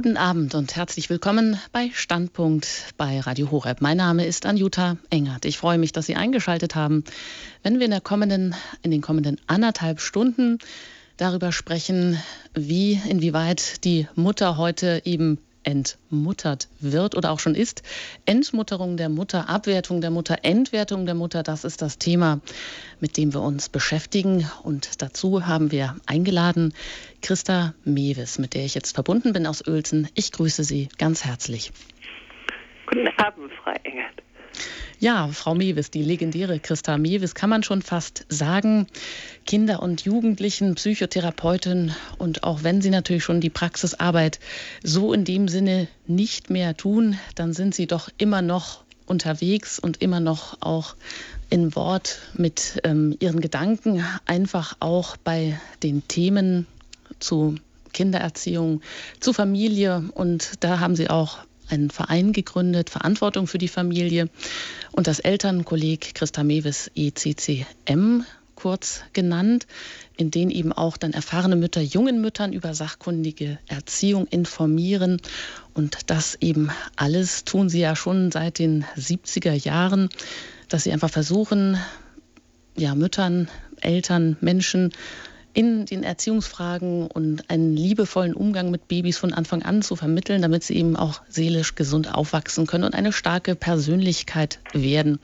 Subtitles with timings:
[0.00, 3.80] Guten Abend und herzlich willkommen bei Standpunkt bei Radio Horeb.
[3.80, 5.44] Mein Name ist Anjuta Engert.
[5.44, 7.02] Ich freue mich, dass Sie eingeschaltet haben,
[7.64, 10.58] wenn wir in, der kommenden, in den kommenden anderthalb Stunden
[11.16, 12.16] darüber sprechen,
[12.54, 17.82] wie, inwieweit die Mutter heute eben entmuttert wird oder auch schon ist.
[18.24, 22.40] Entmutterung der Mutter, Abwertung der Mutter, Entwertung der Mutter, das ist das Thema,
[23.00, 24.50] mit dem wir uns beschäftigen.
[24.62, 26.72] Und dazu haben wir eingeladen
[27.20, 30.08] Christa Mewes, mit der ich jetzt verbunden bin aus Uelzen.
[30.14, 31.70] Ich grüße Sie ganz herzlich.
[32.86, 34.22] Guten Abend, Frau Engert.
[35.00, 38.88] Ja, Frau Mewis, die legendäre Christa Mewis, kann man schon fast sagen,
[39.46, 44.40] Kinder- und Jugendlichen, Psychotherapeutin und auch wenn Sie natürlich schon die Praxisarbeit
[44.82, 50.02] so in dem Sinne nicht mehr tun, dann sind Sie doch immer noch unterwegs und
[50.02, 50.96] immer noch auch
[51.48, 56.66] in Wort mit ähm, Ihren Gedanken, einfach auch bei den Themen
[57.20, 57.54] zu
[57.92, 58.82] Kindererziehung,
[59.20, 60.10] zu Familie.
[60.14, 61.38] Und da haben Sie auch
[61.70, 64.28] einen Verein gegründet, Verantwortung für die Familie
[64.92, 68.22] und das Elternkolleg Christa Mewes ECCM
[68.58, 69.68] kurz genannt,
[70.16, 75.22] in denen eben auch dann erfahrene Mütter jungen Müttern über sachkundige Erziehung informieren.
[75.74, 80.08] Und das eben alles tun sie ja schon seit den 70er Jahren,
[80.68, 81.78] dass sie einfach versuchen,
[82.76, 83.48] ja, Müttern,
[83.80, 84.92] Eltern, Menschen
[85.58, 90.62] in den Erziehungsfragen und einen liebevollen Umgang mit Babys von Anfang an zu vermitteln, damit
[90.62, 95.18] sie eben auch seelisch gesund aufwachsen können und eine starke Persönlichkeit werden.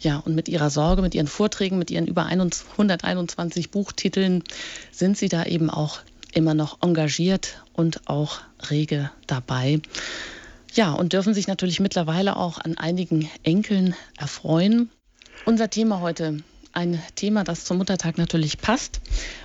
[0.00, 4.42] Ja, und mit ihrer Sorge, mit ihren Vorträgen, mit ihren über 121 Buchtiteln
[4.90, 5.98] sind sie da eben auch
[6.32, 9.82] immer noch engagiert und auch rege dabei.
[10.72, 14.88] Ja, und dürfen sich natürlich mittlerweile auch an einigen Enkeln erfreuen.
[15.44, 16.38] Unser Thema heute,
[16.74, 19.00] ein Thema, das zum Muttertag natürlich passt.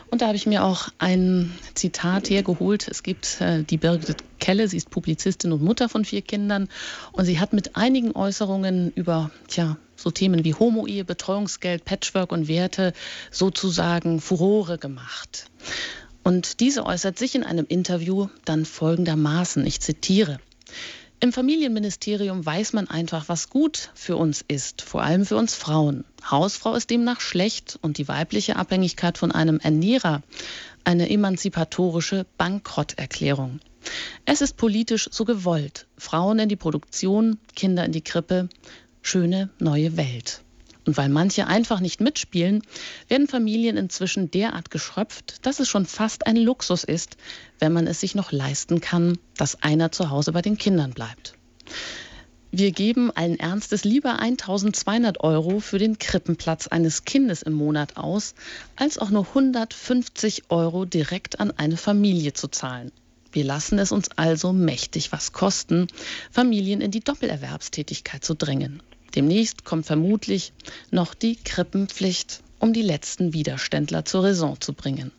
[0.10, 2.88] Und da habe ich mir auch ein Zitat hergeholt.
[2.88, 6.70] Es gibt äh, die Birgit Kelle, sie ist Publizistin und Mutter von vier Kindern.
[7.12, 12.48] Und sie hat mit einigen Äußerungen über, tja, so Themen wie Homo-Ehe, Betreuungsgeld, Patchwork und
[12.48, 12.94] Werte
[13.32, 15.50] sozusagen Furore gemacht.
[16.24, 20.40] Und diese äußert sich in einem Interview dann folgendermaßen, ich zitiere.
[21.22, 26.06] Im Familienministerium weiß man einfach, was gut für uns ist, vor allem für uns Frauen.
[26.24, 30.22] Hausfrau ist demnach schlecht und die weibliche Abhängigkeit von einem Ernährer
[30.86, 33.60] eine emanzipatorische Bankrotterklärung.
[34.24, 35.88] Es ist politisch so gewollt.
[35.98, 38.48] Frauen in die Produktion, Kinder in die Krippe,
[39.02, 40.42] schöne neue Welt.
[40.90, 42.64] Und weil manche einfach nicht mitspielen,
[43.10, 47.16] werden Familien inzwischen derart geschröpft, dass es schon fast ein Luxus ist,
[47.60, 51.36] wenn man es sich noch leisten kann, dass einer zu Hause bei den Kindern bleibt.
[52.50, 58.34] Wir geben allen Ernstes lieber 1200 Euro für den Krippenplatz eines Kindes im Monat aus,
[58.76, 62.92] als auch nur 150 Euro direkt an eine Familie zu zahlen.
[63.32, 65.86] Wir lassen es uns also mächtig was kosten,
[66.32, 68.82] Familien in die Doppelerwerbstätigkeit zu drängen.
[69.16, 70.54] Demnächst kommt vermutlich
[70.92, 75.12] noch die Krippenpflicht, um die letzten Widerständler zur Raison zu bringen.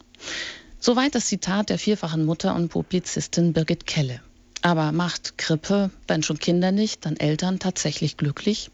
[0.78, 4.20] Soweit das Zitat der vierfachen Mutter und Publizistin Birgit Kelle.
[4.62, 8.70] Aber macht Krippe, wenn schon Kinder nicht, dann Eltern tatsächlich glücklich?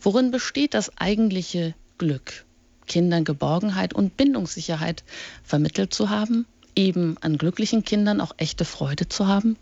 [0.00, 2.44] Worin besteht das eigentliche Glück?
[2.86, 5.04] Kindern Geborgenheit und Bindungssicherheit
[5.44, 6.46] vermittelt zu haben?
[6.74, 9.56] Eben an glücklichen Kindern auch echte Freude zu haben?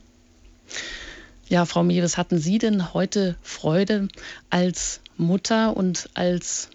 [1.48, 4.08] Ja, Frau Mewes, hatten Sie denn heute Freude
[4.50, 6.70] als Mutter und als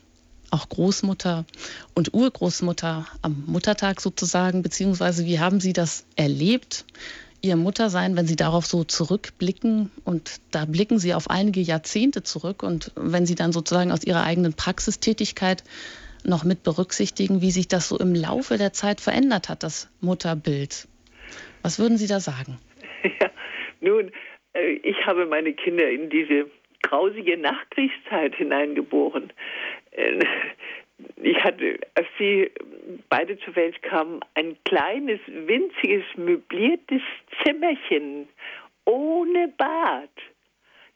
[0.50, 1.44] auch Großmutter
[1.94, 6.86] und Urgroßmutter am Muttertag sozusagen, beziehungsweise wie haben Sie das erlebt,
[7.42, 12.64] Ihr Muttersein, wenn Sie darauf so zurückblicken und da blicken Sie auf einige Jahrzehnte zurück
[12.64, 15.66] und wenn Sie dann sozusagen aus Ihrer eigenen Praxistätigkeit
[16.24, 20.88] noch mit berücksichtigen, wie sich das so im Laufe der Zeit verändert hat, das Mutterbild.
[21.62, 22.58] Was würden Sie da sagen?
[23.04, 23.32] Ja,
[23.80, 24.12] nun,
[24.54, 26.50] ich habe meine Kinder in diese
[26.84, 29.32] grausige Nachkriegszeit hineingeboren.
[29.92, 30.20] Äh,
[31.18, 32.52] ich hatte, als sie
[33.10, 37.02] beide zur Welt kamen, ein kleines, winziges, möbliertes
[37.44, 38.28] Zimmerchen
[38.86, 40.10] ohne Bad.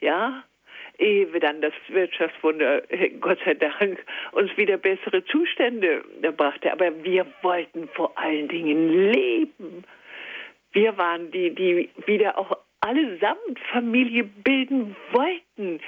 [0.01, 0.43] Ja,
[0.97, 2.83] ehe wir dann das Wirtschaftswunder,
[3.19, 6.03] Gott sei Dank, uns wieder bessere Zustände
[6.37, 6.71] brachte.
[6.71, 9.83] Aber wir wollten vor allen Dingen leben.
[10.71, 15.81] Wir waren die, die wieder auch allesamt Familie bilden wollten.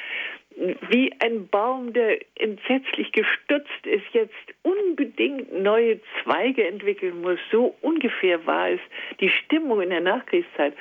[0.90, 4.34] Wie ein Baum, der entsetzlich gestutzt ist, jetzt
[4.64, 7.38] unbedingt neue Zweige entwickeln muss.
[7.52, 8.80] So ungefähr war es
[9.20, 10.74] die Stimmung in der Nachkriegszeit.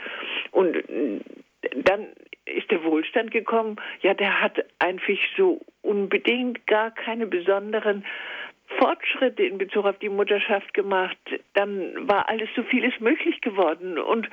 [0.53, 0.83] Und
[1.85, 2.07] dann
[2.47, 3.77] ist der Wohlstand gekommen.
[4.01, 8.07] Ja, der hat einfach so unbedingt gar keine besonderen
[8.79, 11.17] Fortschritte in Bezug auf die Mutterschaft gemacht,
[11.55, 14.29] dann war alles so vieles möglich geworden und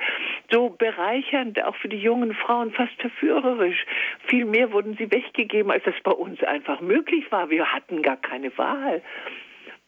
[0.50, 3.86] so bereichernd, auch für die jungen Frauen, fast verführerisch.
[4.26, 7.50] Viel mehr wurden sie weggegeben, als das bei uns einfach möglich war.
[7.50, 9.02] Wir hatten gar keine Wahl.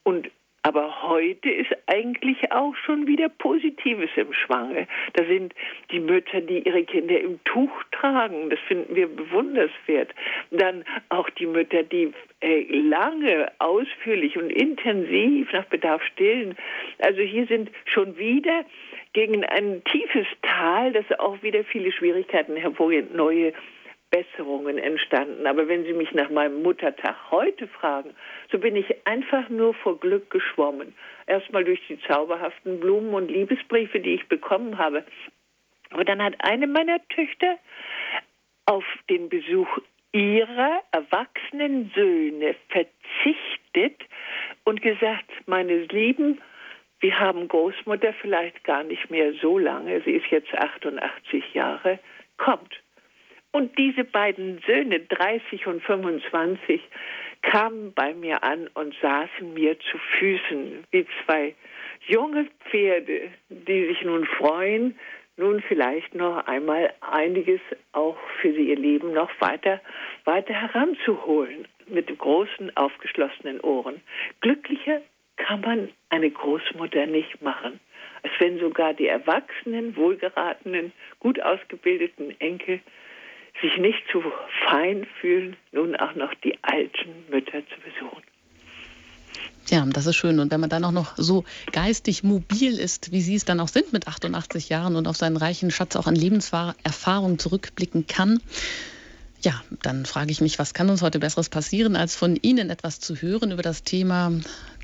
[0.04, 0.31] Und
[0.66, 4.88] aber heute ist eigentlich auch schon wieder Positives im Schwange.
[5.12, 5.54] Da sind
[5.92, 8.50] die Mütter, die ihre Kinder im Tuch tragen.
[8.50, 10.12] Das finden wir bewunderswert.
[10.50, 16.56] Dann auch die Mütter, die äh, lange, ausführlich und intensiv nach Bedarf stillen.
[16.98, 18.64] Also hier sind schon wieder
[19.12, 23.52] gegen ein tiefes Tal, das auch wieder viele Schwierigkeiten hervorgeht, neue
[24.16, 25.46] Besserungen entstanden.
[25.46, 28.14] Aber wenn Sie mich nach meinem Muttertag heute fragen,
[28.50, 30.94] so bin ich einfach nur vor Glück geschwommen.
[31.26, 35.04] Erstmal durch die zauberhaften Blumen und Liebesbriefe, die ich bekommen habe.
[35.90, 37.58] Aber dann hat eine meiner Töchter
[38.64, 39.68] auf den Besuch
[40.12, 44.00] ihrer erwachsenen Söhne verzichtet
[44.64, 46.40] und gesagt, meine Lieben,
[47.00, 51.98] wir haben Großmutter vielleicht gar nicht mehr so lange, sie ist jetzt 88 Jahre,
[52.38, 52.80] kommt
[53.56, 56.79] und diese beiden Söhne, 30 und 25,
[57.41, 61.55] kamen bei mir an und saßen mir zu Füßen wie zwei
[62.06, 64.99] junge Pferde, die sich nun freuen,
[65.38, 67.61] nun vielleicht noch einmal einiges
[67.93, 69.81] auch für sie ihr Leben noch weiter,
[70.26, 74.03] weiter heranzuholen mit großen aufgeschlossenen Ohren.
[74.43, 75.00] Glücklicher
[75.37, 77.81] kann man eine Großmutter nicht machen,
[78.23, 82.81] als wenn sogar die erwachsenen, wohlgeratenen, gut ausgebildeten Enkel
[83.61, 84.23] sich nicht zu
[84.69, 88.23] fein fühlen, nun auch noch die alten Mütter zu besuchen.
[89.69, 90.38] Ja, das ist schön.
[90.38, 93.69] Und wenn man dann auch noch so geistig mobil ist, wie Sie es dann auch
[93.69, 98.41] sind mit 88 Jahren und auf seinen reichen Schatz auch an Lebenserfahrung zurückblicken kann,
[99.42, 103.00] ja, dann frage ich mich, was kann uns heute Besseres passieren, als von Ihnen etwas
[103.00, 104.32] zu hören über das Thema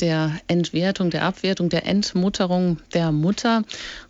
[0.00, 3.64] der Entwertung, der Abwertung, der Entmutterung der Mutter.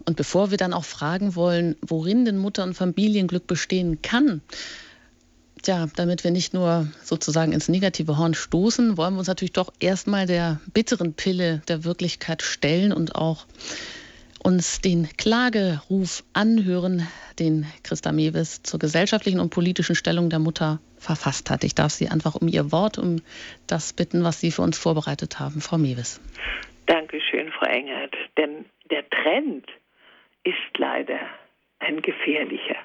[0.05, 4.43] Und bevor wir dann auch fragen wollen, worin denn Mutter- und Familienglück bestehen kann,
[5.67, 9.73] ja, damit wir nicht nur sozusagen ins negative Horn stoßen, wollen wir uns natürlich doch
[9.79, 13.47] erstmal der bitteren Pille der Wirklichkeit stellen und auch
[14.43, 17.07] uns den Klageruf anhören,
[17.39, 21.65] den Christa Mewes zur gesellschaftlichen und politischen Stellung der Mutter verfasst hat.
[21.65, 23.23] Ich darf Sie einfach um Ihr Wort, um
[23.67, 26.21] das bitten, was Sie für uns vorbereitet haben, Frau Mewes.
[26.87, 28.15] Dankeschön, Frau Engert.
[28.37, 29.67] Denn der Trend
[30.45, 31.19] ist leider
[31.79, 32.77] ein gefährlicher.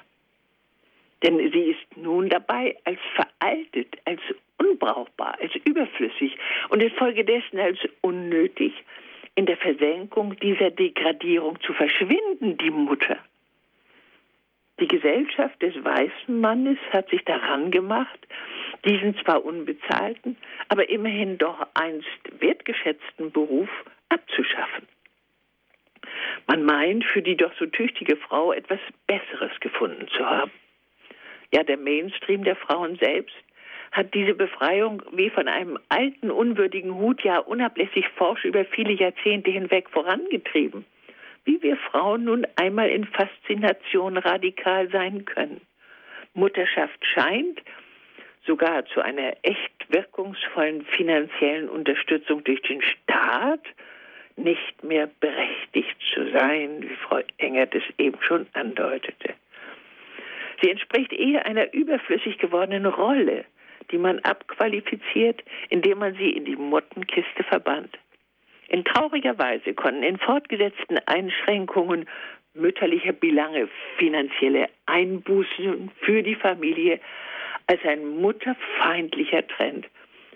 [1.22, 4.20] Denn sie ist nun dabei als veraltet, als
[4.58, 6.36] unbrauchbar, als überflüssig
[6.68, 8.72] und infolgedessen als unnötig
[9.38, 13.18] in der Versenkung dieser Degradierung zu verschwinden, die Mutter.
[14.80, 18.18] Die Gesellschaft des weißen Mannes hat sich daran gemacht,
[18.84, 20.36] diesen zwar unbezahlten,
[20.68, 23.68] aber immerhin doch einst wertgeschätzten Beruf
[24.08, 24.88] abzuschaffen.
[26.48, 30.50] Man meint, für die doch so tüchtige Frau etwas Besseres gefunden zu haben.
[31.54, 33.36] Ja, der Mainstream der Frauen selbst
[33.92, 39.50] hat diese Befreiung wie von einem alten, unwürdigen Hut ja unablässig forsch über viele Jahrzehnte
[39.50, 40.84] hinweg vorangetrieben.
[41.44, 45.60] Wie wir Frauen nun einmal in Faszination radikal sein können.
[46.34, 47.62] Mutterschaft scheint
[48.46, 53.62] sogar zu einer echt wirkungsvollen finanziellen Unterstützung durch den Staat
[54.36, 59.34] nicht mehr berechtigt zu sein, wie Frau Engert es eben schon andeutete.
[60.60, 63.44] Sie entspricht eher einer überflüssig gewordenen Rolle,
[63.90, 67.98] die man abqualifiziert, indem man sie in die Mottenkiste verbannt.
[68.68, 72.06] In trauriger Weise konnten in fortgesetzten Einschränkungen
[72.54, 77.00] mütterlicher Belange finanzielle Einbußen für die Familie
[77.66, 79.86] als ein mutterfeindlicher Trend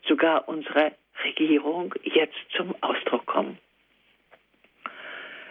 [0.07, 0.93] sogar unserer
[1.25, 3.59] Regierung jetzt zum Ausdruck kommen.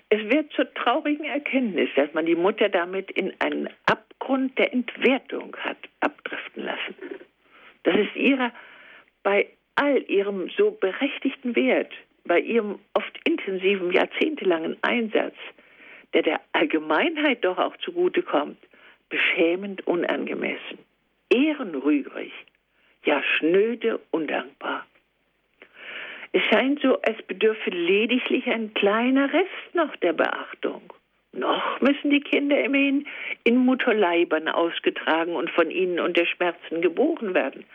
[0.10, 5.56] Es wird zur traurigen Erkenntnis, dass man die Mutter damit in einen Abgrund der Entwertung
[5.58, 6.96] hat abdriften lassen.
[7.84, 8.52] Das ist ihrer
[9.24, 11.92] bei all ihrem so berechtigten Wert,
[12.26, 15.36] bei ihrem oft intensiven, jahrzehntelangen Einsatz,
[16.14, 18.58] der der Allgemeinheit doch auch zugutekommt,
[19.10, 20.80] beschämend unangemessen,
[21.30, 22.32] ehrenrührig,
[23.06, 24.86] ja schnöde undankbar.
[26.34, 30.82] Es scheint so, als bedürfe lediglich ein kleiner Rest noch der Beachtung.
[31.34, 33.08] Noch müssen die Kinder immerhin
[33.44, 37.66] in Mutterleibern ausgetragen und von ihnen unter Schmerzen geboren werden.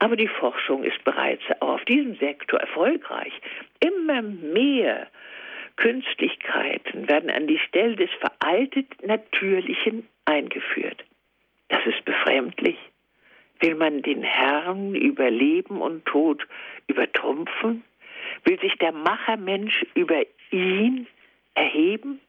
[0.00, 3.32] Aber die Forschung ist bereits auch auf diesem Sektor erfolgreich.
[3.80, 5.06] Immer mehr
[5.76, 11.04] Künstlichkeiten werden an die Stelle des veraltet Natürlichen eingeführt.
[11.68, 12.76] Das ist befremdlich.
[13.60, 16.46] Will man den Herrn über Leben und Tod
[16.86, 17.84] übertrumpfen?
[18.44, 21.06] Will sich der Machermensch über ihn
[21.54, 22.20] erheben?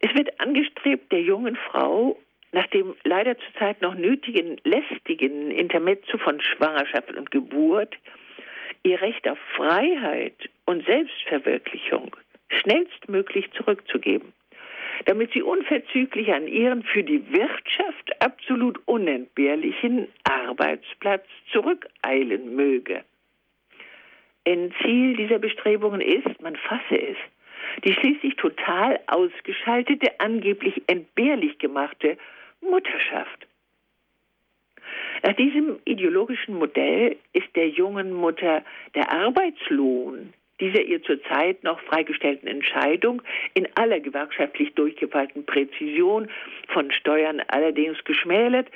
[0.00, 2.18] Es wird angestrebt, der jungen Frau
[2.52, 7.96] nach dem leider zurzeit noch nötigen lästigen Intermezzo von Schwangerschaft und Geburt
[8.82, 12.14] ihr Recht auf Freiheit und Selbstverwirklichung
[12.48, 14.32] schnellstmöglich zurückzugeben,
[15.04, 23.04] damit sie unverzüglich an ihren für die Wirtschaft absolut unentbehrlichen Arbeitsplatz zurückeilen möge.
[24.44, 27.16] Endziel dieser Bestrebungen ist, man fasse es,
[27.84, 32.16] die schließlich total ausgeschaltete, angeblich entbehrlich gemachte
[32.60, 33.46] Mutterschaft.
[35.22, 42.48] Nach diesem ideologischen Modell ist der jungen Mutter der Arbeitslohn dieser ihr zurzeit noch freigestellten
[42.48, 43.22] Entscheidung
[43.54, 46.30] in aller gewerkschaftlich durchgefeilten Präzision
[46.68, 48.68] von Steuern allerdings geschmälert,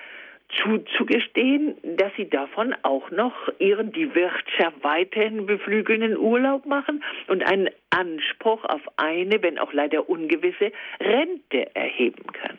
[0.62, 7.71] zuzugestehen, dass sie davon auch noch ihren die Wirtschaft weiterhin beflügelnden Urlaub machen und einen
[7.90, 12.59] Anspruch auf eine, wenn auch leider ungewisse, Rente erheben kann.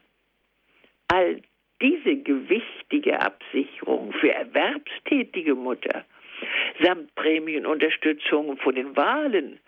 [1.08, 1.42] All
[1.82, 6.06] diese gewichtige Absicherung für erwerbstätige Mutter
[6.82, 9.60] samt Prämienunterstützung von den Wahlen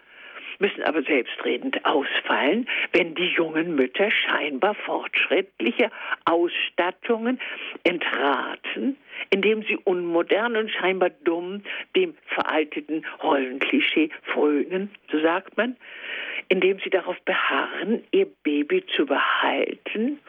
[0.64, 5.92] müssen aber selbstredend ausfallen, wenn die jungen Mütter scheinbar fortschrittliche
[6.24, 7.38] Ausstattungen
[7.84, 8.96] entraten,
[9.30, 11.64] indem sie unmodern und scheinbar dumm
[11.98, 15.76] dem veralteten Rollenklischee frönen, so sagt man,
[16.48, 20.20] indem sie darauf beharren, ihr Baby zu behalten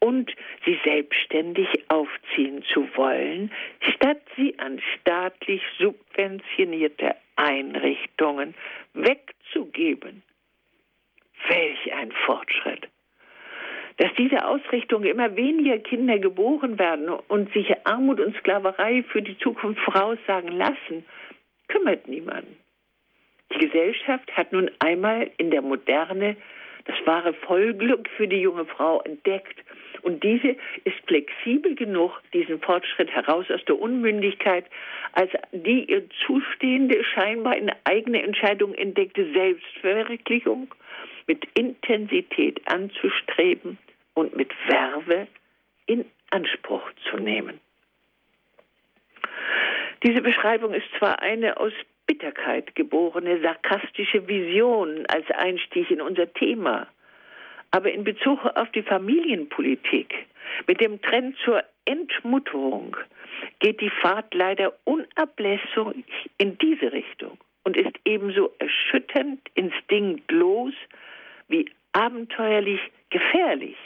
[0.00, 0.30] und
[0.64, 3.50] sie selbstständig aufziehen zu wollen,
[3.80, 8.54] statt sie an staatlich subventionierte Einrichtungen
[8.94, 10.22] wegzugeben.
[11.48, 12.88] Welch ein Fortschritt!
[13.98, 19.38] Dass diese Ausrichtung immer weniger Kinder geboren werden und sich Armut und Sklaverei für die
[19.38, 21.04] Zukunft voraussagen lassen,
[21.68, 22.56] kümmert niemanden.
[23.52, 26.36] Die Gesellschaft hat nun einmal in der Moderne
[26.86, 29.56] das wahre Vollglück für die junge Frau entdeckt
[30.06, 34.64] und diese ist flexibel genug, diesen Fortschritt heraus aus der Unmündigkeit,
[35.12, 40.72] als die ihr zustehende, scheinbar in eigene Entscheidung entdeckte Selbstverwirklichung
[41.26, 43.78] mit Intensität anzustreben
[44.14, 45.26] und mit Werbe
[45.86, 47.58] in Anspruch zu nehmen.
[50.04, 51.72] Diese Beschreibung ist zwar eine aus
[52.06, 56.86] Bitterkeit geborene sarkastische Vision als Einstieg in unser Thema,
[57.70, 60.14] aber in Bezug auf die Familienpolitik
[60.66, 62.96] mit dem Trend zur Entmutterung
[63.58, 66.04] geht die Fahrt leider unablässig
[66.38, 70.74] in diese Richtung und ist ebenso erschütternd, instinktlos
[71.48, 73.76] wie abenteuerlich gefährlich.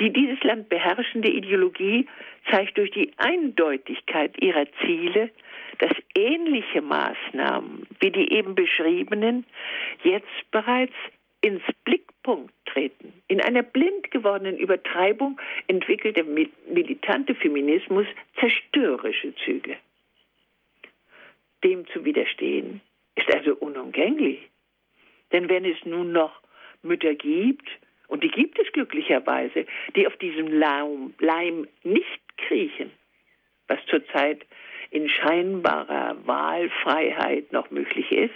[0.00, 2.08] Die dieses Land beherrschende Ideologie
[2.50, 5.30] zeigt durch die Eindeutigkeit ihrer Ziele,
[5.78, 9.44] dass ähnliche Maßnahmen wie die eben beschriebenen
[10.02, 10.94] jetzt bereits
[11.40, 13.12] ins Blickpunkt treten.
[13.28, 18.06] In einer blind gewordenen Übertreibung entwickelt der militante Feminismus
[18.40, 19.76] zerstörerische Züge.
[21.62, 22.80] Dem zu widerstehen
[23.14, 24.38] ist also unumgänglich.
[25.32, 26.40] Denn wenn es nun noch
[26.82, 27.68] Mütter gibt,
[28.08, 29.66] und die gibt es glücklicherweise,
[29.96, 32.90] die auf diesem Leim, Leim nicht kriechen,
[33.66, 34.44] was zurzeit
[34.90, 38.34] in scheinbarer Wahlfreiheit noch möglich ist,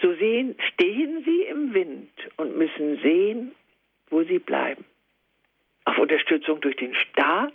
[0.00, 3.52] so sehen, stehen sie im Wind und müssen sehen,
[4.10, 4.84] wo sie bleiben.
[5.84, 7.54] Auf Unterstützung durch den Staat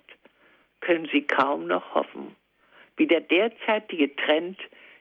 [0.81, 2.35] können sie kaum noch hoffen,
[2.97, 4.57] wie der derzeitige Trend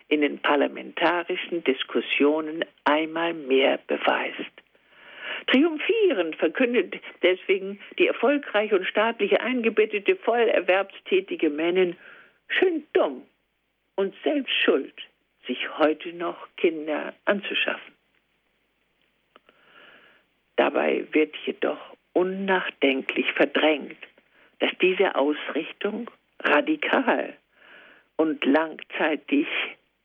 [0.08, 4.50] in den parlamentarischen Diskussionen einmal mehr beweist.
[5.46, 11.96] Triumphierend verkündet deswegen die erfolgreiche und staatlich eingebettete, vollerwerbstätige Männin,
[12.48, 13.26] schön dumm
[13.96, 14.94] und selbst schuld
[15.46, 17.94] sich heute noch Kinder anzuschaffen.
[20.56, 21.78] Dabei wird jedoch
[22.12, 23.98] unnachdenklich verdrängt,
[24.58, 27.36] dass diese Ausrichtung radikal
[28.16, 29.46] und langzeitig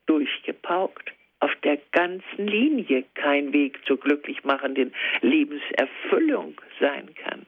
[0.06, 7.43] durchgepaukt auf der ganzen Linie kein Weg zur glücklich machenden Lebenserfüllung sein kann.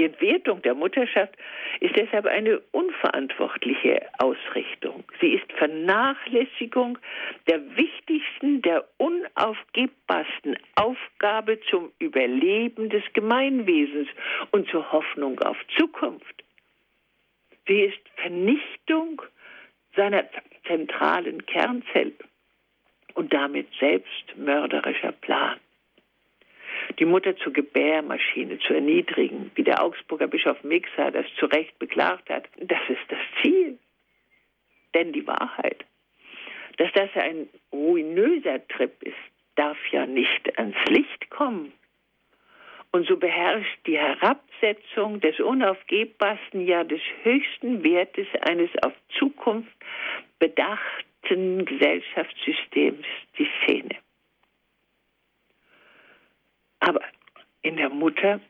[0.00, 1.34] Die Entwertung der Mutterschaft
[1.80, 5.04] ist deshalb eine unverantwortliche Ausrichtung.
[5.20, 6.96] Sie ist Vernachlässigung
[7.46, 14.08] der wichtigsten, der unaufgebbarsten Aufgabe zum Überleben des Gemeinwesens
[14.52, 16.44] und zur Hoffnung auf Zukunft.
[17.66, 19.20] Sie ist Vernichtung
[19.96, 20.24] seiner
[20.66, 22.14] zentralen Kernzelle
[23.12, 25.60] und damit selbstmörderischer Plan
[26.98, 32.28] die Mutter zur Gebärmaschine zu erniedrigen, wie der Augsburger Bischof Mixer das zu Recht beklagt
[32.30, 33.78] hat, das ist das Ziel.
[34.94, 35.84] Denn die Wahrheit,
[36.78, 39.14] Dass das ein ruinöser Trip ist,
[39.54, 41.72] darf ja nicht ans Licht kommen.
[42.92, 49.70] Und so beherrscht die Herabsetzung des unaufgebbarsten, ja des höchsten Wertes eines auf Zukunft
[50.38, 53.06] bedachten Gesellschaftssystems
[53.38, 53.96] die Szene.
[56.80, 57.00] Aber
[57.62, 58.40] in der Mutter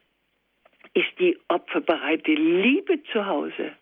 [0.94, 3.72] ist die opferbereite Liebe zu Hause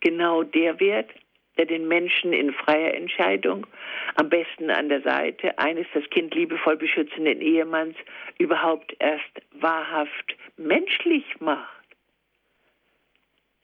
[0.00, 1.10] genau der Wert,
[1.58, 3.66] der den Menschen in freier Entscheidung,
[4.14, 7.96] am besten an der Seite eines das Kind liebevoll beschützenden Ehemanns,
[8.38, 11.68] überhaupt erst wahrhaft menschlich macht.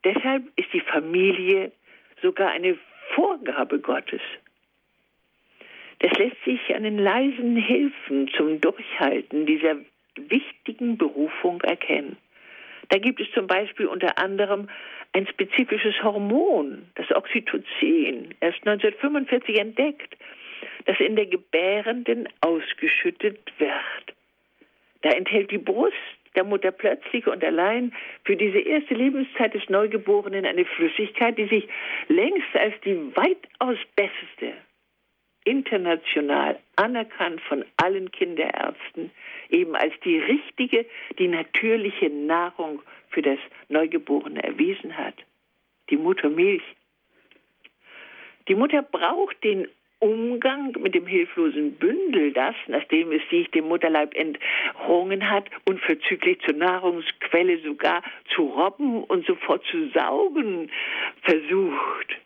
[0.04, 1.72] Deshalb ist die Familie
[2.22, 2.78] sogar eine
[3.14, 4.20] Vorgabe Gottes.
[6.00, 9.76] Das lässt sich an den leisen Hilfen zum Durchhalten dieser
[10.16, 12.16] wichtigen Berufung erkennen.
[12.88, 14.68] Da gibt es zum Beispiel unter anderem
[15.12, 20.16] ein spezifisches Hormon, das Oxytocin, erst 1945 entdeckt,
[20.84, 24.14] das in der Gebärenden ausgeschüttet wird.
[25.02, 25.94] Da enthält die Brust
[26.34, 27.92] der Mutter plötzlich und allein
[28.24, 31.68] für diese erste Lebenszeit des Neugeborenen eine Flüssigkeit, die sich
[32.08, 34.52] längst als die weitaus beste,
[35.46, 39.10] international anerkannt von allen Kinderärzten,
[39.48, 40.84] eben als die richtige,
[41.18, 43.38] die natürliche Nahrung für das
[43.68, 45.14] Neugeborene erwiesen hat.
[45.88, 46.64] Die Muttermilch.
[48.48, 54.14] Die Mutter braucht den Umgang mit dem hilflosen Bündel, das, nachdem es sich dem Mutterleib
[54.14, 58.02] entrungen hat, unverzüglich zur Nahrungsquelle sogar
[58.34, 60.70] zu robben und sofort zu saugen
[61.22, 62.25] versucht.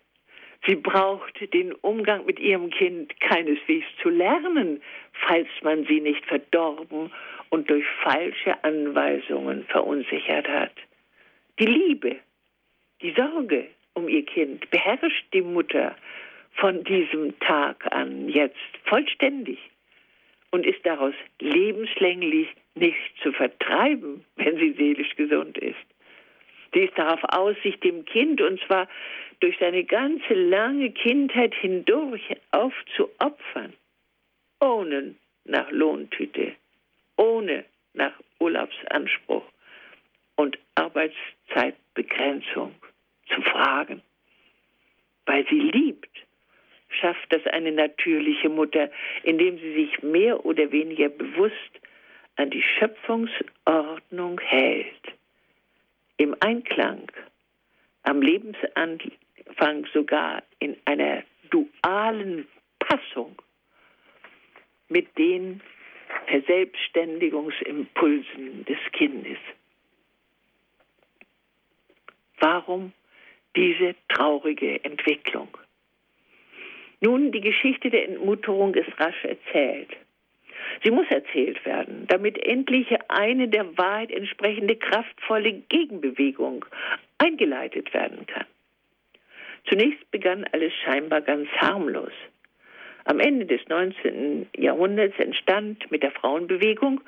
[0.66, 4.82] Sie braucht den Umgang mit ihrem Kind keineswegs zu lernen,
[5.26, 7.10] falls man sie nicht verdorben
[7.48, 10.72] und durch falsche Anweisungen verunsichert hat.
[11.58, 12.16] Die Liebe,
[13.00, 15.96] die Sorge um ihr Kind beherrscht die Mutter
[16.54, 19.58] von diesem Tag an jetzt vollständig
[20.50, 25.76] und ist daraus lebenslänglich nicht zu vertreiben, wenn sie seelisch gesund ist.
[26.72, 28.88] Sie ist darauf aus, sich dem Kind, und zwar
[29.40, 33.72] durch seine ganze lange Kindheit hindurch aufzuopfern,
[34.60, 35.14] ohne
[35.44, 36.54] nach Lohntüte
[37.20, 39.44] ohne nach Urlaubsanspruch
[40.36, 42.74] und Arbeitszeitbegrenzung
[43.28, 44.00] zu fragen.
[45.26, 46.08] Weil sie liebt,
[46.88, 48.90] schafft das eine natürliche Mutter,
[49.22, 51.80] indem sie sich mehr oder weniger bewusst
[52.36, 55.12] an die Schöpfungsordnung hält.
[56.20, 57.10] Im Einklang,
[58.02, 62.46] am Lebensanfang sogar in einer dualen
[62.78, 63.40] Passung
[64.90, 65.62] mit den
[66.26, 69.38] Verselbstständigungsimpulsen des Kindes.
[72.38, 72.92] Warum
[73.56, 75.48] diese traurige Entwicklung?
[77.00, 79.96] Nun, die Geschichte der Entmutterung ist rasch erzählt.
[80.82, 86.64] Sie muss erzählt werden, damit endlich eine der Wahrheit entsprechende kraftvolle Gegenbewegung
[87.18, 88.46] eingeleitet werden kann.
[89.68, 92.12] Zunächst begann alles scheinbar ganz harmlos.
[93.04, 94.48] Am Ende des 19.
[94.56, 97.00] Jahrhunderts entstand mit der Frauenbewegung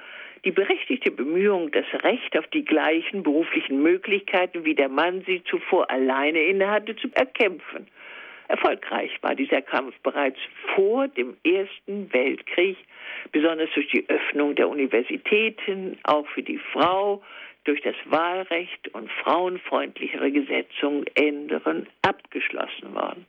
[0.45, 5.89] die berechtigte Bemühung, das Recht auf die gleichen beruflichen Möglichkeiten, wie der Mann sie zuvor
[5.91, 7.87] alleine innehatte, zu erkämpfen.
[8.53, 10.39] Erfolgreich war dieser Kampf bereits
[10.75, 12.77] vor dem Ersten Weltkrieg,
[13.33, 17.23] besonders durch die Öffnung der Universitäten, auch für die Frau,
[17.65, 23.27] durch das Wahlrecht und frauenfreundlichere Gesetzungsänderungen abgeschlossen worden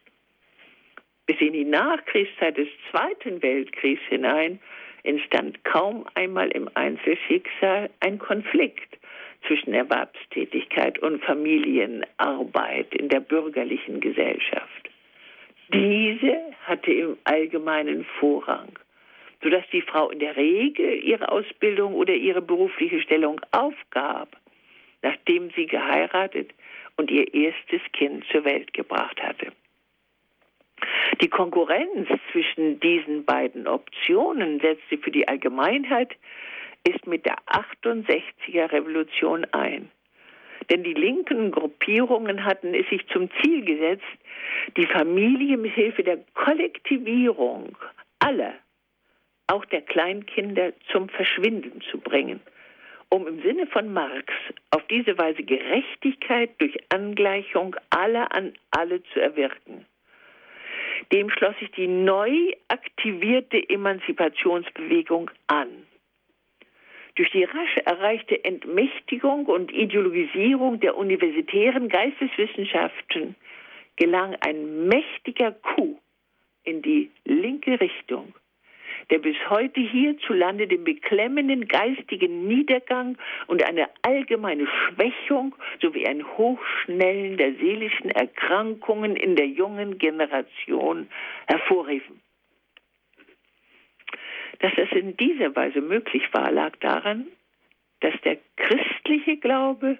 [1.25, 4.59] bis in die Nachkriegszeit des Zweiten Weltkriegs hinein
[5.03, 8.97] entstand kaum einmal im Einzelschicksal ein Konflikt
[9.47, 14.89] zwischen Erwerbstätigkeit und Familienarbeit in der bürgerlichen Gesellschaft.
[15.73, 18.77] Diese hatte im Allgemeinen Vorrang,
[19.41, 24.37] sodass die Frau in der Regel ihre Ausbildung oder ihre berufliche Stellung aufgab,
[25.01, 26.51] nachdem sie geheiratet
[26.97, 29.51] und ihr erstes Kind zur Welt gebracht hatte.
[31.21, 36.15] Die Konkurrenz zwischen diesen beiden Optionen setzte für die Allgemeinheit
[36.87, 39.89] ist mit der 68er Revolution ein.
[40.69, 44.03] Denn die linken Gruppierungen hatten es sich zum Ziel gesetzt,
[44.77, 47.77] die Familie mit Hilfe der Kollektivierung
[48.19, 48.53] aller,
[49.47, 52.39] auch der Kleinkinder, zum Verschwinden zu bringen,
[53.09, 54.33] um im Sinne von Marx
[54.71, 59.85] auf diese Weise Gerechtigkeit durch Angleichung aller an alle zu erwirken.
[61.11, 65.67] Dem schloss sich die neu aktivierte Emanzipationsbewegung an.
[67.15, 73.35] Durch die rasch erreichte Entmächtigung und Ideologisierung der universitären Geisteswissenschaften
[73.97, 75.99] gelang ein mächtiger Coup
[76.63, 78.33] in die linke Richtung,
[79.11, 87.37] der bis heute hierzulande den beklemmenden geistigen Niedergang und eine allgemeine Schwächung sowie ein Hochschnellen
[87.37, 91.07] der seelischen Erkrankungen in der jungen Generation
[91.45, 92.22] hervorriefen.
[94.59, 97.27] Dass das in dieser Weise möglich war, lag daran,
[97.99, 99.97] dass der christliche Glaube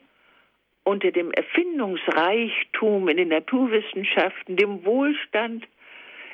[0.83, 5.65] unter dem Erfindungsreichtum in den Naturwissenschaften, dem Wohlstand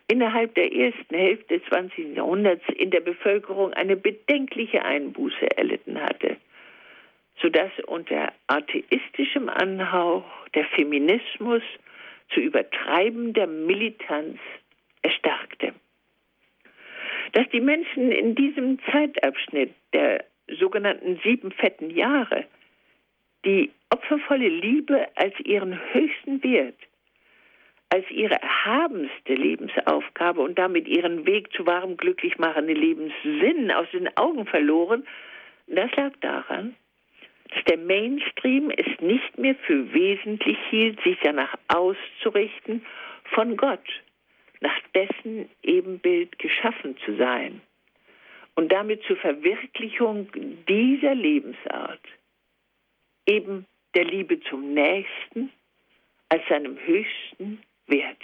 [0.07, 2.17] innerhalb der ersten Hälfte des 20.
[2.17, 6.37] Jahrhunderts in der Bevölkerung eine bedenkliche Einbuße erlitten hatte,
[7.41, 11.61] sodass unter atheistischem Anhauch der Feminismus
[12.33, 14.39] zu übertreibender Militanz
[15.03, 15.73] erstarkte.
[17.33, 20.25] Dass die Menschen in diesem Zeitabschnitt der
[20.59, 22.45] sogenannten sieben fetten Jahre
[23.45, 26.75] die opfervolle Liebe als ihren höchsten Wert,
[27.89, 34.45] als ihre erhabenste Lebensaufgabe und damit ihren Weg zu wahrem glücklichmachenden Lebenssinn aus den Augen
[34.45, 35.07] verloren,
[35.67, 36.75] das lag daran,
[37.49, 42.85] dass der Mainstream es nicht mehr für wesentlich hielt, sich danach auszurichten,
[43.31, 43.79] von Gott
[44.61, 47.61] nach dessen Ebenbild geschaffen zu sein
[48.55, 50.27] und damit zur Verwirklichung
[50.67, 52.01] dieser Lebensart,
[53.25, 55.51] eben der Liebe zum Nächsten
[56.29, 58.21] als seinem höchsten Wert.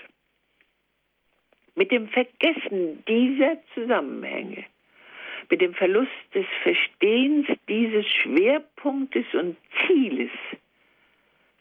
[1.75, 4.65] Mit dem Vergessen dieser Zusammenhänge,
[5.49, 10.31] mit dem Verlust des Verstehens dieses Schwerpunktes und Zieles,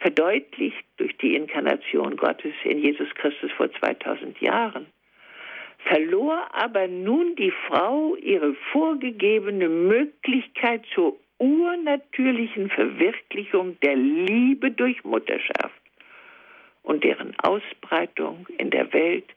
[0.04, 4.84] verdeutlicht durch die Inkarnation Gottes in Jesus Christus vor 2000 Jahren,
[5.78, 15.80] verlor aber nun die Frau ihre vorgegebene Möglichkeit zur urnatürlichen Verwirklichung der Liebe durch Mutterschaft
[16.82, 19.30] und deren Ausbreitung in der Welt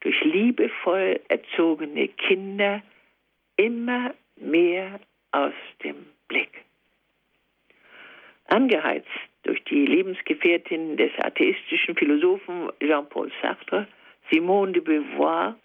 [0.00, 2.82] durch liebevoll erzogene Kinder
[3.56, 6.50] immer mehr aus dem Blick.
[8.48, 9.08] Angeheizt
[9.42, 13.86] durch die Lebensgefährtin des atheistischen Philosophen Jean-Paul Sartre,
[14.30, 15.56] Simone de Beauvoir,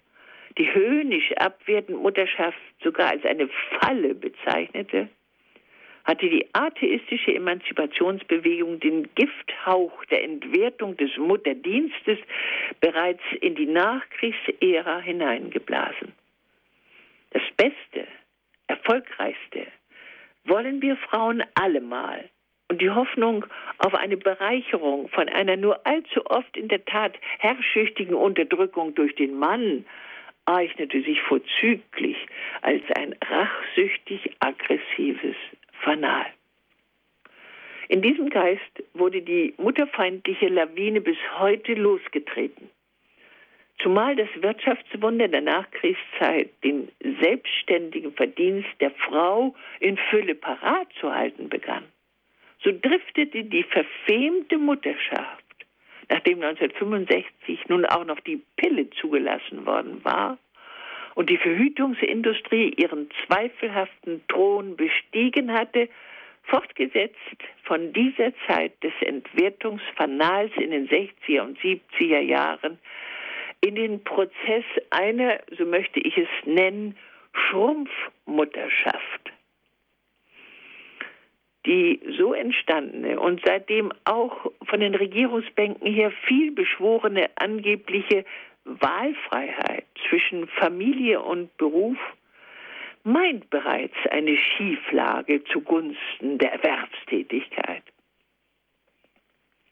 [0.56, 3.48] die höhnisch abwertend Mutterschaft sogar als eine
[3.80, 5.08] Falle bezeichnete,
[6.04, 12.18] hatte die atheistische Emanzipationsbewegung den Gifthauch der Entwertung des Mutterdienstes
[12.80, 16.12] bereits in die Nachkriegsära hineingeblasen.
[17.30, 18.08] Das Beste,
[18.68, 19.66] Erfolgreichste
[20.44, 22.30] wollen wir Frauen allemal
[22.68, 23.46] und die Hoffnung
[23.78, 29.38] auf eine Bereicherung von einer nur allzu oft in der Tat herrschüchtigen Unterdrückung durch den
[29.38, 29.84] Mann
[30.44, 32.16] eignete sich vorzüglich
[32.62, 35.36] als ein rachsüchtig aggressives
[35.82, 36.26] Fanal.
[37.88, 38.60] In diesem Geist
[38.92, 42.68] wurde die mutterfeindliche Lawine bis heute losgetreten.
[43.82, 46.88] Zumal das Wirtschaftswunder der Nachkriegszeit den
[47.20, 51.84] selbstständigen Verdienst der Frau in Fülle parat zu halten begann.
[52.62, 55.44] So driftete die verfemte Mutterschaft,
[56.08, 60.38] nachdem 1965 nun auch noch die Pille zugelassen worden war,
[61.14, 65.88] und die Verhütungsindustrie ihren zweifelhaften Thron bestiegen hatte,
[66.44, 67.16] fortgesetzt
[67.64, 72.78] von dieser Zeit des Entwertungsfanals in den 60er und 70er Jahren
[73.60, 76.96] in den Prozess einer, so möchte ich es nennen,
[77.32, 79.32] Schrumpfmutterschaft.
[81.68, 88.24] Die so entstandene und seitdem auch von den Regierungsbänken her viel beschworene angebliche
[88.64, 91.98] Wahlfreiheit zwischen Familie und Beruf
[93.04, 97.82] meint bereits eine Schieflage zugunsten der Erwerbstätigkeit.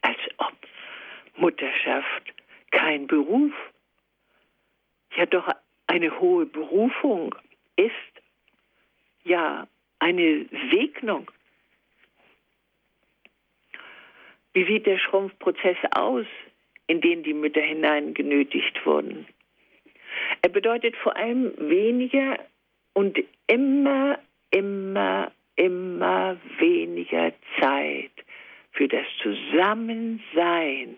[0.02, 0.52] Als ob
[1.36, 2.34] Mutterschaft
[2.72, 3.52] kein Beruf,
[5.16, 5.48] ja doch
[5.86, 7.34] eine hohe Berufung
[7.76, 7.92] ist,
[9.24, 9.66] ja
[9.98, 11.30] eine Segnung.
[14.56, 16.24] Wie sieht der Schrumpfprozess aus?
[16.86, 19.26] in den die Mütter hineingenötigt wurden.
[20.42, 22.38] Er bedeutet vor allem weniger
[22.94, 24.18] und immer,
[24.50, 28.12] immer, immer weniger Zeit
[28.72, 30.96] für das Zusammensein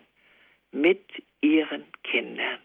[0.71, 1.03] mit
[1.41, 2.59] ihren Kindern.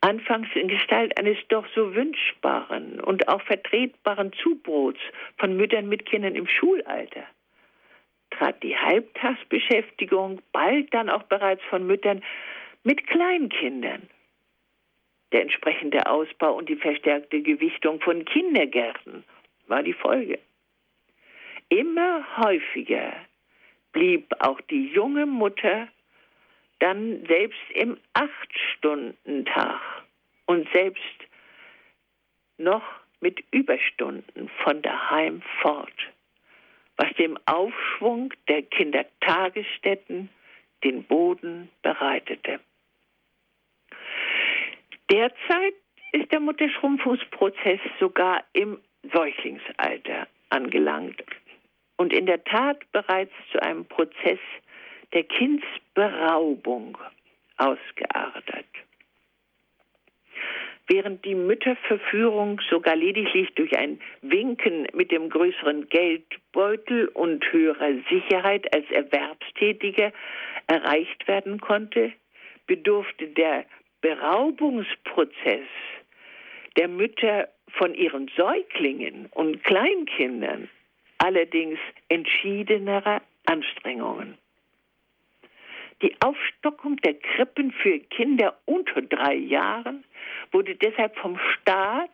[0.00, 5.00] Anfangs in Gestalt eines doch so wünschbaren und auch vertretbaren Zubrots
[5.38, 7.26] von Müttern mit Kindern im Schulalter
[8.30, 12.22] trat die Halbtagsbeschäftigung bald dann auch bereits von Müttern
[12.84, 14.08] mit Kleinkindern.
[15.32, 19.24] Der entsprechende Ausbau und die verstärkte Gewichtung von Kindergärten
[19.66, 20.38] war die Folge.
[21.68, 23.12] Immer häufiger
[23.92, 25.88] blieb auch die junge Mutter
[26.78, 29.80] dann selbst im Acht-Stunden-Tag
[30.46, 31.02] und selbst
[32.56, 32.84] noch
[33.20, 35.92] mit Überstunden von daheim fort,
[36.98, 40.28] was dem Aufschwung der Kindertagesstätten
[40.84, 42.60] den Boden bereitete.
[45.10, 45.74] Derzeit
[46.12, 48.78] ist der Mutterschrumpfungsprozess sogar im
[49.12, 51.22] Säuglingsalter angelangt
[51.96, 54.40] und in der Tat bereits zu einem Prozess
[55.12, 56.98] der Kindsberaubung
[57.56, 58.66] ausgeartet.
[60.88, 68.74] Während die Mütterverführung sogar lediglich durch ein Winken mit dem größeren Geldbeutel und höherer Sicherheit
[68.74, 70.12] als Erwerbstätige
[70.66, 72.12] erreicht werden konnte,
[72.66, 73.66] bedurfte der
[74.00, 75.68] Beraubungsprozess
[76.78, 80.70] der Mütter von ihren Säuglingen und Kleinkindern
[81.18, 84.38] allerdings entschiedenerer Anstrengungen.
[86.02, 90.04] Die Aufstockung der Krippen für Kinder unter drei Jahren
[90.52, 92.10] wurde deshalb vom Staat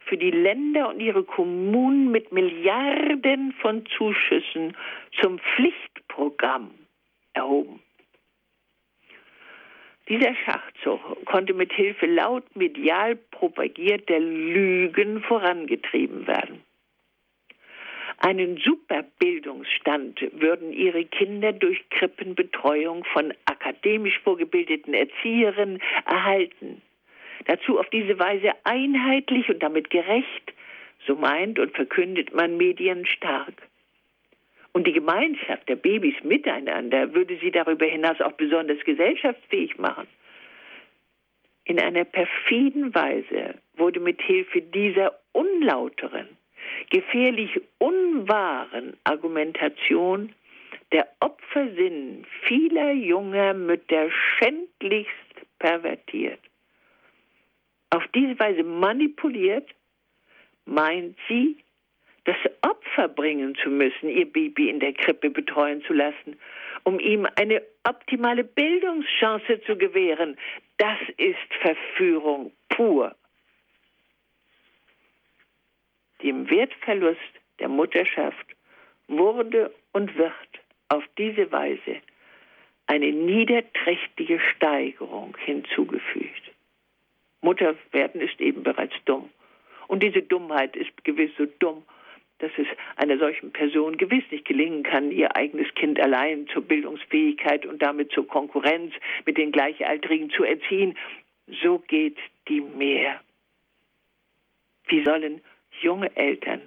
[0.00, 4.76] für die Länder und ihre Kommunen mit Milliarden von Zuschüssen
[5.20, 6.70] zum Pflichtprogramm
[7.34, 7.80] erhoben.
[10.08, 16.62] Dieser Schachzug konnte mit Hilfe laut medial propagierter Lügen vorangetrieben werden.
[18.18, 26.82] Einen Superbildungsstand würden ihre Kinder durch Krippenbetreuung von akademisch vorgebildeten Erzieherinnen erhalten.
[27.46, 30.52] Dazu auf diese Weise einheitlich und damit gerecht,
[31.06, 33.54] so meint und verkündet man medienstark.
[34.72, 40.06] Und die Gemeinschaft der Babys miteinander würde sie darüber hinaus auch besonders gesellschaftsfähig machen.
[41.64, 46.37] In einer perfiden Weise wurde mit Hilfe dieser unlauteren,
[46.90, 50.34] gefährlich unwahren Argumentation
[50.92, 55.12] der Opfersinn vieler junger Mütter schändlichst
[55.58, 56.40] pervertiert.
[57.90, 59.68] Auf diese Weise manipuliert,
[60.66, 61.56] meint sie,
[62.24, 66.38] das Opfer bringen zu müssen, ihr Baby in der Krippe betreuen zu lassen,
[66.84, 70.36] um ihm eine optimale Bildungschance zu gewähren.
[70.76, 73.14] Das ist Verführung pur.
[76.22, 77.20] Dem Wertverlust
[77.58, 78.46] der Mutterschaft
[79.06, 80.32] wurde und wird
[80.88, 81.96] auf diese Weise
[82.86, 86.42] eine niederträchtige Steigerung hinzugefügt.
[87.42, 89.30] Mutter werden ist eben bereits dumm.
[89.86, 91.82] Und diese Dummheit ist gewiss so dumm,
[92.38, 97.66] dass es einer solchen Person gewiss nicht gelingen kann, ihr eigenes Kind allein zur Bildungsfähigkeit
[97.66, 98.94] und damit zur Konkurrenz
[99.26, 100.96] mit den Gleichaltrigen zu erziehen.
[101.62, 103.20] So geht die mehr.
[104.86, 105.40] Wie sollen
[105.82, 106.62] junge Eltern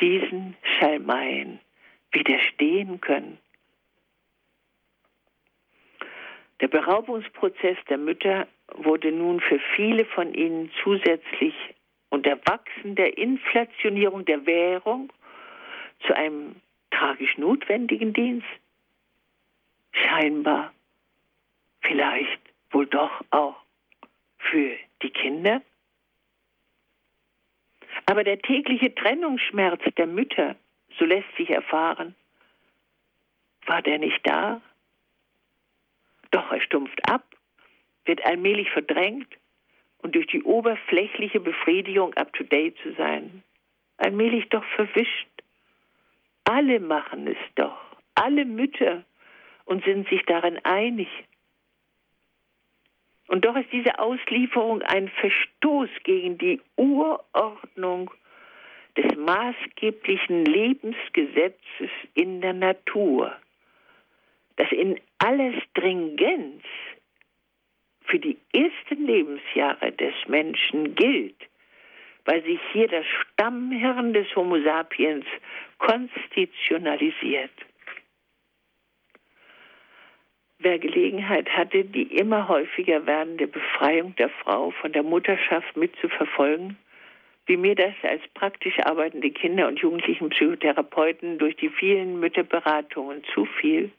[0.00, 1.60] diesen Schalmeien
[2.12, 3.38] widerstehen können?
[6.60, 11.54] Der Beraubungsprozess der Mütter wurde nun für viele von ihnen zusätzlich
[12.08, 15.12] unter wachsender Inflationierung der Währung
[16.06, 16.56] zu einem
[16.90, 18.46] tragisch notwendigen Dienst?
[19.92, 20.72] Scheinbar,
[21.80, 23.56] vielleicht wohl doch auch
[24.38, 25.62] für die Kinder?
[28.06, 30.56] Aber der tägliche Trennungsschmerz der Mütter,
[30.98, 32.14] so lässt sich erfahren,
[33.66, 34.60] war der nicht da?
[36.30, 37.24] Doch er stumpft ab,
[38.04, 39.28] wird allmählich verdrängt
[39.98, 43.42] und durch die oberflächliche Befriedigung up-to-date zu sein,
[43.98, 45.28] allmählich doch verwischt.
[46.44, 47.78] Alle machen es doch,
[48.14, 49.04] alle Mütter
[49.64, 51.08] und sind sich darin einig.
[53.32, 58.10] Und doch ist diese Auslieferung ein Verstoß gegen die Urordnung
[58.94, 63.34] des maßgeblichen Lebensgesetzes in der Natur,
[64.56, 66.62] das in aller Stringenz
[68.02, 71.40] für die ersten Lebensjahre des Menschen gilt,
[72.26, 75.24] weil sich hier das Stammhirn des Homo sapiens
[75.78, 77.52] konstitutionalisiert.
[80.62, 86.76] Wer Gelegenheit hatte, die immer häufiger werdende Befreiung der Frau von der Mutterschaft mitzuverfolgen,
[87.46, 93.90] wie mir das als praktisch arbeitende Kinder- und Jugendlichen Psychotherapeuten durch die vielen Mütterberatungen zufiel,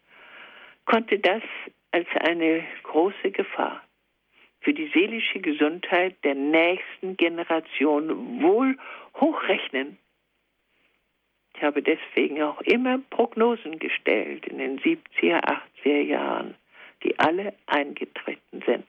[0.85, 1.43] konnte das
[1.91, 3.83] als eine große Gefahr
[4.61, 8.77] für die seelische Gesundheit der nächsten Generation wohl
[9.19, 9.97] hochrechnen.
[11.55, 15.41] Ich habe deswegen auch immer Prognosen gestellt in den 70er,
[15.83, 16.55] 80er Jahren,
[17.03, 18.85] die alle eingetreten sind.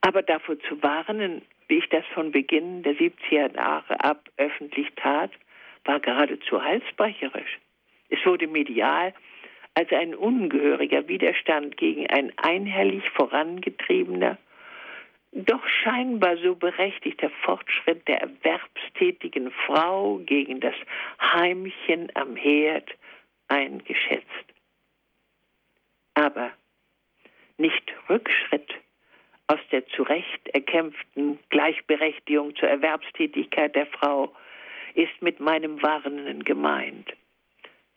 [0.00, 5.30] Aber davor zu warnen, wie ich das von Beginn der 70er Jahre ab öffentlich tat,
[5.84, 7.58] war geradezu halsbrecherisch.
[8.08, 9.12] Es wurde medial
[9.74, 14.38] als ein ungehöriger Widerstand gegen ein einhellig vorangetriebener,
[15.32, 20.74] doch scheinbar so berechtigter Fortschritt der erwerbstätigen Frau gegen das
[21.20, 22.90] Heimchen am Herd
[23.48, 24.26] eingeschätzt.
[26.14, 26.50] Aber
[27.56, 28.74] nicht Rückschritt
[29.46, 34.34] aus der zu Recht erkämpften Gleichberechtigung zur Erwerbstätigkeit der Frau
[34.94, 37.12] ist mit meinem Warnen gemeint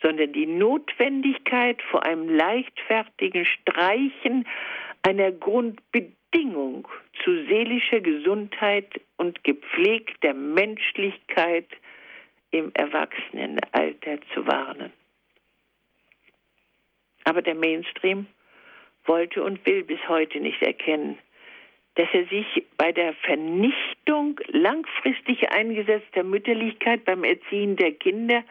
[0.01, 4.47] sondern die Notwendigkeit vor einem leichtfertigen Streichen
[5.03, 6.87] einer Grundbedingung
[7.23, 11.67] zu seelischer Gesundheit und gepflegter Menschlichkeit
[12.51, 14.91] im Erwachsenenalter zu warnen.
[17.23, 18.27] Aber der Mainstream
[19.05, 21.17] wollte und will bis heute nicht erkennen,
[21.95, 28.43] dass er sich bei der Vernichtung langfristig eingesetzter Mütterlichkeit beim Erziehen der Kinder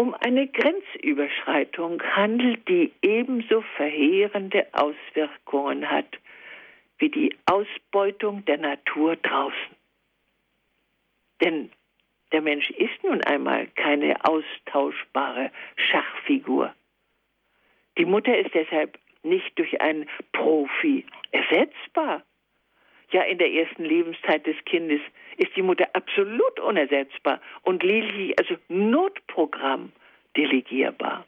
[0.00, 6.06] um eine Grenzüberschreitung handelt, die ebenso verheerende Auswirkungen hat
[6.96, 9.76] wie die Ausbeutung der Natur draußen.
[11.42, 11.70] Denn
[12.32, 16.74] der Mensch ist nun einmal keine austauschbare Schachfigur.
[17.98, 22.22] Die Mutter ist deshalb nicht durch einen Profi ersetzbar.
[23.12, 25.00] Ja, in der ersten Lebenszeit des Kindes
[25.36, 29.90] ist die Mutter absolut unersetzbar und lediglich also Notprogramm
[30.36, 31.26] delegierbar.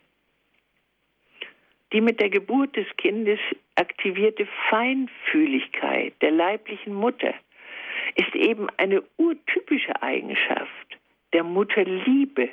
[1.92, 3.40] Die mit der Geburt des Kindes
[3.74, 7.34] aktivierte Feinfühligkeit der leiblichen Mutter
[8.14, 10.98] ist eben eine urtypische Eigenschaft
[11.32, 12.50] der Mutterliebe,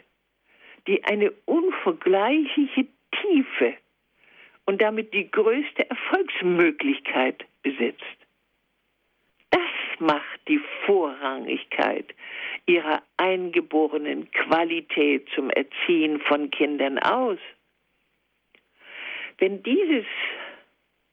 [0.87, 2.87] die eine unvergleichliche
[3.21, 3.75] Tiefe
[4.65, 8.18] und damit die größte Erfolgsmöglichkeit besitzt.
[9.99, 12.05] Macht die Vorrangigkeit
[12.65, 17.39] ihrer eingeborenen Qualität zum Erziehen von Kindern aus.
[19.37, 20.05] Wenn dieses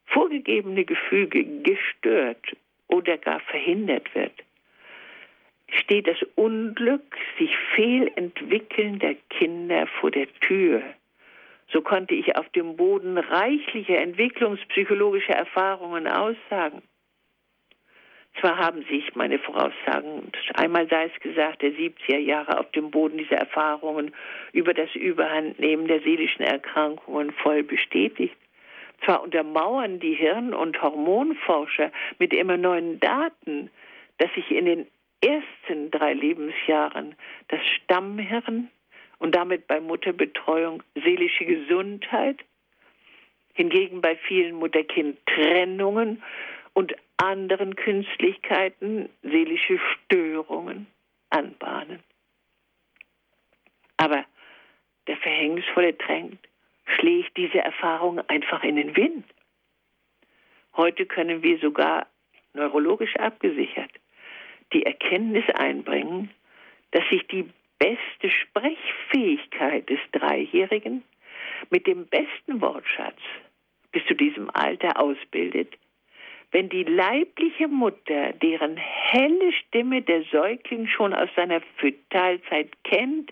[0.06, 2.56] vorgegebene Gefüge gestört
[2.88, 4.32] oder gar verhindert wird,
[5.68, 10.82] steht das Unglück sich fehlentwickelnder Kinder vor der Tür.
[11.72, 16.82] So konnte ich auf dem Boden reichlicher entwicklungspsychologischer Erfahrungen aussagen.
[18.40, 23.16] Zwar haben sich meine Voraussagen, einmal sei es gesagt, der 70er Jahre auf dem Boden
[23.16, 24.14] dieser Erfahrungen
[24.52, 28.36] über das Überhandnehmen der seelischen Erkrankungen voll bestätigt.
[29.04, 33.70] Zwar untermauern die Hirn- und Hormonforscher mit immer neuen Daten,
[34.18, 34.86] dass sich in den
[35.22, 37.14] ersten drei Lebensjahren
[37.48, 38.70] das Stammhirn
[39.18, 42.38] und damit bei Mutterbetreuung seelische Gesundheit,
[43.54, 46.22] hingegen bei vielen Mutter-Kind-Trennungen
[46.76, 50.86] und anderen Künstlichkeiten seelische Störungen
[51.30, 52.00] anbahnen.
[53.96, 54.26] Aber
[55.06, 56.38] der verhängnisvolle Trend
[56.84, 59.24] schlägt diese Erfahrung einfach in den Wind.
[60.76, 62.08] Heute können wir sogar
[62.52, 63.92] neurologisch abgesichert
[64.74, 66.28] die Erkenntnis einbringen,
[66.90, 71.04] dass sich die beste Sprechfähigkeit des Dreijährigen
[71.70, 73.20] mit dem besten Wortschatz
[73.92, 75.72] bis zu diesem Alter ausbildet,
[76.56, 83.30] wenn die leibliche Mutter, deren helle Stimme der Säugling schon aus seiner Fötalzeit kennt,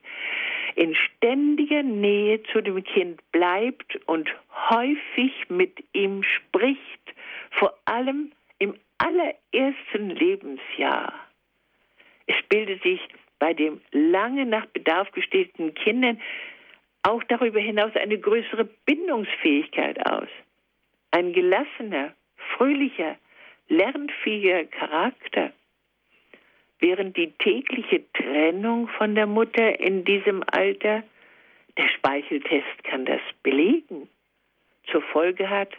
[0.74, 4.28] in ständiger Nähe zu dem Kind bleibt und
[4.68, 7.14] häufig mit ihm spricht,
[7.52, 11.14] vor allem im allerersten Lebensjahr.
[12.26, 13.00] Es bildet sich
[13.38, 16.20] bei dem lange nach Bedarf gestellten Kindern
[17.04, 20.28] auch darüber hinaus eine größere Bindungsfähigkeit aus.
[21.10, 22.12] Ein gelassener,
[22.56, 23.16] fröhlicher,
[23.68, 25.52] lernfähiger Charakter,
[26.80, 31.02] während die tägliche Trennung von der Mutter in diesem Alter,
[31.76, 34.08] der Speicheltest kann das belegen,
[34.90, 35.72] zur Folge hat,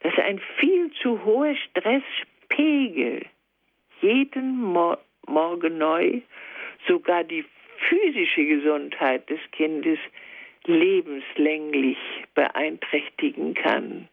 [0.00, 3.24] dass ein viel zu hoher Stresspegel
[4.00, 4.96] jeden Mo
[5.26, 6.22] Morgen neu
[6.88, 7.44] sogar die
[7.88, 9.98] physische Gesundheit des Kindes
[10.64, 11.98] lebenslänglich
[12.34, 14.08] beeinträchtigen kann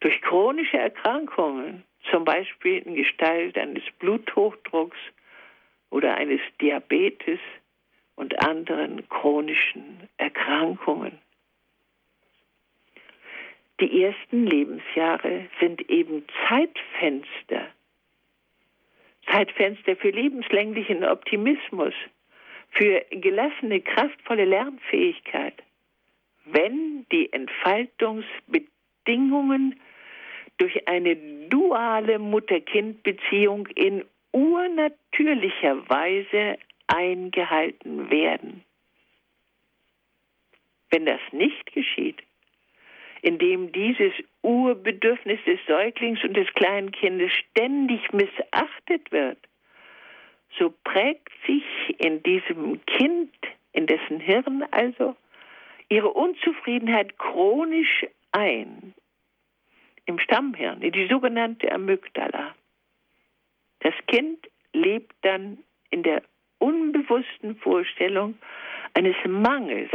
[0.00, 4.96] durch chronische Erkrankungen, zum Beispiel in Gestalt eines Bluthochdrucks
[5.90, 7.40] oder eines Diabetes
[8.16, 11.18] und anderen chronischen Erkrankungen.
[13.80, 17.68] Die ersten Lebensjahre sind eben Zeitfenster,
[19.30, 21.92] Zeitfenster für lebenslänglichen Optimismus,
[22.70, 25.62] für gelassene, kraftvolle Lernfähigkeit,
[26.46, 29.78] wenn die Entfaltungsbedingungen
[30.58, 31.16] durch eine
[31.48, 38.64] duale Mutter-Kind-Beziehung in urnatürlicher Weise eingehalten werden.
[40.90, 42.22] Wenn das nicht geschieht,
[43.22, 49.38] in dem dieses Urbedürfnis des Säuglings und des kleinen Kindes ständig missachtet wird,
[50.58, 51.64] so prägt sich
[51.98, 53.34] in diesem Kind,
[53.72, 55.16] in dessen Hirn also,
[55.88, 58.94] ihre Unzufriedenheit chronisch ein.
[60.06, 62.54] Im Stammhirn, in die sogenannte Amygdala.
[63.80, 65.58] Das Kind lebt dann
[65.90, 66.22] in der
[66.58, 68.38] unbewussten Vorstellung
[68.94, 69.90] eines Mangels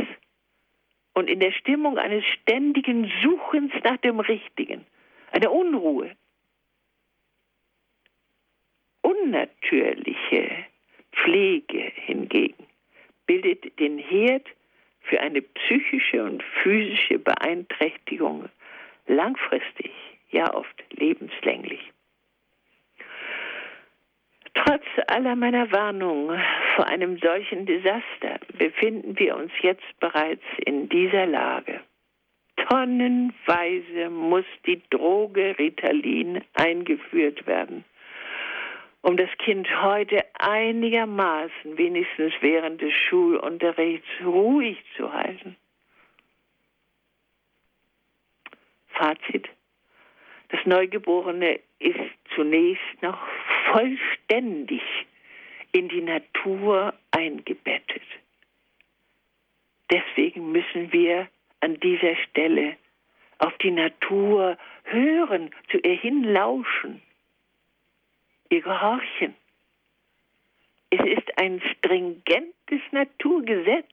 [1.13, 4.85] und in der Stimmung eines ständigen Suchens nach dem Richtigen,
[5.31, 6.15] einer Unruhe.
[9.01, 10.65] Unnatürliche
[11.11, 12.67] Pflege hingegen
[13.25, 14.47] bildet den Herd
[15.01, 18.49] für eine psychische und physische Beeinträchtigung
[19.11, 19.91] langfristig,
[20.31, 21.81] ja oft lebenslänglich.
[24.53, 26.39] Trotz aller meiner Warnungen
[26.75, 31.81] vor einem solchen Desaster befinden wir uns jetzt bereits in dieser Lage.
[32.57, 37.85] Tonnenweise muss die Droge Ritalin eingeführt werden,
[39.01, 45.55] um das Kind heute einigermaßen, wenigstens während des Schulunterrichts, ruhig zu halten.
[48.93, 49.47] Fazit.
[50.49, 51.99] Das Neugeborene ist
[52.35, 53.19] zunächst noch
[53.71, 54.81] vollständig
[55.71, 58.03] in die Natur eingebettet.
[59.89, 61.27] Deswegen müssen wir
[61.61, 62.77] an dieser Stelle
[63.39, 67.01] auf die Natur hören, zu ihr hinlauschen,
[68.49, 69.35] ihr gehorchen.
[70.91, 73.89] Es ist ein stringentes Naturgesetz,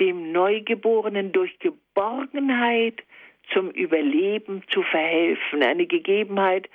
[0.00, 3.02] dem Neugeborenen durch Geborgenheit
[3.52, 5.62] zum Überleben zu verhelfen.
[5.62, 6.68] Eine Gegebenheit,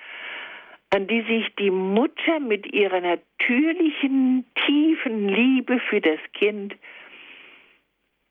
[0.89, 6.75] an die sich die Mutter mit ihrer natürlichen, tiefen Liebe für das Kind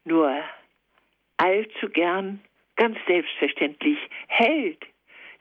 [0.04, 0.32] nur
[1.36, 2.40] allzu gern
[2.76, 4.84] ganz selbstverständlich hält,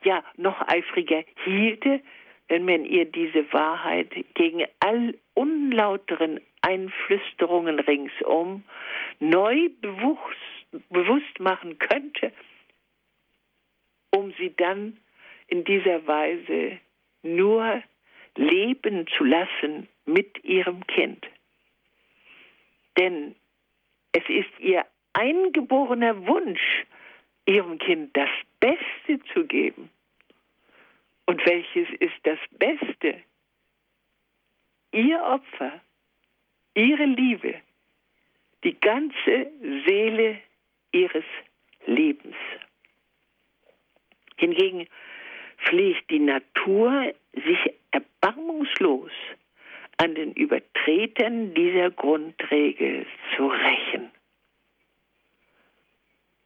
[0.04, 2.00] ja noch eifriger hielte,
[2.48, 8.62] wenn man ihr diese Wahrheit gegen all unlauteren Einflüsterungen ringsum
[9.20, 12.32] neu bewusst, bewusst machen könnte,
[14.14, 14.96] um sie dann
[15.48, 16.78] in dieser Weise
[17.22, 17.82] nur
[18.36, 21.26] leben zu lassen mit ihrem Kind.
[22.96, 23.34] Denn
[24.12, 26.84] es ist ihr eingeborener Wunsch,
[27.46, 29.90] ihrem Kind das Beste zu geben.
[31.26, 33.22] Und welches ist das Beste?
[34.92, 35.80] Ihr Opfer,
[36.74, 37.54] ihre Liebe,
[38.64, 39.50] die ganze
[39.86, 40.38] Seele
[40.92, 41.24] ihres
[41.86, 42.36] Lebens.
[44.42, 44.88] Hingegen
[45.64, 49.12] pflegt die Natur sich erbarmungslos
[49.98, 54.10] an den Übertretern dieser Grundregel zu rächen.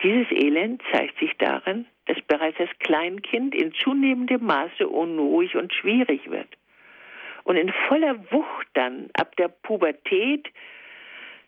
[0.03, 6.31] Dieses Elend zeigt sich darin, dass bereits das Kleinkind in zunehmendem Maße unruhig und schwierig
[6.31, 6.49] wird
[7.45, 10.49] und in voller Wucht dann ab der Pubertät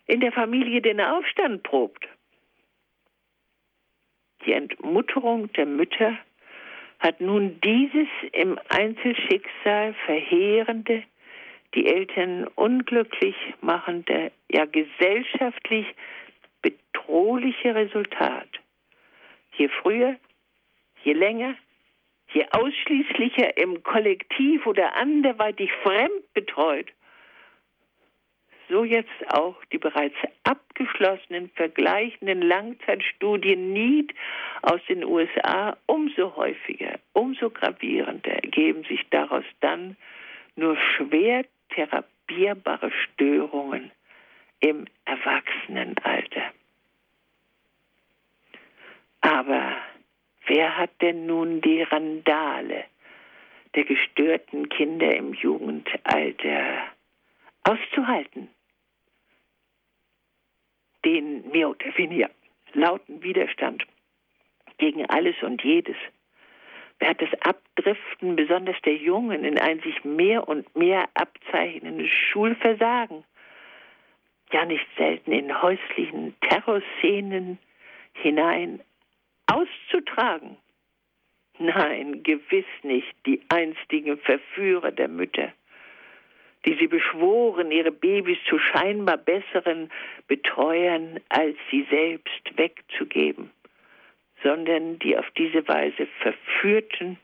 [0.06, 2.08] in der Familie den Aufstand probt.
[4.46, 6.16] Die Entmutterung der Mütter
[6.98, 11.04] hat nun dieses im Einzelschicksal verheerende,
[11.74, 15.86] die Eltern unglücklich machende, ja gesellschaftlich
[16.62, 18.48] bedrohliche Resultat.
[19.56, 20.16] Je früher,
[21.04, 21.54] je länger,
[22.32, 26.86] je ausschließlicher im Kollektiv oder anderweitig fremd betreut,
[28.68, 34.14] so jetzt auch die bereits abgeschlossenen vergleichenden Langzeitstudien NEED
[34.62, 39.96] aus den USA umso häufiger, umso gravierender ergeben sich daraus dann
[40.56, 43.90] nur schwer therapierbare Störungen
[44.60, 46.52] im Erwachsenenalter.
[49.20, 49.76] Aber
[50.46, 52.84] wer hat denn nun die Randale
[53.74, 56.88] der gestörten Kinder im Jugendalter
[57.64, 58.48] auszuhalten?
[61.04, 62.30] Den weniger
[62.72, 63.84] lauten Widerstand
[64.78, 65.96] gegen alles und jedes.
[66.98, 73.24] Wer hat das Abdriften besonders der Jungen in ein sich mehr und mehr abzeichnendes Schulversagen,
[74.52, 77.58] ja nicht selten in häuslichen Terrorszenen
[78.14, 78.80] hinein
[79.46, 80.56] auszutragen?
[81.58, 85.52] Nein, gewiss nicht die einstigen Verführer der Mütter,
[86.68, 89.90] die sie beschworen, ihre Babys zu scheinbar besseren
[90.26, 93.50] Betreuern als sie selbst wegzugeben
[94.42, 97.18] sondern die auf diese Weise verführten,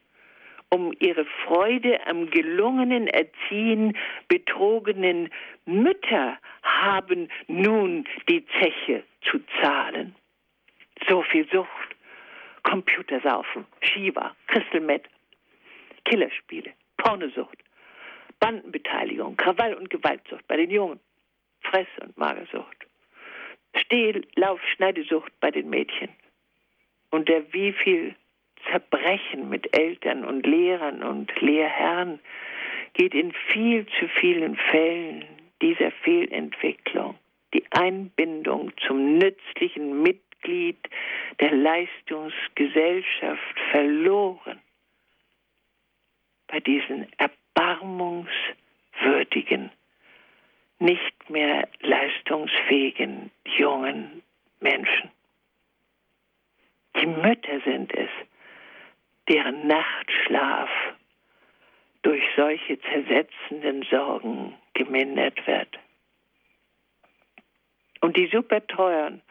[0.71, 3.97] um ihre Freude am gelungenen Erziehen
[4.29, 5.31] betrogenen
[5.67, 10.15] Mütter haben nun die Zeche zu zahlen.
[11.09, 11.69] So viel Sucht
[12.65, 15.05] Computersaufen, Shiva, Crystal Meth,
[16.07, 17.59] Killerspiele, Pornosucht,
[18.45, 21.01] Bandenbeteiligung, Krawall und Gewaltsucht bei den Jungen,
[21.63, 22.77] Fress- und Magersucht,
[23.75, 26.11] Stehl-, Lauf-, Schneidesucht bei den Mädchen.
[27.11, 28.15] Und der wie viel
[28.71, 32.21] Zerbrechen mit Eltern und Lehrern und Lehrherren
[32.93, 35.25] geht in viel zu vielen Fällen
[35.63, 37.19] dieser Fehlentwicklung,
[37.55, 40.77] die Einbindung zum nützlichen Mitglied
[41.41, 44.61] der Leistungsgesellschaft verloren.
[46.47, 47.07] Bei diesen
[47.55, 49.71] erbarmungswürdigen,
[50.79, 54.23] nicht mehr leistungsfähigen jungen
[54.61, 55.11] Menschen.
[56.97, 58.11] Die Mütter sind es,
[59.29, 60.71] deren Nachtschlaf
[62.03, 65.79] durch solche zersetzenden Sorgen gemindert wird.
[68.01, 69.23] Und die super teuren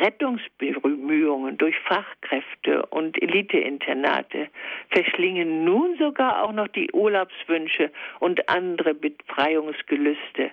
[0.00, 4.48] Rettungsbemühungen durch Fachkräfte und Eliteinternate
[4.90, 10.50] verschlingen nun sogar auch noch die Urlaubswünsche und andere Befreiungsgelüste.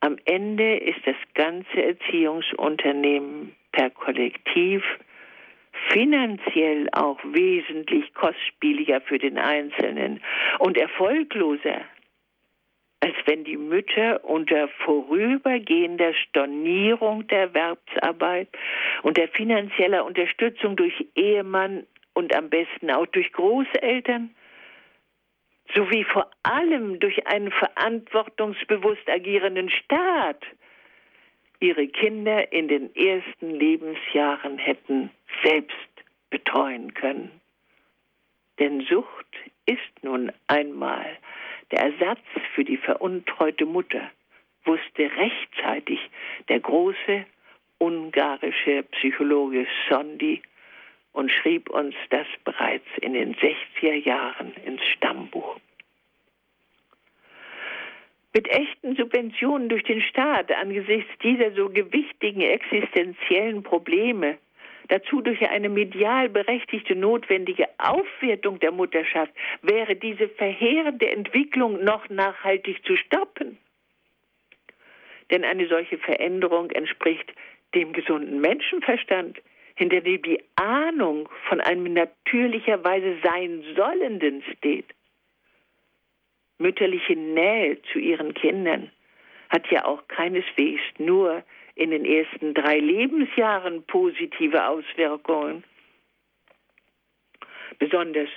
[0.00, 4.82] Am Ende ist das ganze Erziehungsunternehmen per Kollektiv
[5.90, 10.20] finanziell auch wesentlich kostspieliger für den Einzelnen
[10.58, 11.82] und erfolgloser,
[13.00, 18.48] als wenn die Mütter unter vorübergehender Stornierung der Erwerbsarbeit
[19.02, 24.34] und der finanzieller Unterstützung durch Ehemann und am besten auch durch Großeltern
[25.74, 30.42] sowie vor allem durch einen verantwortungsbewusst agierenden Staat
[31.60, 35.10] ihre Kinder in den ersten Lebensjahren hätten
[35.44, 35.76] selbst
[36.30, 37.30] betreuen können.
[38.58, 39.26] Denn Sucht
[39.66, 41.06] ist nun einmal
[41.70, 42.20] der Ersatz
[42.54, 44.10] für die veruntreute Mutter,
[44.64, 45.98] wusste rechtzeitig
[46.48, 47.24] der große
[47.78, 50.42] ungarische Psychologe Sondi
[51.12, 55.58] und schrieb uns das bereits in den 60er Jahren ins Stammbuch.
[58.34, 64.38] Mit echten Subventionen durch den Staat angesichts dieser so gewichtigen existenziellen Probleme
[64.88, 69.32] dazu durch eine medial berechtigte notwendige Aufwertung der Mutterschaft
[69.62, 73.58] wäre diese verheerende Entwicklung noch nachhaltig zu stoppen.
[75.30, 77.32] Denn eine solche Veränderung entspricht
[77.74, 79.38] dem gesunden Menschenverstand,
[79.74, 84.86] hinter dem die Ahnung von einem natürlicherweise sein Sollenden steht.
[86.58, 88.90] Mütterliche Nähe zu ihren Kindern
[89.50, 91.44] hat ja auch keineswegs nur
[91.78, 95.62] in den ersten drei Lebensjahren positive Auswirkungen.
[97.78, 98.28] Besonders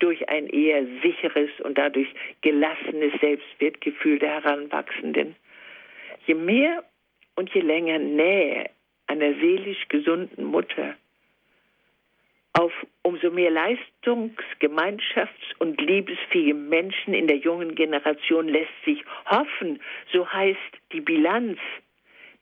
[0.00, 2.08] durch ein eher sicheres und dadurch
[2.40, 5.36] gelassenes Selbstwertgefühl der Heranwachsenden.
[6.26, 6.82] Je mehr
[7.36, 8.68] und je länger Nähe
[9.06, 10.96] einer seelisch gesunden Mutter
[12.54, 12.72] auf
[13.02, 19.80] umso mehr Leistungs-, Gemeinschafts- und liebesfähige Menschen in der jungen Generation lässt sich hoffen,
[20.12, 20.58] so heißt
[20.92, 21.60] die Bilanz.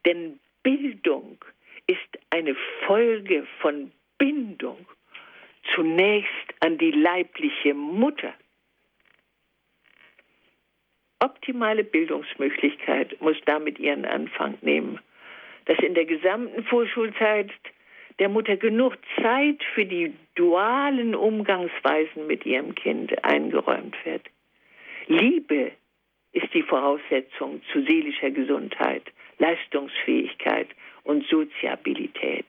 [0.06, 1.38] Denn Bildung
[1.86, 2.56] ist eine
[2.88, 4.84] Folge von Bindung
[5.76, 8.34] zunächst an die leibliche Mutter.
[11.20, 14.98] Optimale Bildungsmöglichkeit muss damit ihren Anfang nehmen,
[15.66, 17.52] dass in der gesamten Vorschulzeit
[18.18, 24.22] der Mutter genug Zeit für die dualen Umgangsweisen mit ihrem Kind eingeräumt wird.
[25.06, 25.70] Liebe
[26.32, 29.04] ist die Voraussetzung zu seelischer Gesundheit.
[29.38, 30.68] Leistungsfähigkeit
[31.04, 32.46] und Soziabilität.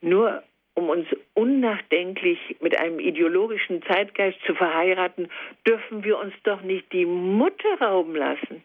[0.00, 0.42] Nur
[0.74, 5.28] um uns unnachdenklich mit einem ideologischen Zeitgeist zu verheiraten,
[5.66, 8.62] dürfen wir uns doch nicht die Mutter rauben lassen.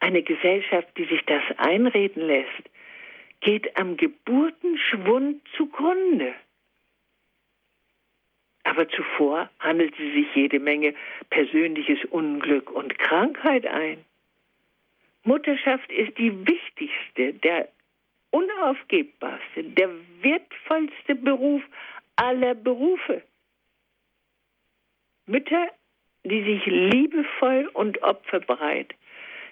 [0.00, 2.62] Eine Gesellschaft, die sich das einreden lässt,
[3.40, 6.34] geht am Geburtenschwund zugrunde.
[8.64, 10.94] Aber zuvor handelt sie sich jede Menge
[11.30, 14.04] persönliches Unglück und Krankheit ein.
[15.24, 17.68] Mutterschaft ist die wichtigste, der
[18.30, 19.90] unaufgebbarste, der
[20.22, 21.62] wertvollste Beruf
[22.16, 23.22] aller Berufe.
[25.26, 25.68] Mütter,
[26.24, 28.94] die sich liebevoll und opferbereit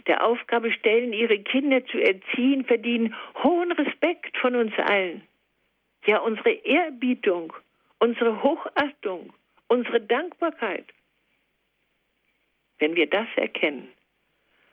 [0.06, 5.22] der Aufgabe stellen, ihre Kinder zu erziehen, verdienen hohen Respekt von uns allen.
[6.06, 7.52] Ja, unsere Ehrbietung,
[7.98, 9.32] unsere Hochachtung,
[9.68, 10.86] unsere Dankbarkeit.
[12.78, 13.88] Wenn wir das erkennen,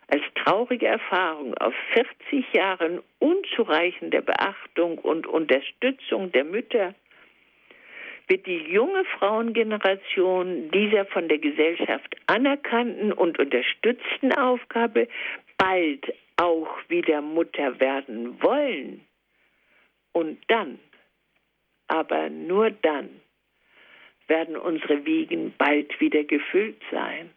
[0.08, 6.96] als traurige Erfahrung auf 40 Jahren unzureichender Beachtung und Unterstützung der Mütter
[8.28, 15.08] wird die junge Frauengeneration dieser von der Gesellschaft anerkannten und unterstützten Aufgabe
[15.58, 19.06] bald auch wieder Mutter werden wollen.
[20.12, 20.80] Und dann
[21.88, 23.22] aber nur dann
[24.28, 27.32] werden unsere Wiegen bald wieder gefüllt sein,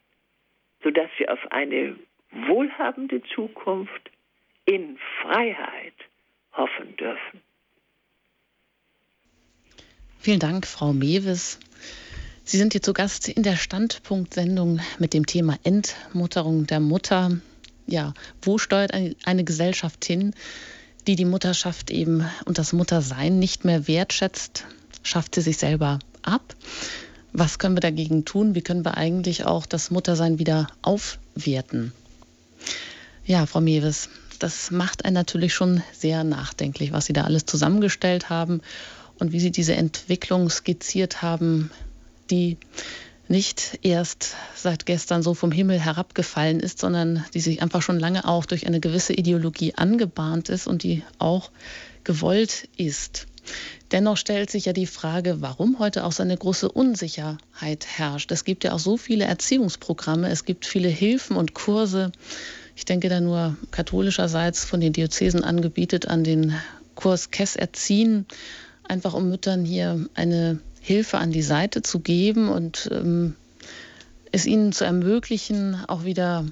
[0.83, 1.97] sodass wir auf eine
[2.33, 4.11] wohlhabende Zukunft
[4.65, 5.95] in Freiheit
[6.53, 7.41] hoffen dürfen.
[10.19, 11.59] Vielen Dank, Frau Mewes.
[12.45, 17.39] Sie sind hier zu Gast in der Standpunktsendung mit dem Thema Entmutterung der Mutter.
[17.87, 18.13] Ja,
[18.43, 18.93] wo steuert
[19.25, 20.35] eine Gesellschaft hin,
[21.07, 24.67] die die Mutterschaft eben und das Muttersein nicht mehr wertschätzt?
[25.03, 26.55] Schafft sie sich selber ab?
[27.33, 28.55] Was können wir dagegen tun?
[28.55, 31.93] Wie können wir eigentlich auch das Muttersein wieder aufwerten?
[33.31, 34.09] Ja, Frau Mewes,
[34.41, 38.61] das macht einen natürlich schon sehr nachdenklich, was Sie da alles zusammengestellt haben
[39.21, 41.71] und wie Sie diese Entwicklung skizziert haben,
[42.29, 42.57] die
[43.29, 48.25] nicht erst seit gestern so vom Himmel herabgefallen ist, sondern die sich einfach schon lange
[48.25, 51.53] auch durch eine gewisse Ideologie angebahnt ist und die auch
[52.03, 53.29] gewollt ist.
[53.93, 58.33] Dennoch stellt sich ja die Frage, warum heute auch so eine große Unsicherheit herrscht.
[58.33, 62.11] Es gibt ja auch so viele Erziehungsprogramme, es gibt viele Hilfen und Kurse.
[62.81, 66.55] Ich denke da nur katholischerseits von den Diözesen angebietet an den
[66.95, 68.25] Kurs Kess Erziehen,
[68.85, 73.37] einfach um Müttern hier eine Hilfe an die Seite zu geben und ähm,
[74.33, 76.47] es ihnen zu ermöglichen, auch wieder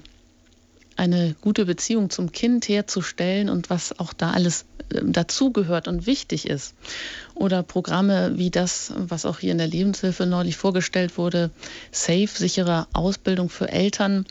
[0.95, 6.47] eine gute Beziehung zum Kind herzustellen und was auch da alles äh, dazugehört und wichtig
[6.47, 6.75] ist.
[7.33, 11.49] Oder Programme wie das, was auch hier in der Lebenshilfe neulich vorgestellt wurde,
[11.91, 14.27] Safe, sichere Ausbildung für Eltern.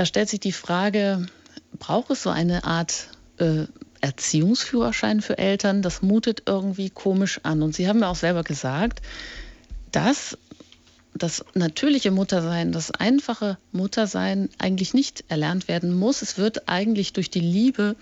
[0.00, 1.26] Da stellt sich die Frage,
[1.78, 3.64] braucht es so eine Art äh,
[4.00, 5.82] Erziehungsführerschein für Eltern?
[5.82, 7.60] Das mutet irgendwie komisch an.
[7.60, 9.02] Und Sie haben ja auch selber gesagt,
[9.92, 10.38] dass
[11.12, 16.22] das natürliche Muttersein, das einfache Muttersein eigentlich nicht erlernt werden muss.
[16.22, 17.94] Es wird eigentlich durch die Liebe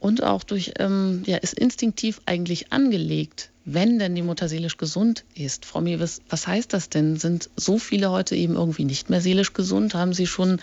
[0.00, 5.24] und auch durch, ähm, ja, ist instinktiv eigentlich angelegt, wenn denn die Mutter seelisch gesund
[5.34, 5.64] ist.
[5.64, 7.16] Frau Mewes, was heißt das denn?
[7.16, 9.94] Sind so viele heute eben irgendwie nicht mehr seelisch gesund?
[9.94, 10.60] Haben Sie schon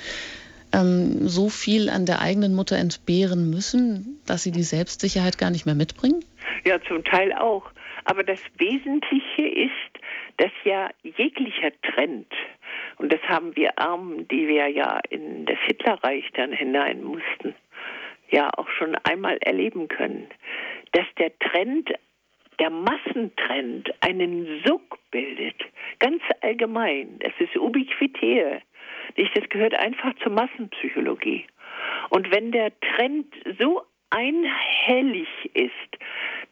[0.73, 5.65] ähm, so viel an der eigenen Mutter entbehren müssen, dass sie die Selbstsicherheit gar nicht
[5.65, 6.23] mehr mitbringen?
[6.65, 7.71] Ja, zum Teil auch.
[8.05, 9.71] Aber das Wesentliche ist,
[10.37, 12.31] dass ja jeglicher Trend,
[12.97, 17.55] und das haben wir Armen, die wir ja in das Hitlerreich dann hinein mussten,
[18.31, 20.27] ja auch schon einmal erleben können,
[20.93, 21.89] dass der Trend,
[22.59, 25.55] der Massentrend einen Sog bildet,
[25.99, 27.19] ganz allgemein.
[27.19, 28.61] Das ist ubiquitär.
[29.15, 29.37] Nicht?
[29.37, 31.45] Das gehört einfach zur Massenpsychologie.
[32.09, 33.27] Und wenn der Trend
[33.59, 35.71] so einhellig ist,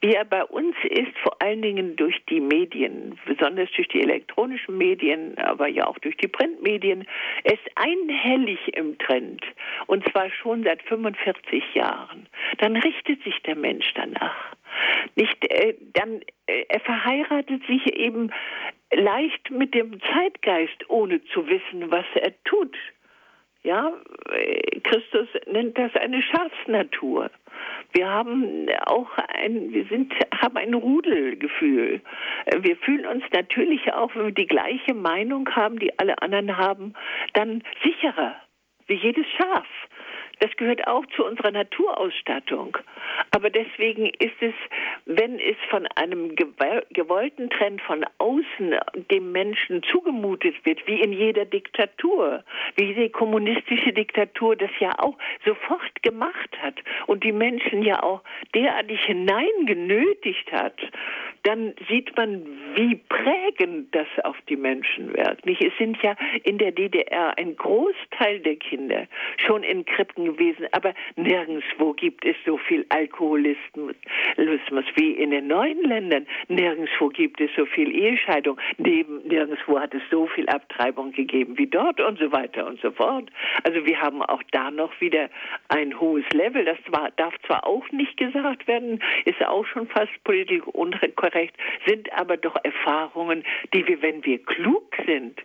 [0.02, 4.78] wie er bei uns ist, vor allen Dingen durch die Medien, besonders durch die elektronischen
[4.78, 7.08] Medien, aber ja auch durch die Printmedien,
[7.44, 9.44] ist einhellig im Trend,
[9.88, 12.28] und zwar schon seit 45 Jahren,
[12.60, 14.56] dann richtet sich der Mensch danach.
[15.16, 18.32] Nicht, äh, dann, äh, er verheiratet sich eben
[18.92, 22.76] leicht mit dem Zeitgeist, ohne zu wissen, was er tut.
[23.64, 23.92] Ja,
[24.84, 27.30] Christus nennt das eine Schafsnatur.
[27.92, 32.02] Wir haben auch ein, wir sind, haben ein Rudelgefühl.
[32.60, 36.94] Wir fühlen uns natürlich auch, wenn wir die gleiche Meinung haben, die alle anderen haben,
[37.34, 38.36] dann sicherer,
[38.88, 39.68] wie jedes Schaf.
[40.40, 42.78] Das gehört auch zu unserer Naturausstattung.
[43.32, 44.54] Aber deswegen ist es,
[45.06, 48.76] wenn es von einem gewollten Trend von außen
[49.12, 52.44] dem Menschen zugemutet wird, wie in jeder Diktatur,
[52.76, 56.76] wie die kommunistische Diktatur das ja auch sofort gemacht hat
[57.08, 58.22] und die Menschen ja auch
[58.54, 60.80] derartig hineingenötigt hat,
[61.44, 65.48] dann sieht man, wie prägend das auf die Menschen wirkt.
[65.48, 69.08] Es sind ja in der DDR ein Großteil der Kinder
[69.46, 73.96] schon in Krippen gewesen, aber nirgendwo gibt es so viel Alkoholismus
[74.96, 76.28] wie in den neuen Ländern.
[76.48, 78.60] Nirgendwo gibt es so viel Ehescheidung.
[78.78, 83.30] Nirgendwo hat es so viel Abtreibung gegeben wie dort und so weiter und so fort.
[83.64, 85.30] Also wir haben auch da noch wieder
[85.70, 86.66] ein hohes Level.
[86.66, 91.56] Das war, darf zwar auch nicht gesagt werden, ist auch schon fast politisch unkorrekt,
[91.86, 95.42] sind aber doch Erfahrungen, die wir, wenn wir klug sind,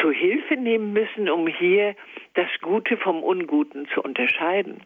[0.00, 1.94] zu Hilfe nehmen müssen, um hier
[2.34, 4.82] das Gute vom Unguten zu unterscheiden.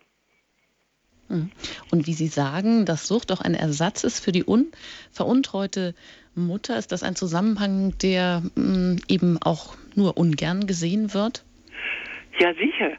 [1.29, 1.51] Hm.
[1.91, 5.95] Und wie Sie sagen, dass Sucht auch ein Ersatz ist für die unveruntreute
[6.35, 11.45] Mutter, ist das ein Zusammenhang, der mh, hm, eben auch nur ungern gesehen wird?
[12.39, 12.93] Ja, sicher,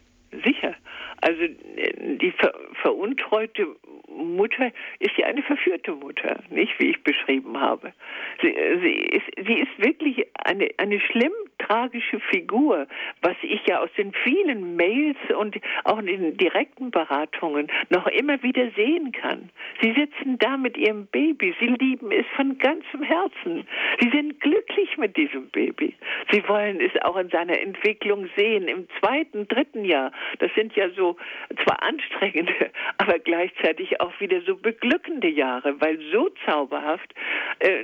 [0.44, 0.76] sicher.
[1.22, 3.68] Also äh, die ver veruntreute
[4.08, 7.94] Mutter ist ja eine verführte Mutter, nicht wie ich beschrieben habe.
[8.42, 12.88] Sie, sie, ist, sie ist wirklich eine, eine schlimm tragische Figur,
[13.22, 18.42] was ich ja aus den vielen Mails und auch in den direkten Beratungen noch immer
[18.44, 19.50] wieder sehen kann.
[19.82, 23.68] Sie sitzen da mit ihrem Baby, sie lieben es von ganzem Herzen.
[24.00, 25.96] Sie sind glücklich mit diesem Baby.
[26.32, 30.12] Sie wollen es auch in seiner Entwicklung sehen, im zweiten, dritten Jahr.
[30.40, 31.16] Das sind ja so
[31.64, 32.65] zwar anstrengende,
[32.98, 37.14] aber gleichzeitig auch wieder so beglückende Jahre, weil so zauberhaft,
[37.60, 37.84] äh,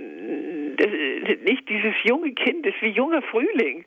[1.45, 3.85] nicht dieses junge Kind ist wie junger Frühling.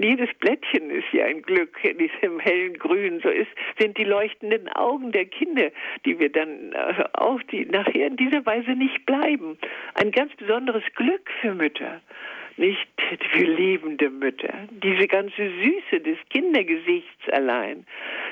[0.00, 3.20] Jedes Blättchen ist ja ein Glück, in diesem hellen Grün.
[3.22, 5.70] So ist, sind die leuchtenden Augen der Kinder,
[6.04, 9.58] die wir dann äh, auch, die nachher in dieser Weise nicht bleiben.
[9.94, 12.00] Ein ganz besonderes Glück für Mütter
[12.56, 12.88] nicht
[13.32, 14.52] für liebende Mütter.
[14.70, 17.86] Diese ganze Süße des Kindergesichts allein,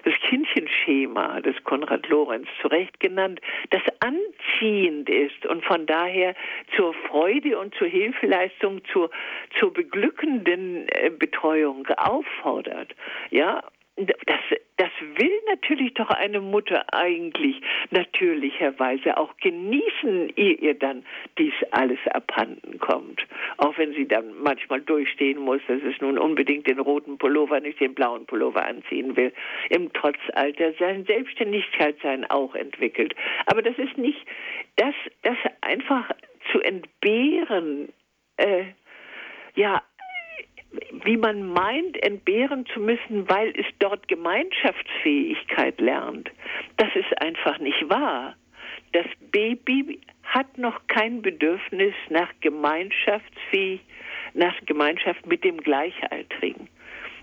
[0.05, 3.41] das Kindchenschema, das Konrad Lorenz zu Recht genannt,
[3.71, 6.35] das anziehend ist und von daher
[6.77, 9.11] zur Freude und zur Hilfeleistung, zur,
[9.59, 12.95] zur beglückenden äh, Betreuung auffordert.
[13.31, 13.63] Ja,
[13.97, 14.41] das,
[14.77, 17.61] das will natürlich doch eine Mutter eigentlich
[17.91, 21.05] natürlicherweise auch genießen, ehe ihr dann
[21.39, 23.27] dies alles abhanden kommt.
[23.59, 27.81] Auch wenn sie dann manchmal durchstehen muss, dass es nun unbedingt den roten Pullover, nicht
[27.81, 29.33] den blauen Pullover anziehen will.
[29.69, 33.15] Im Trotzalter sein Selbstständigkeitsein auch entwickelt.
[33.47, 34.25] Aber das ist nicht,
[34.77, 36.11] das, das einfach
[36.53, 37.93] zu entbehren,
[38.39, 38.65] äh,
[39.55, 39.83] ja,
[41.05, 46.31] wie man meint, entbehren zu müssen, weil es dort Gemeinschaftsfähigkeit lernt.
[46.77, 48.37] Das ist einfach nicht wahr.
[48.93, 53.81] Das Baby hat noch kein Bedürfnis nach Gemeinschaftsfähig,
[54.35, 56.69] nach Gemeinschaft mit dem Gleichaltrigen.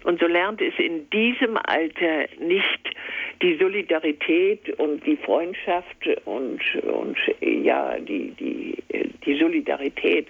[0.04, 2.96] Und so lernt es in diesem Alter nicht
[3.42, 8.84] die Solidarität und die Freundschaft und, und ja, die, die,
[9.26, 10.28] die Solidarität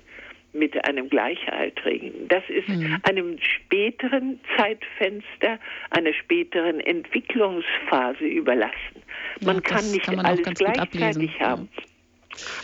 [0.58, 2.28] mit einem Gleichaltrigen.
[2.28, 2.98] Das ist mhm.
[3.04, 5.60] einem späteren Zeitfenster,
[5.92, 9.04] einer späteren Entwicklungsphase überlassen.
[9.42, 11.70] Man ja, kann nicht kann man alles gleichzeitig haben.
[11.76, 11.84] Ja.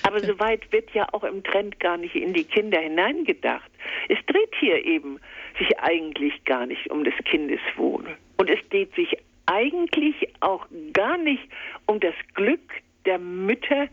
[0.04, 0.28] Aber okay.
[0.28, 3.70] soweit wird ja auch im Trend gar nicht in die Kinder hineingedacht.
[4.10, 5.20] Es dreht hier eben
[5.58, 8.06] sich eigentlich gar nicht um des Kindes Wohl.
[8.38, 9.16] Und es dreht sich
[9.46, 11.44] eigentlich auch gar nicht
[11.86, 13.88] um das Glück der Mütter,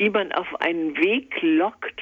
[0.00, 2.00] die man auf einen Weg lockt,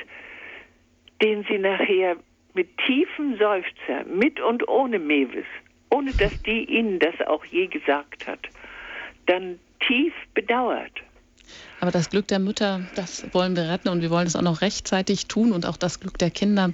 [1.23, 2.17] den sie nachher
[2.55, 5.47] mit tiefem Seufzer, mit und ohne Mewis,
[5.91, 8.41] ohne dass die ihnen das auch je gesagt hat,
[9.27, 10.93] dann tief bedauert.
[11.81, 14.63] Aber das Glück der Mütter, das wollen wir retten und wir wollen es auch noch
[14.63, 16.73] rechtzeitig tun und auch das Glück der Kinder.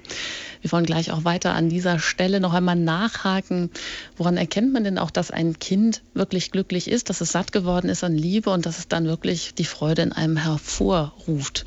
[0.61, 3.69] Wir wollen gleich auch weiter an dieser Stelle noch einmal nachhaken.
[4.17, 7.89] Woran erkennt man denn auch, dass ein Kind wirklich glücklich ist, dass es satt geworden
[7.89, 11.65] ist an Liebe und dass es dann wirklich die Freude in einem hervorruft?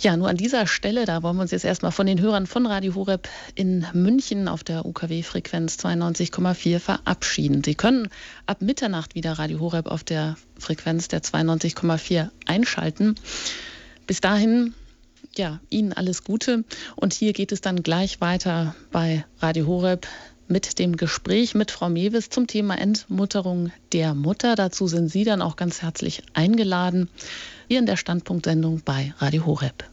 [0.00, 2.66] Ja, nur an dieser Stelle, da wollen wir uns jetzt erstmal von den Hörern von
[2.66, 7.64] Radio Horeb in München auf der UKW-Frequenz 92,4 verabschieden.
[7.64, 8.08] Sie können
[8.46, 13.16] ab Mitternacht wieder Radio Horeb auf der Frequenz der 92,4 einschalten.
[14.06, 14.72] Bis dahin
[15.36, 16.64] ja, Ihnen alles Gute.
[16.94, 20.06] Und hier geht es dann gleich weiter bei Radio Horeb
[20.46, 24.54] mit dem Gespräch mit Frau Mewes zum Thema Entmutterung der Mutter.
[24.54, 27.08] Dazu sind Sie dann auch ganz herzlich eingeladen
[27.68, 29.84] hier in der Standpunktsendung bei Radio Horeb.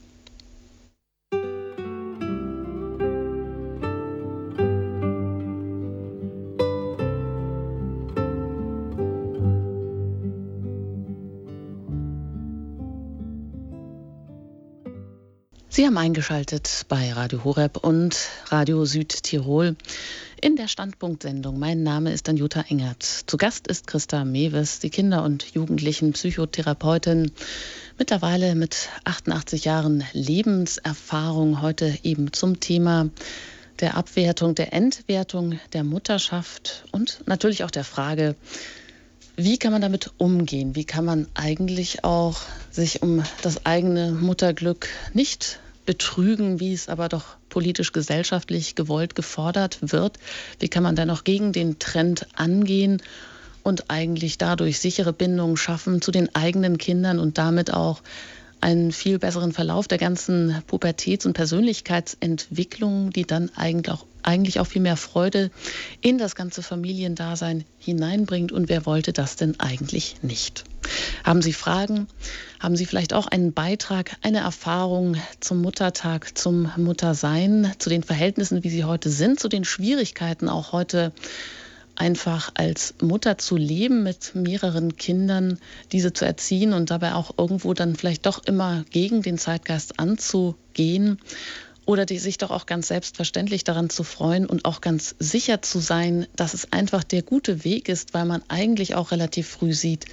[15.67, 19.75] Sie haben eingeschaltet bei Radio Horeb und Radio Südtirol
[20.45, 21.57] in der Standpunktsendung.
[21.57, 23.01] Mein Name ist Anjuta Engert.
[23.01, 27.31] Zu Gast ist Christa Mewes, die Kinder- und Jugendlichen Psychotherapeutin,
[27.97, 33.09] mittlerweile mit 88 Jahren Lebenserfahrung, heute eben zum Thema
[33.79, 38.35] der Abwertung, der Entwertung der Mutterschaft und natürlich auch der Frage,
[39.37, 40.75] wie kann man damit umgehen?
[40.75, 42.39] Wie kann man eigentlich auch
[42.69, 49.79] sich um das eigene Mutterglück nicht betrügen, wie es aber doch politisch gesellschaftlich gewollt gefordert
[49.81, 50.17] wird.
[50.59, 53.01] Wie kann man da noch gegen den Trend angehen
[53.63, 58.01] und eigentlich dadurch sichere Bindungen schaffen zu den eigenen Kindern und damit auch
[58.65, 64.65] einen viel besseren Verlauf der ganzen Pubertäts- und Persönlichkeitsentwicklung, die dann eigentlich auch, eigentlich auch
[64.65, 65.51] viel mehr Freude
[66.01, 68.51] in das ganze Familiendasein hineinbringt.
[68.51, 70.63] Und wer wollte das denn eigentlich nicht?
[71.23, 72.07] Haben Sie Fragen?
[72.59, 78.63] Haben Sie vielleicht auch einen Beitrag, eine Erfahrung zum Muttertag, zum Muttersein, zu den Verhältnissen,
[78.63, 81.13] wie sie heute sind, zu den Schwierigkeiten auch heute
[81.95, 85.59] einfach als Mutter zu leben mit mehreren Kindern,
[85.91, 91.19] diese zu erziehen und dabei auch irgendwo dann vielleicht doch immer gegen den Zeitgeist anzugehen
[91.85, 95.79] Oder die sich doch auch ganz selbstverständlich daran zu freuen und auch ganz sicher zu
[95.79, 100.05] sein, dass es einfach der gute Weg ist, weil man eigentlich auch relativ früh sieht,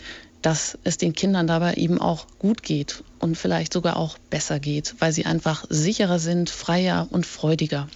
[0.43, 4.95] dass es den Kindern dabei eben auch gut geht und vielleicht sogar auch besser geht,
[4.99, 7.89] weil sie einfach sicherer sind, freier und freudiger.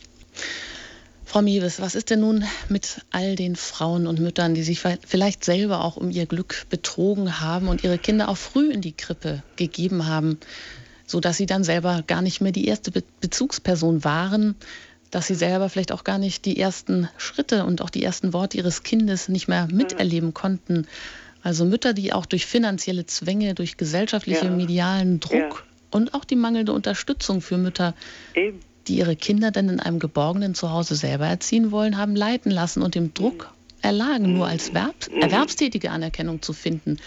[1.26, 5.44] Frau Mewes, was ist denn nun mit all den Frauen und Müttern, die sich vielleicht
[5.44, 9.42] selber auch um ihr Glück betrogen haben und ihre Kinder auch früh in die Krippe
[9.56, 10.38] gegeben haben,
[11.04, 14.54] sodass sie dann selber gar nicht mehr die erste Be Bezugsperson waren,
[15.10, 18.56] dass sie selber vielleicht auch gar nicht die ersten Schritte und auch die ersten Worte
[18.56, 20.86] ihres Kindes nicht mehr miterleben konnten?
[21.42, 24.56] Also Mütter, die auch durch finanzielle Zwänge, durch gesellschaftlichen, ja.
[24.56, 25.56] medialen Druck ja.
[25.90, 27.94] und auch die mangelnde Unterstützung für Mütter,
[28.34, 28.60] Eben.
[28.88, 32.94] Die ihre Kinder dann in einem geborgenen Zuhause selber erziehen wollen, haben leiten lassen und
[32.94, 35.22] dem Druck erlagen, nur als Verb mhm.
[35.22, 36.98] erwerbstätige Anerkennung zu finden.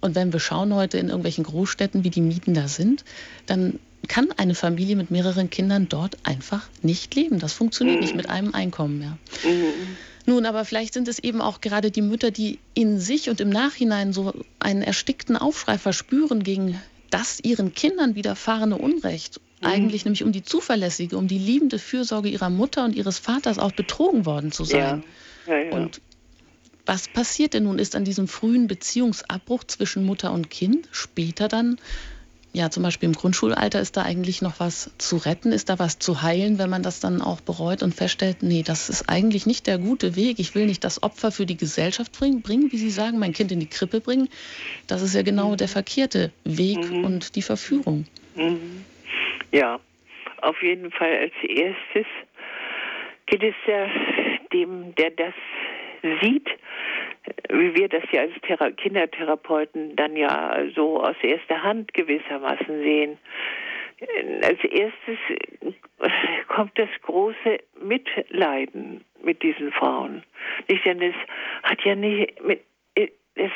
[0.00, 3.04] Und wenn wir schauen heute in irgendwelchen Großstädten, wie die Mieten da sind,
[3.46, 3.78] dann
[4.08, 7.38] kann eine Familie mit mehreren Kindern dort einfach nicht leben.
[7.38, 8.18] Das funktioniert nicht mhm.
[8.18, 9.18] mit einem Einkommen mehr.
[9.44, 9.96] Mhm.
[10.26, 13.48] Nun, aber vielleicht sind es eben auch gerade die Mütter, die in sich und im
[13.48, 16.80] Nachhinein so einen erstickten Aufschrei verspüren gegen
[17.10, 19.40] das ihren Kindern widerfahrene Unrecht.
[19.66, 19.72] Mhm.
[19.72, 23.72] Eigentlich nämlich um die zuverlässige, um die liebende Fürsorge ihrer Mutter und ihres Vaters auch
[23.72, 25.04] betrogen worden zu sein.
[25.46, 25.54] Ja.
[25.54, 25.72] Ja, ja.
[25.72, 26.00] Und
[26.84, 27.78] was passiert denn nun?
[27.78, 31.78] Ist an diesem frühen Beziehungsabbruch zwischen Mutter und Kind später dann
[32.56, 35.98] ja, zum Beispiel im Grundschulalter ist da eigentlich noch was zu retten, ist da was
[35.98, 39.66] zu heilen, wenn man das dann auch bereut und feststellt, nee, das ist eigentlich nicht
[39.66, 40.38] der gute Weg.
[40.38, 43.52] Ich will nicht das Opfer für die Gesellschaft bringen, bringen wie Sie sagen, mein Kind
[43.52, 44.30] in die Krippe bringen.
[44.86, 45.56] Das ist ja genau mhm.
[45.58, 47.04] der verkehrte Weg mhm.
[47.04, 48.06] und die Verführung.
[48.34, 48.86] Mhm.
[49.52, 49.80] Ja,
[50.42, 52.06] auf jeden Fall als erstes
[53.26, 53.88] geht es ja
[54.52, 55.34] dem, der das
[56.22, 56.48] sieht,
[57.50, 63.18] wie wir das ja als Thera Kindertherapeuten dann ja so aus erster Hand gewissermaßen sehen.
[64.42, 65.18] Als erstes
[66.48, 70.22] kommt das große Mitleiden mit diesen Frauen.
[70.68, 71.14] Nicht, denn es
[71.62, 72.62] hat ja nicht mit,
[72.94, 73.50] es,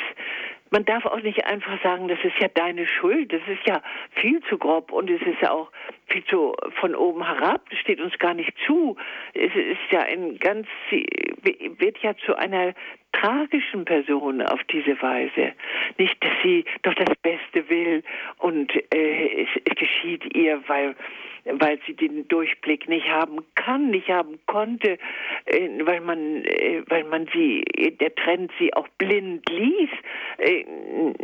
[0.71, 4.41] man darf auch nicht einfach sagen, das ist ja deine Schuld, das ist ja viel
[4.45, 5.71] zu grob und es ist ja auch
[6.07, 8.97] viel zu von oben herab, das steht uns gar nicht zu.
[9.35, 12.75] Es ist ja ein ganz, wird ja zu einer
[13.13, 15.53] tragischen Person auf diese Weise.
[15.99, 18.03] Nicht, dass sie doch das Beste will
[18.39, 20.95] und äh, es, es geschieht ihr, weil
[21.45, 24.99] weil sie den Durchblick nicht haben kann, nicht haben konnte,
[25.47, 27.63] äh, weil man, äh, weil man sie,
[28.01, 29.91] der Trend sie auch blind ließ.
[30.39, 30.65] Äh,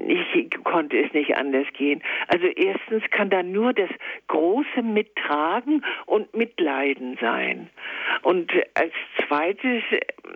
[0.06, 2.02] ich konnte es nicht anders gehen.
[2.28, 3.90] Also erstens kann da nur das
[4.28, 7.70] große Mittragen und Mitleiden sein.
[8.22, 8.92] Und als
[9.26, 9.82] zweites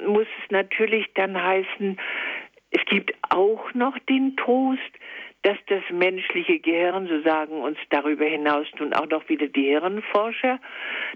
[0.06, 1.98] muss es natürlich dann heißen,
[2.72, 4.80] es gibt auch noch den Trost,
[5.42, 10.58] dass das menschliche Gehirn, so sagen uns darüber hinaus nun auch noch wieder die Hirnforscher,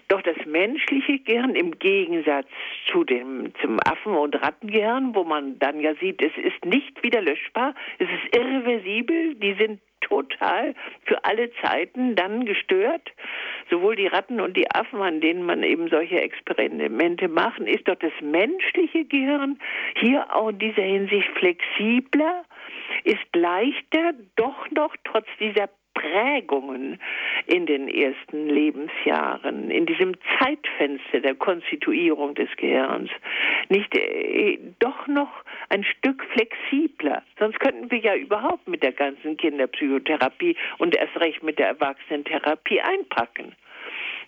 [0.09, 2.49] doch das menschliche Gehirn im Gegensatz
[2.91, 7.21] zu dem, zum Affen- und Rattengehirn, wo man dann ja sieht, es ist nicht wieder
[7.21, 13.11] löschbar, es ist irreversibel, die sind total für alle Zeiten dann gestört.
[13.71, 17.97] Sowohl die Ratten und die Affen, an denen man eben solche Experimente machen, ist doch
[17.97, 19.59] das menschliche Gehirn
[19.97, 22.45] hier auch in dieser Hinsicht flexibler
[23.05, 26.99] ist leichter, doch noch trotz dieser Prägungen
[27.47, 33.11] in den ersten Lebensjahren, in diesem Zeitfenster der Konstituierung des Gehirns,
[33.69, 35.31] nicht äh, doch noch
[35.69, 37.23] ein Stück flexibler.
[37.39, 42.81] Sonst könnten wir ja überhaupt mit der ganzen Kinderpsychotherapie und erst recht mit der Erwachsenentherapie
[42.81, 43.55] einpacken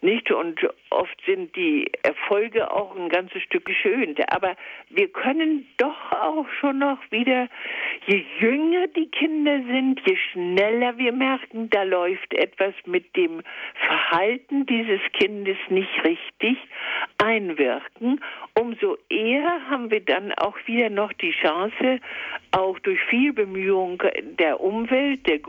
[0.01, 0.31] nicht?
[0.31, 4.21] Und oft sind die Erfolge auch ein ganzes Stück geschönt.
[4.33, 4.57] Aber
[4.91, 7.49] wir können doch auch schon noch wieder,
[8.07, 13.43] je jünger die Kinder sind, je schneller wir merken, da läuft etwas mit dem
[13.87, 16.57] Verhalten dieses Kindes nicht richtig,
[17.19, 18.21] einwirken,
[18.55, 22.01] umso eher haben wir dann auch wieder noch die Chance,
[22.53, 24.03] auch durch viel Bemühung
[24.39, 25.41] der Umwelt, der,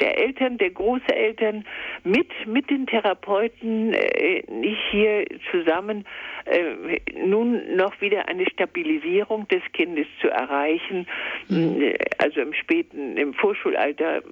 [0.00, 1.64] der Eltern, der Großeltern
[2.04, 4.42] mit, mit den Therapeuten äh,
[4.90, 6.04] hier zusammen
[6.46, 11.06] äh, nun noch wieder eine Stabilisierung des Kindes zu erreichen.
[11.48, 11.94] Mhm.
[12.18, 14.22] Also im späten, im Vorschulalter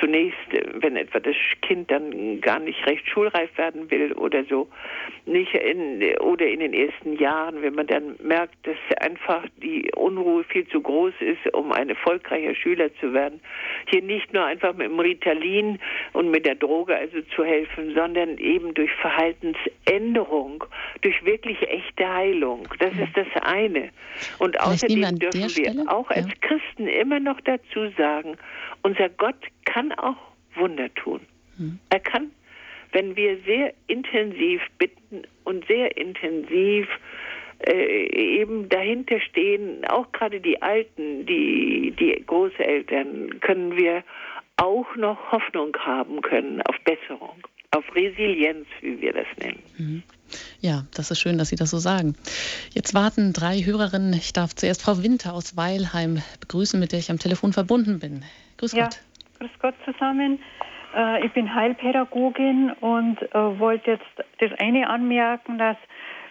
[0.00, 0.38] zunächst,
[0.80, 4.68] wenn etwa das Kind dann gar nicht recht schulreif werden will oder so,
[5.26, 10.44] nicht in, oder in den ersten Jahren, wenn man dann merkt, dass einfach die Unruhe
[10.44, 13.40] viel zu groß ist, um ein erfolgreicher Schüler zu werden,
[13.86, 15.78] hier nicht nur einfach mit dem Ritalin
[16.12, 20.64] und mit der Droge also zu helfen, sondern eben durch Verhaltensänderung,
[21.02, 22.68] durch wirklich echte Heilung.
[22.78, 23.90] Das ist das eine.
[24.38, 25.84] Und Vielleicht außerdem dürfen wir Stelle?
[25.88, 26.34] auch als ja.
[26.40, 28.36] Christen immer noch dazu sagen,
[28.82, 30.16] unser Gott kann auch
[30.54, 31.20] Wunder tun.
[31.56, 31.78] Hm.
[31.90, 32.30] Er kann
[32.92, 36.88] wenn wir sehr intensiv bitten und sehr intensiv
[37.66, 44.04] äh, eben dahinter stehen, auch gerade die Alten, die, die Großeltern, können wir
[44.56, 47.38] auch noch Hoffnung haben können auf Besserung,
[47.76, 49.62] auf Resilienz, wie wir das nennen.
[49.76, 50.02] Mhm.
[50.60, 52.14] Ja, das ist schön, dass Sie das so sagen.
[52.72, 54.12] Jetzt warten drei Hörerinnen.
[54.12, 58.24] Ich darf zuerst Frau Winter aus Weilheim begrüßen, mit der ich am Telefon verbunden bin.
[58.58, 59.00] Grüß ja, Gott.
[59.38, 60.38] Grüß Gott zusammen.
[60.94, 64.06] Äh, ich bin Heilpädagogin und äh, wollte jetzt
[64.40, 65.76] das eine anmerken, dass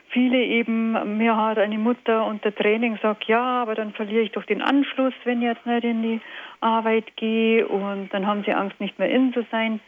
[0.10, 4.46] viele eben, mir hat eine Mutter unter Training sagt, ja, aber dann verliere ich doch
[4.46, 6.22] den Anschluss, wenn ich jetzt nicht in die
[6.62, 9.80] Arbeit gehe und dann haben sie Angst, nicht mehr in zu sein.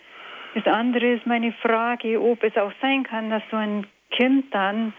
[0.55, 4.93] Das andere ist meine Frage, ob es auch sein kann, dass so ein Kind dann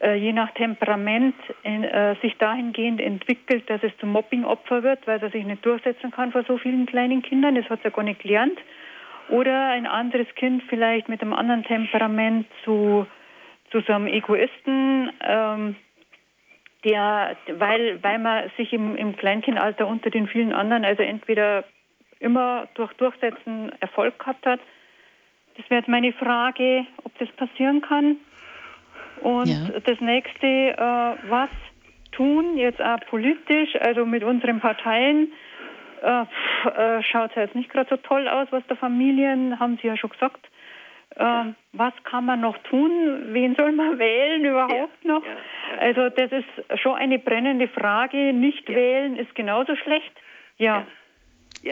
[0.00, 5.20] äh, je nach Temperament in, äh, sich dahingehend entwickelt, dass es zum Mobbingopfer wird, weil
[5.20, 7.56] er sich nicht durchsetzen kann vor so vielen kleinen Kindern.
[7.56, 8.58] Das hat er gar nicht gelernt.
[9.28, 13.06] Oder ein anderes Kind vielleicht mit einem anderen Temperament zu,
[13.70, 15.76] zu so einem Egoisten, ähm,
[16.84, 21.64] der, weil, weil man sich im, im Kleinkindalter unter den vielen anderen, also entweder
[22.20, 24.60] immer durch Durchsetzen Erfolg gehabt hat.
[25.56, 28.16] Das wäre jetzt meine Frage, ob das passieren kann.
[29.22, 29.80] Und ja.
[29.84, 31.50] das nächste, äh, was
[32.12, 35.32] tun jetzt auch politisch, also mit unseren Parteien,
[36.02, 39.88] äh, äh, schaut es jetzt nicht gerade so toll aus, was der Familien, haben Sie
[39.88, 40.48] ja schon gesagt.
[41.16, 42.90] Äh, was kann man noch tun?
[43.32, 45.24] Wen soll man wählen überhaupt ja, noch?
[45.24, 45.80] Ja, ja.
[45.80, 48.32] Also das ist schon eine brennende Frage.
[48.32, 50.12] Nicht wählen ist genauso schlecht.
[50.58, 50.86] Ja.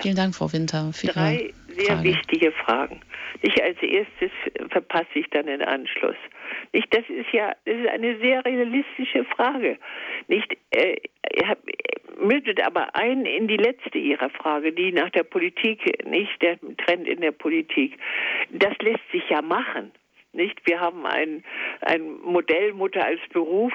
[0.03, 0.93] Vielen Dank, Frau Winter.
[0.93, 2.05] Für Drei sehr Frage.
[2.05, 3.01] wichtige Fragen.
[3.43, 4.31] Nicht als erstes
[4.71, 6.17] verpasse ich dann den Anschluss.
[6.73, 9.79] Nicht, das ist ja, das ist eine sehr realistische Frage.
[10.29, 10.97] Nicht, äh,
[12.19, 17.07] mündet aber ein in die letzte Ihrer Frage, die nach der Politik, nicht der Trend
[17.07, 17.99] in der Politik.
[18.51, 19.93] Das lässt sich ja machen.
[20.37, 20.61] Nicht?
[20.67, 21.43] Wir haben ein,
[21.81, 23.73] ein Modell Mutter als Beruf.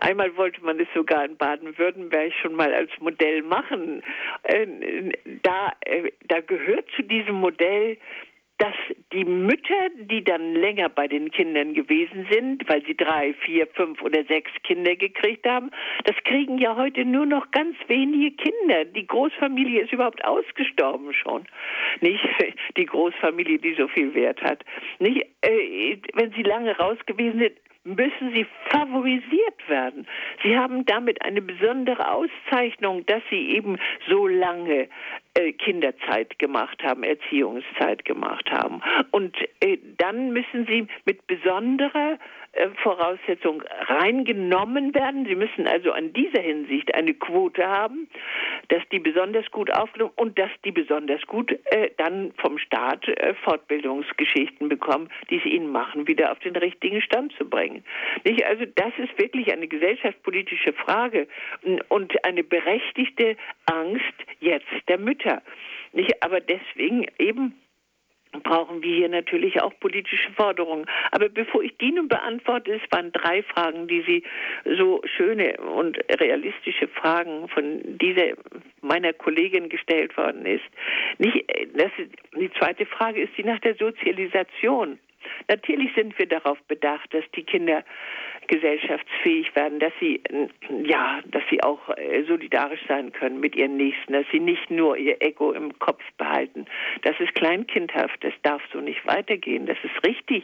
[0.00, 4.02] Einmal wollte man es sogar in Baden-Württemberg schon mal als Modell machen.
[4.42, 4.66] Äh,
[5.42, 7.96] da, äh, da gehört zu diesem Modell
[8.60, 8.74] dass
[9.14, 14.02] die Mütter, die dann länger bei den Kindern gewesen sind, weil sie drei, vier, fünf
[14.02, 15.70] oder sechs Kinder gekriegt haben,
[16.04, 18.84] das kriegen ja heute nur noch ganz wenige Kinder.
[18.84, 21.46] Die Großfamilie ist überhaupt ausgestorben schon.
[22.02, 22.22] Nicht
[22.76, 24.62] die Großfamilie, die so viel Wert hat.
[24.98, 30.06] Nicht, äh, wenn sie lange raus gewesen sind, müssen sie favorisiert werden.
[30.42, 34.88] Sie haben damit eine besondere Auszeichnung, dass sie eben so lange
[35.52, 38.82] Kinderzeit gemacht haben, Erziehungszeit gemacht haben.
[39.10, 42.18] Und äh, dann müssen sie mit besonderer
[42.52, 45.24] äh, Voraussetzung reingenommen werden.
[45.26, 48.08] Sie müssen also an dieser Hinsicht eine Quote haben,
[48.68, 53.34] dass die besonders gut aufgenommen und dass die besonders gut äh, dann vom Staat äh,
[53.44, 57.84] Fortbildungsgeschichten bekommen, die es ihnen machen, wieder auf den richtigen Stand zu bringen.
[58.24, 58.44] Nicht?
[58.44, 61.28] Also das ist wirklich eine gesellschaftspolitische Frage
[61.88, 64.02] und eine berechtigte Angst
[64.40, 65.19] jetzt der Mütter.
[65.92, 66.22] Nicht?
[66.22, 67.54] Aber deswegen eben
[68.42, 70.86] brauchen wir hier natürlich auch politische Forderungen.
[71.10, 74.22] Aber bevor ich die nun beantworte, es waren drei Fragen, die Sie
[74.76, 78.34] so schöne und realistische Fragen von dieser
[78.82, 80.64] meiner Kollegin gestellt worden ist.
[81.18, 81.44] Nicht,
[81.74, 81.90] das,
[82.38, 84.98] die zweite Frage ist die nach der Sozialisation.
[85.48, 87.84] Natürlich sind wir darauf bedacht, dass die Kinder
[88.46, 90.20] gesellschaftsfähig werden, dass sie
[90.84, 94.96] ja, dass sie auch äh, solidarisch sein können mit ihren Nächsten, dass sie nicht nur
[94.96, 96.66] ihr Ego im Kopf behalten.
[97.02, 99.66] Das ist kleinkindhaft, das darf so nicht weitergehen.
[99.66, 100.42] Das ist richtig.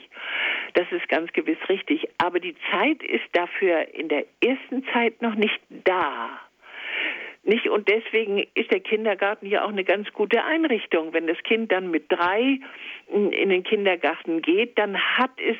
[0.74, 5.35] Das ist ganz gewiss richtig, aber die Zeit ist dafür in der ersten Zeit noch
[5.35, 6.46] nicht da.
[7.47, 7.69] Nicht?
[7.69, 11.13] Und deswegen ist der Kindergarten ja auch eine ganz gute Einrichtung.
[11.13, 12.59] Wenn das Kind dann mit drei
[13.09, 15.57] in den Kindergarten geht, dann hat es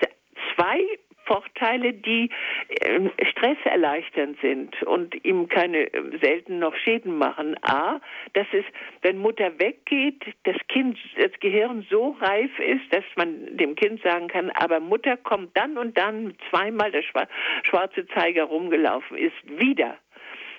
[0.55, 0.81] zwei
[1.27, 2.31] Vorteile, die
[2.69, 7.57] äh, stresserleichternd sind und ihm keine äh, selten noch Schäden machen.
[7.63, 8.01] A,
[8.33, 8.65] dass es,
[9.03, 14.29] wenn Mutter weggeht, das Kind, das Gehirn so reif ist, dass man dem Kind sagen
[14.29, 19.99] kann, aber Mutter kommt dann und dann zweimal der schwarze Zeiger rumgelaufen ist, wieder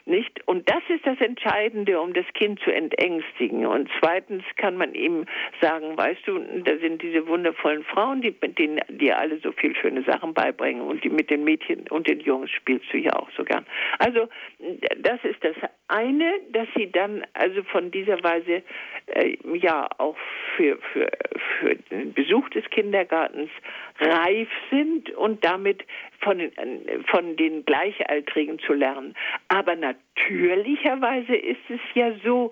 [0.08, 0.46] nicht?
[0.48, 3.66] Und das ist das Entscheidende, um das Kind zu entängstigen.
[3.66, 5.26] Und zweitens kann man ihm
[5.62, 9.76] sagen, weißt du, da sind diese wundervollen Frauen, die mit denen dir alle so viel
[9.76, 13.30] schöne Sachen beibringen und die mit den Mädchen und den Jungs spielst du ja auch
[13.36, 13.66] so gern.
[14.00, 14.28] Also
[14.98, 15.56] das ist das
[15.88, 18.64] eine, dass sie dann also von dieser Weise
[19.08, 20.18] äh, ja auch
[20.56, 21.10] für, für,
[21.60, 23.50] für den Besuch des Kindergartens
[24.00, 25.84] reif sind und damit
[26.20, 26.52] von,
[27.08, 29.16] von den Gleichaltrigen zu lernen.
[29.48, 29.76] Aber
[30.18, 32.52] natürlicherweise ist es ja so,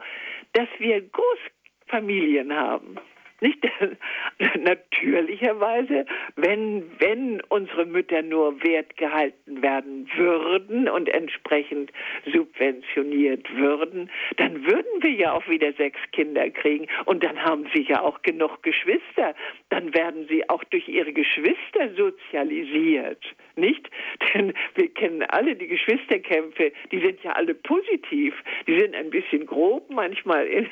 [0.54, 2.98] dass wir Großfamilien haben.
[3.42, 3.68] Nicht
[4.58, 6.06] natürlicherweise,
[6.38, 11.92] wenn, wenn unsere Mütter nur wert gehalten werden würden und entsprechend
[12.32, 17.82] subventioniert würden, dann würden wir ja auch wieder sechs Kinder kriegen und dann haben sie
[17.82, 19.36] ja auch genug Geschwister.
[19.70, 23.24] Dann werden sie auch durch ihre Geschwister sozialisiert.
[23.58, 23.90] Nicht?
[24.34, 28.34] Denn wir kennen alle die Geschwisterkämpfe, die sind ja alle positiv.
[28.68, 30.68] Die sind ein bisschen grob manchmal im,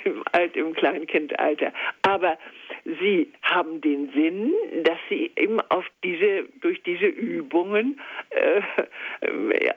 [0.53, 1.73] im Kleinkindalter.
[2.03, 2.37] Aber
[2.85, 4.53] sie haben den Sinn,
[4.83, 8.61] dass sie eben auf diese, durch diese Übungen äh,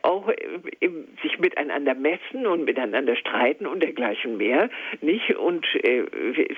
[0.02, 0.88] auch äh,
[1.22, 5.36] sich miteinander messen und miteinander streiten und dergleichen mehr, nicht?
[5.36, 6.04] Und äh,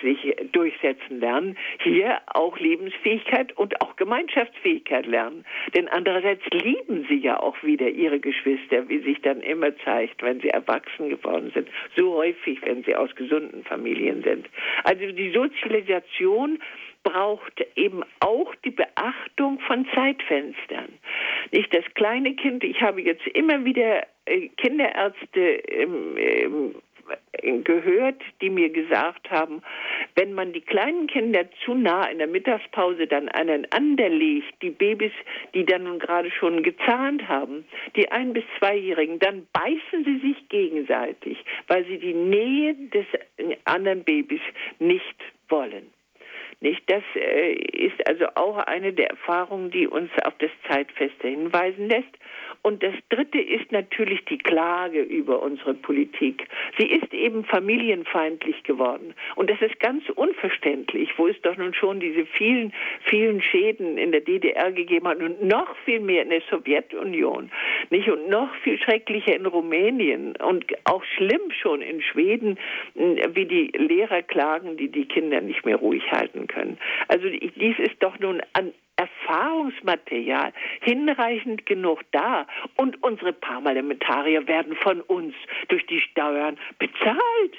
[0.03, 1.57] sich durchsetzen lernen.
[1.83, 5.45] Hier auch Lebensfähigkeit und auch Gemeinschaftsfähigkeit lernen.
[5.75, 10.41] Denn andererseits lieben sie ja auch wieder ihre Geschwister, wie sich dann immer zeigt, wenn
[10.41, 11.69] sie erwachsen geworden sind.
[11.97, 14.49] So häufig, wenn sie aus gesunden Familien sind.
[14.85, 16.38] Also die Sozialisation
[17.03, 20.89] braucht eben auch die Beachtung von Zeitfenstern.
[21.53, 26.75] Nicht das kleine Kind, ich habe jetzt immer wieder äh, Kinderärzte ähm,
[27.65, 29.63] gehört, die mir gesagt haben,
[30.15, 35.13] wenn man die kleinen Kinder zu nah in der Mittagspause dann aneinander legt, die Babys,
[35.55, 37.65] die dann nun gerade schon gezahnt haben,
[37.97, 43.07] die ein- bis zweijährigen, dann beißen sie sich gegenseitig, weil sie die Nähe des
[43.65, 44.43] anderen Babys
[44.79, 45.17] nicht
[45.49, 45.87] wollen.
[46.61, 46.91] Nicht?
[46.91, 52.19] Das äh, ist also auch eine der Erfahrungen, die uns auf das Zeitfeste hinweisen lässt.
[52.63, 56.49] Und das Dritte ist natürlich die Klage über unsere Politik.
[56.79, 59.15] Sie ist eben familienfeindlich geworden.
[59.37, 62.73] Und das ist ganz unverständlich, wo es doch nun schon diese vielen,
[63.05, 67.51] vielen Schäden in der DDR gegeben hat und noch viel mehr in der Sowjetunion.
[67.91, 68.09] Nicht?
[68.11, 72.59] Und noch viel schrecklicher in Rumänien und auch schlimm schon in Schweden,
[72.95, 76.79] wie die Lehrer klagen, die die Kinder nicht mehr ruhig halten können.
[77.09, 82.47] Also dies ist doch nun an Erfahrungsmaterial hinreichend genug da
[82.77, 85.35] und unsere Parlamentarier werden von uns
[85.69, 87.57] durch die Steuern bezahlt.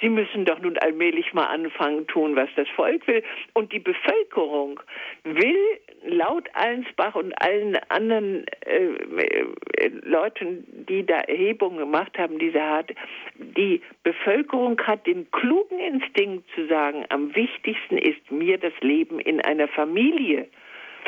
[0.00, 3.22] Sie müssen doch nun allmählich mal anfangen tun, was das Volk will.
[3.54, 4.78] Und die Bevölkerung
[5.24, 5.56] will
[6.04, 12.92] laut Allensbach und allen anderen äh, äh, Leuten, die da Erhebungen gemacht haben, diese Art,
[13.36, 19.40] die Bevölkerung hat den klugen Instinkt zu sagen, am wichtigsten ist mir das Leben in
[19.40, 20.46] einer Familie.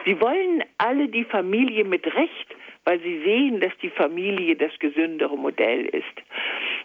[0.05, 2.57] Sie wollen alle die Familie mit Recht
[2.89, 6.05] weil sie sehen, dass die Familie das gesündere Modell ist.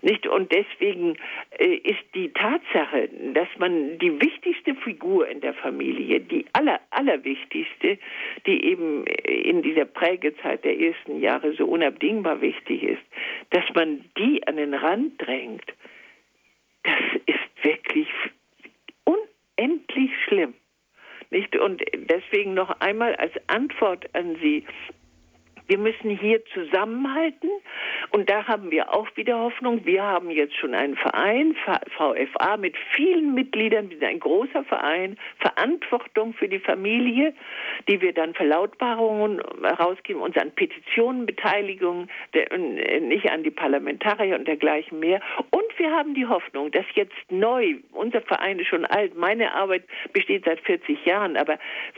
[0.01, 0.27] Nicht?
[0.27, 1.15] Und deswegen
[1.57, 7.97] äh, ist die Tatsache, dass man die wichtigste Figur in der Familie, die aller, allerwichtigste,
[8.45, 13.03] die eben in dieser Prägezeit der ersten Jahre so unabdingbar wichtig ist,
[13.51, 15.73] dass man die an den Rand drängt,
[16.83, 18.09] das ist wirklich
[19.05, 20.53] unendlich schlimm.
[21.33, 21.55] Nicht?
[21.55, 24.63] Und deswegen noch einmal als Antwort an Sie,
[25.67, 27.49] wir müssen hier zusammenhalten
[28.11, 29.85] und da haben wir auch wieder Hoffnung.
[29.85, 31.55] Wir haben jetzt schon einen Verein,
[31.95, 33.89] VFA, mit vielen Mitgliedern.
[33.89, 37.33] Wir sind ein großer Verein, Verantwortung für die Familie,
[37.87, 42.09] die wir dann Verlautbarungen herausgeben, uns an Petitionen beteiligen,
[43.01, 45.21] nicht an die Parlamentarier und dergleichen mehr.
[45.51, 49.83] Und wir haben die Hoffnung, dass jetzt neu, unser Verein ist schon alt, meine Arbeit
[50.11, 51.57] besteht seit 40 Jahren, aber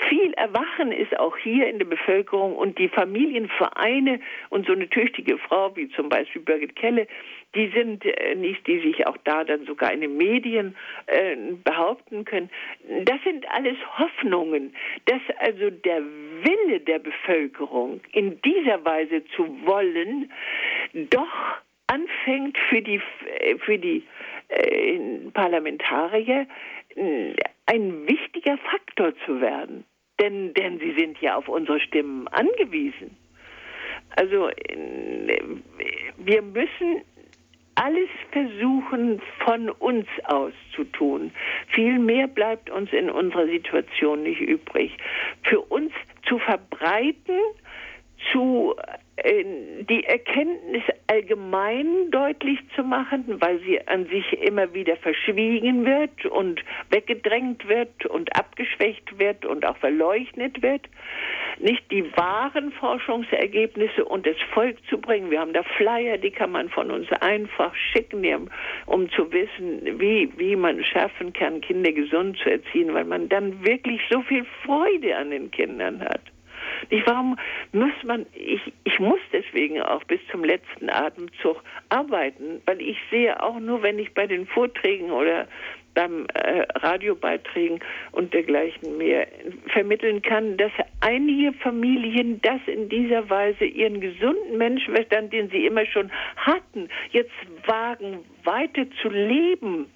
[0.09, 2.89] viel Erwachen ist auch hier in der Bevölkerung und die
[3.55, 7.07] Familienvereine und so eine tüchtige Frau wie zum Beispiel Birgit Kelle,
[7.53, 10.75] die sind äh, nicht, die sich auch da dann sogar in den Medien
[11.07, 12.49] äh, behaupten können.
[13.05, 14.75] Das sind alles Hoffnungen,
[15.05, 20.31] dass also der Wille der Bevölkerung in dieser Weise zu wollen,
[20.93, 23.01] doch anfängt für die,
[23.59, 24.03] für die
[24.49, 24.99] äh,
[25.33, 26.47] Parlamentarier
[26.95, 27.33] äh,
[27.67, 29.85] ein wichtiger Faktor zu werden.
[30.19, 33.17] Denn, denn sie sind ja auf unsere Stimmen angewiesen.
[34.15, 35.39] Also äh,
[36.17, 37.01] wir müssen
[37.75, 41.31] alles versuchen, von uns aus zu tun.
[41.67, 44.97] Viel mehr bleibt uns in unserer Situation nicht übrig.
[45.43, 45.91] Für uns
[46.27, 47.39] zu verbreiten,
[48.31, 48.75] zu
[49.23, 56.61] die Erkenntnis allgemein deutlich zu machen, weil sie an sich immer wieder verschwiegen wird und
[56.89, 60.81] weggedrängt wird und abgeschwächt wird und auch verleugnet wird,
[61.59, 65.31] nicht die wahren Forschungsergebnisse und das Volk zu bringen.
[65.31, 68.49] Wir haben da Flyer, die kann man von uns einfach schicken,
[68.85, 73.65] um zu wissen, wie, wie man schaffen kann, Kinder gesund zu erziehen, weil man dann
[73.65, 76.34] wirklich so viel Freude an den Kindern hat.
[76.89, 77.37] Ich, warum
[77.71, 83.41] muss man, ich, ich muss deswegen auch bis zum letzten Atemzug arbeiten, weil ich sehe
[83.41, 85.47] auch nur, wenn ich bei den Vorträgen oder
[85.95, 87.79] beim äh, Radiobeiträgen
[88.11, 89.27] und dergleichen mehr
[89.67, 95.85] vermitteln kann, dass einige Familien das in dieser Weise ihren gesunden Menschenverstand, den sie immer
[95.85, 97.31] schon hatten, jetzt
[97.65, 99.87] wagen, weiter zu leben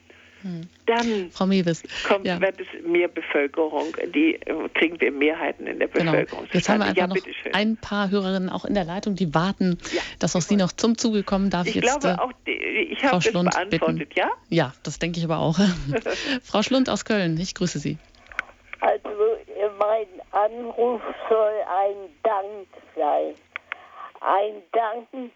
[0.86, 2.40] dann Frau Mewis, kommt, ja.
[2.40, 6.44] wird es mehr Bevölkerung, die äh, kriegen wir Mehrheiten in der Bevölkerung.
[6.44, 6.54] Genau.
[6.54, 7.18] Jetzt haben wir einfach ja, noch
[7.54, 10.98] ein paar Hörerinnen auch in der Leitung, die warten, ja, dass auch Sie noch zum
[10.98, 11.50] Zuge kommen.
[11.50, 14.08] Darf ich, ich jetzt glaube auch, die, ich habe das beantwortet, bitten.
[14.16, 14.30] ja?
[14.50, 15.60] Ja, das denke ich aber auch.
[16.44, 17.98] Frau Schlund aus Köln, ich grüße Sie.
[18.80, 19.10] Also
[19.78, 23.36] mein Anruf soll ein Dank sein.
[24.22, 25.32] Ein Dank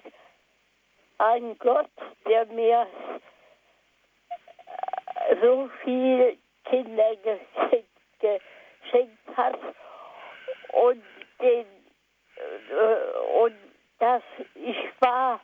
[1.17, 1.89] an Gott,
[2.27, 2.88] der mir
[5.41, 7.87] so viel Kinder geschenkt,
[8.19, 9.59] geschenkt hat
[10.69, 11.03] und
[11.41, 11.65] den
[12.35, 13.55] äh, und
[13.99, 14.23] dass
[14.55, 15.39] ich war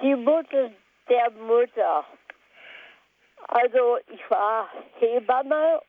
[0.00, 0.70] die Mutter
[1.08, 2.04] der Mutter.
[3.48, 4.68] Also ich war
[4.98, 5.80] Hebamme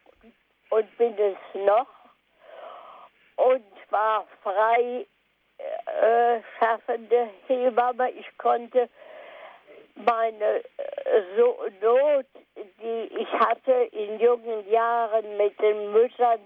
[0.69, 1.87] und bin es noch
[3.35, 5.05] und war frei
[5.57, 8.11] äh, schaffende Hebamme.
[8.11, 8.89] Ich konnte
[10.05, 16.39] meine äh, so Not, die ich hatte in jungen Jahren mit den Müttern,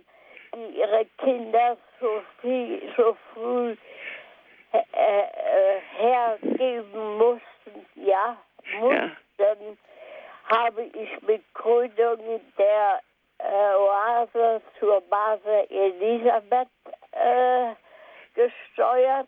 [0.56, 3.76] die ihre Kinder so, viel, so früh
[4.72, 8.38] äh, äh, hergeben mussten, ja,
[8.80, 10.58] mussten, ja.
[10.58, 13.02] habe ich mit Gründung der
[13.40, 16.68] äh, Oase zur Base Elisabeth
[17.12, 17.74] äh,
[18.34, 19.28] gesteuert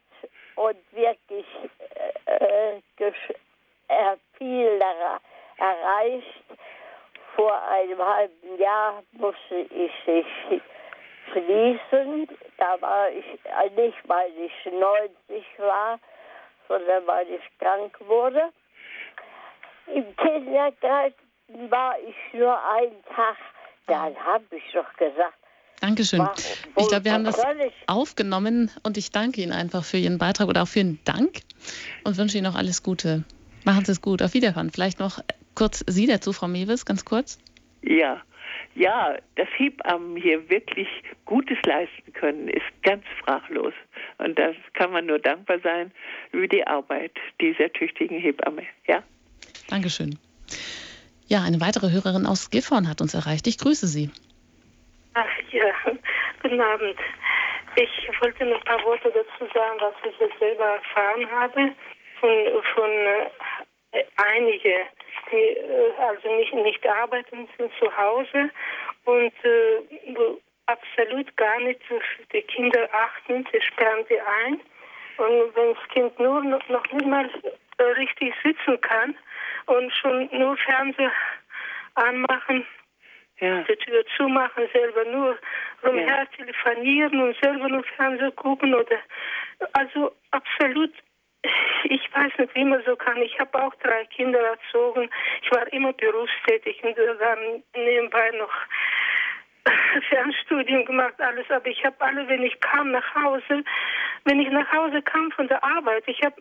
[0.56, 1.46] und wirklich
[2.26, 2.82] äh,
[3.88, 4.80] er viel
[5.58, 6.44] erreicht.
[7.36, 10.62] Vor einem halben Jahr musste ich sich
[11.32, 12.28] schließen.
[12.58, 13.26] Da war ich
[13.76, 16.00] nicht, weil ich 90 war,
[16.68, 18.52] sondern weil ich krank wurde.
[19.94, 21.14] Im Kindergarten
[21.70, 23.38] war ich nur einen Tag.
[23.88, 25.36] Dann habe ich doch gesagt,
[25.82, 26.20] Dankeschön.
[26.20, 26.34] Warum?
[26.78, 27.40] Ich glaube, wir haben das
[27.88, 31.42] aufgenommen und ich danke Ihnen einfach für Ihren Beitrag oder auch für Ihren Dank
[32.04, 33.24] und wünsche Ihnen noch alles Gute.
[33.66, 34.22] Machen Sie es gut.
[34.22, 34.70] Auf Wiederhören.
[34.70, 35.20] Vielleicht noch
[35.56, 37.40] kurz Sie dazu, Frau Mewes, ganz kurz.
[37.82, 38.22] Ja.
[38.76, 40.88] Ja, dass Hebammen hier wirklich
[41.26, 43.74] Gutes leisten können, ist ganz fraglos.
[44.18, 45.92] Und das kann man nur dankbar sein
[46.32, 48.64] über die Arbeit dieser tüchtigen Hebamme.
[48.86, 49.02] Ja?
[49.70, 50.20] Dankeschön.
[51.28, 53.48] Ja, eine weitere Hörerin aus Gifhorn hat uns erreicht.
[53.48, 54.12] Ich grüße Sie.
[55.14, 55.74] Ach ja,
[56.44, 56.98] guten Abend.
[57.78, 61.72] Ich wollte noch ein paar Worte dazu sagen, was ich jetzt selber erfahren habe
[62.20, 62.92] von, von
[63.92, 64.82] äh, einige,
[65.32, 68.50] die äh, also nicht, nicht arbeiten, sind zu Hause
[69.06, 70.38] und äh,
[70.68, 74.60] absolut gar nicht auf die Kinder achten, sie sperren sie ein.
[75.18, 77.30] Und wenn das Kind nur noch, noch nicht mal
[77.98, 79.16] richtig sitzen kann
[79.68, 81.12] und schon nur Fernseher
[81.96, 82.66] anmachen,
[83.40, 83.62] ja.
[83.64, 85.38] die Tür zumachen, selber nur
[85.84, 86.26] rumher ja.
[86.26, 88.98] telefonieren und selber nur Fernseher gucken oder
[89.74, 90.92] also absolut
[91.86, 93.18] ich weiß nicht, wie man so kann.
[93.22, 95.10] Ich habe auch drei Kinder erzogen.
[95.42, 98.54] Ich war immer berufstätig und dann nebenbei noch
[100.10, 101.50] Fernstudium gemacht, alles.
[101.50, 103.64] Aber ich habe alle, wenn ich kam nach Hause,
[104.26, 106.36] wenn ich nach Hause kam von der Arbeit, ich habe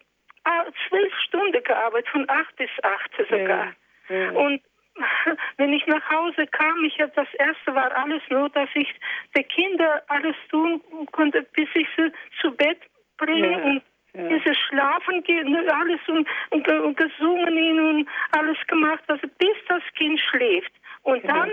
[0.44, 3.74] ah, zwölf Stunden gearbeitet, von acht bis acht sogar.
[4.09, 4.16] Ja.
[4.16, 4.31] Ja.
[4.32, 4.62] Und
[5.56, 8.89] wenn ich nach Hause kam, ich habe das erste war alles nur, dass ich
[9.36, 10.81] den Kinder alles tun
[11.12, 12.78] konnte, bis ich sie zu Bett
[13.16, 13.59] bringe ja.
[13.59, 13.82] und
[14.15, 14.28] ja.
[14.28, 19.82] Dieses Schlafen gehen, ne, alles und, und, und gesungen und alles gemacht, also bis das
[19.97, 20.73] Kind schläft.
[21.03, 21.35] Und genau.
[21.35, 21.51] dann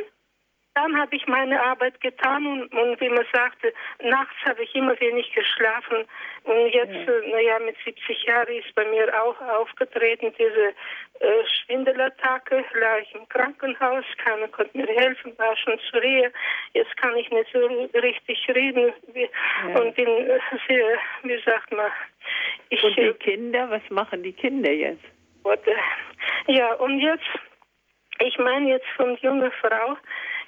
[0.74, 3.74] dann habe ich meine Arbeit getan und, und wie man sagte,
[4.04, 6.06] nachts habe ich immer wenig geschlafen.
[6.44, 7.14] Und jetzt, ja.
[7.14, 10.74] äh, naja, mit 70 Jahren ist bei mir auch aufgetreten diese
[11.20, 16.32] äh, Schwindelattacke, lag ich im Krankenhaus, keiner konnte mir helfen, war schon zu Rehe.
[16.74, 17.60] Jetzt kann ich nicht so
[18.00, 19.80] richtig reden ja.
[19.80, 21.92] und bin äh, sehr, wie sagt man,
[22.70, 25.04] ich, Und die äh, Kinder, was machen die Kinder jetzt?
[26.48, 27.28] Ja, und jetzt,
[28.20, 29.98] ich meine jetzt von junger Frau,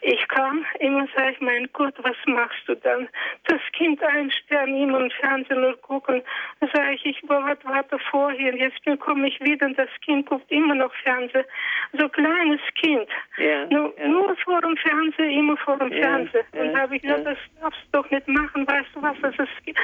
[0.03, 3.07] ich kam immer, sag ich, mein Gott, was machst du dann?
[3.45, 6.21] Das Kind einsperren, ihm und Fernsehen nur gucken.
[6.59, 10.75] Sag ich, ich warte, warte vorher, jetzt komme ich wieder und das Kind guckt immer
[10.75, 11.45] noch Fernsehen.
[11.93, 13.07] So kleines Kind.
[13.37, 14.07] Ja, nur, ja.
[14.07, 16.45] nur vor dem Fernsehen, immer vor dem ja, Fernsehen.
[16.51, 19.35] Und da habe ich gesagt, das darfst du doch nicht machen, weißt du was, das
[19.39, 19.77] ist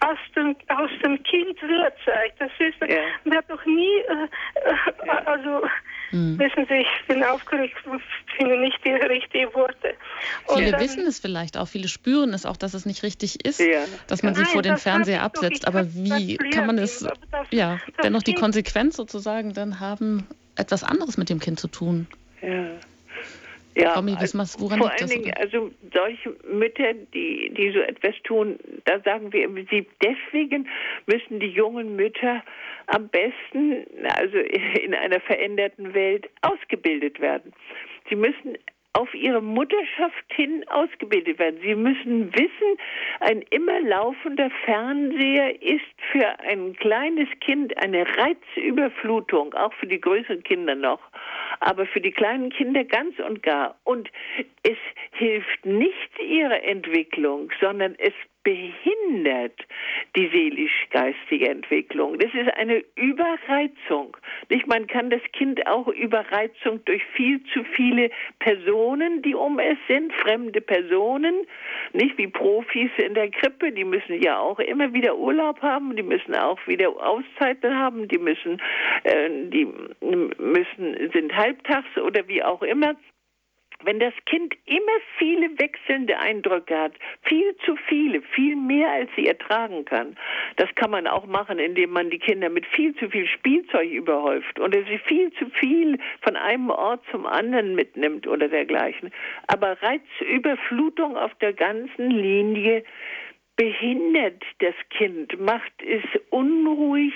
[0.00, 2.34] aus dem, aus dem Kind wird, sag ich.
[2.38, 4.28] Das ist, wird doch nie, äh,
[5.04, 5.62] äh, also,
[6.12, 6.38] Mhm.
[6.38, 8.00] Wissen Sie, ich bin aufgeregt und
[8.36, 9.94] finde nicht die richtigen Worte.
[10.46, 13.44] Und viele dann, wissen es vielleicht auch, viele spüren es auch, dass es nicht richtig
[13.44, 13.84] ist, ja.
[14.06, 15.66] dass man sie Nein, vor den Fernseher absetzt.
[15.66, 17.06] Aber wie kann man es,
[17.50, 20.26] ja, dennoch die Konsequenz sozusagen dann haben,
[20.56, 22.06] etwas anderes mit dem Kind zu tun?
[22.42, 22.78] Ja.
[23.76, 28.58] Ja, Tommy, also, woran vor allen Dingen, also solche Mütter, die, die so etwas tun,
[28.86, 30.66] da sagen wir im Prinzip, deswegen
[31.04, 32.42] müssen die jungen Mütter
[32.86, 33.86] am besten,
[34.16, 34.38] also
[34.82, 37.52] in einer veränderten Welt, ausgebildet werden.
[38.08, 38.56] Sie müssen
[38.96, 41.60] auf ihre Mutterschaft hin ausgebildet werden.
[41.62, 42.78] Sie müssen wissen,
[43.20, 50.42] ein immer laufender Fernseher ist für ein kleines Kind eine Reizüberflutung, auch für die größeren
[50.44, 51.00] Kinder noch,
[51.60, 53.76] aber für die kleinen Kinder ganz und gar.
[53.84, 54.10] Und
[54.62, 54.78] es
[55.12, 58.14] hilft nicht ihrer Entwicklung, sondern es
[58.46, 59.60] behindert
[60.14, 62.16] die seelisch-geistige Entwicklung.
[62.20, 64.16] Das ist eine Überreizung.
[64.48, 64.68] Nicht?
[64.68, 68.08] Man kann das Kind auch Überreizung durch viel zu viele
[68.38, 71.34] Personen, die um es sind, fremde Personen,
[71.92, 76.04] nicht wie Profis in der Krippe, die müssen ja auch immer wieder Urlaub haben, die
[76.04, 78.62] müssen auch wieder Auszeiten haben, die müssen,
[79.02, 79.66] äh, die
[80.38, 82.94] müssen, sind halbtags oder wie auch immer
[83.84, 86.92] wenn das Kind immer viele wechselnde Eindrücke hat,
[87.22, 90.16] viel zu viele, viel mehr als sie ertragen kann,
[90.56, 94.58] das kann man auch machen, indem man die Kinder mit viel zu viel Spielzeug überhäuft
[94.58, 99.12] oder sie viel zu viel von einem Ort zum anderen mitnimmt oder dergleichen.
[99.46, 102.84] Aber Reizüberflutung auf der ganzen Linie
[103.56, 107.12] behindert das Kind, macht es unruhig,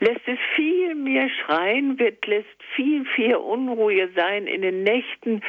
[0.00, 5.42] lässt es viel mehr schreien, wird, lässt viel, viel unruhiger sein in den Nächten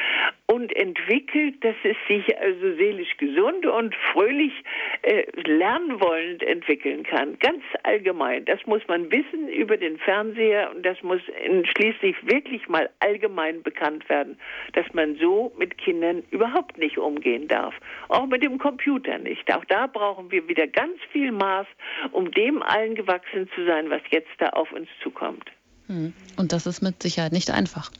[0.46, 4.52] und entwickelt, dass es sich also seelisch gesund und fröhlich
[5.02, 7.38] äh, lernwollend entwickeln kann.
[7.38, 8.44] Ganz allgemein.
[8.44, 11.20] Das muss man wissen über den Fernseher und das muss
[11.74, 14.38] schließlich wirklich mal allgemein bekannt werden,
[14.74, 17.74] dass man so mit Kindern überhaupt nicht umgehen darf.
[18.08, 19.52] Auch mit dem Computer nicht.
[19.54, 21.66] Auch da brauchen wir wieder ganz viel Maß,
[22.10, 25.50] um dem allen gewachsen zu sein, was jetzt da auf uns zukommt.
[25.86, 26.12] Hm.
[26.36, 27.90] Und das ist mit Sicherheit nicht einfach.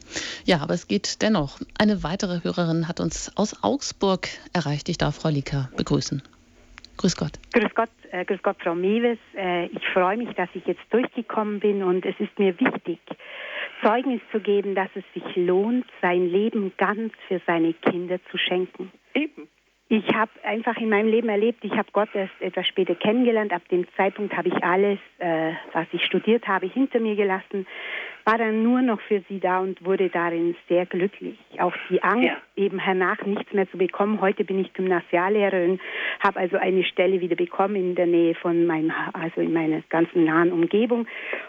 [0.44, 1.59] Ja, aber es geht dennoch.
[1.78, 4.90] Eine weitere Hörerin hat uns aus Augsburg erreicht.
[4.90, 6.22] Ich darf Frau Lika begrüßen.
[6.98, 7.32] Grüß Gott.
[7.55, 9.18] Grüß Gott, äh, grüß Gott, Frau Mewes.
[9.34, 12.98] Äh, ich freue mich, dass ich jetzt durchgekommen bin und es ist mir wichtig,
[13.82, 18.93] Zeugnis zu geben, dass es sich lohnt, sein Leben ganz für seine Kinder zu schenken.
[19.14, 19.48] Eben.
[19.94, 23.52] Ich habe einfach in meinem Leben erlebt, ich habe Gott erst etwas später kennengelernt.
[23.52, 27.66] Ab dem Zeitpunkt habe ich alles, äh, was ich studiert habe, hinter mir gelassen
[28.24, 31.39] war dann nur noch für sie da und wurde darin sehr glücklich.
[31.59, 32.36] Auch die Angst, ja.
[32.57, 34.20] eben hernach nichts mehr zu bekommen.
[34.20, 35.81] Heute bin ich Gymnasiallehrerin,
[36.20, 40.24] habe also eine Stelle wieder bekommen in der Nähe von meinem, also in meiner ganzen
[40.24, 41.07] nahen Umgebung.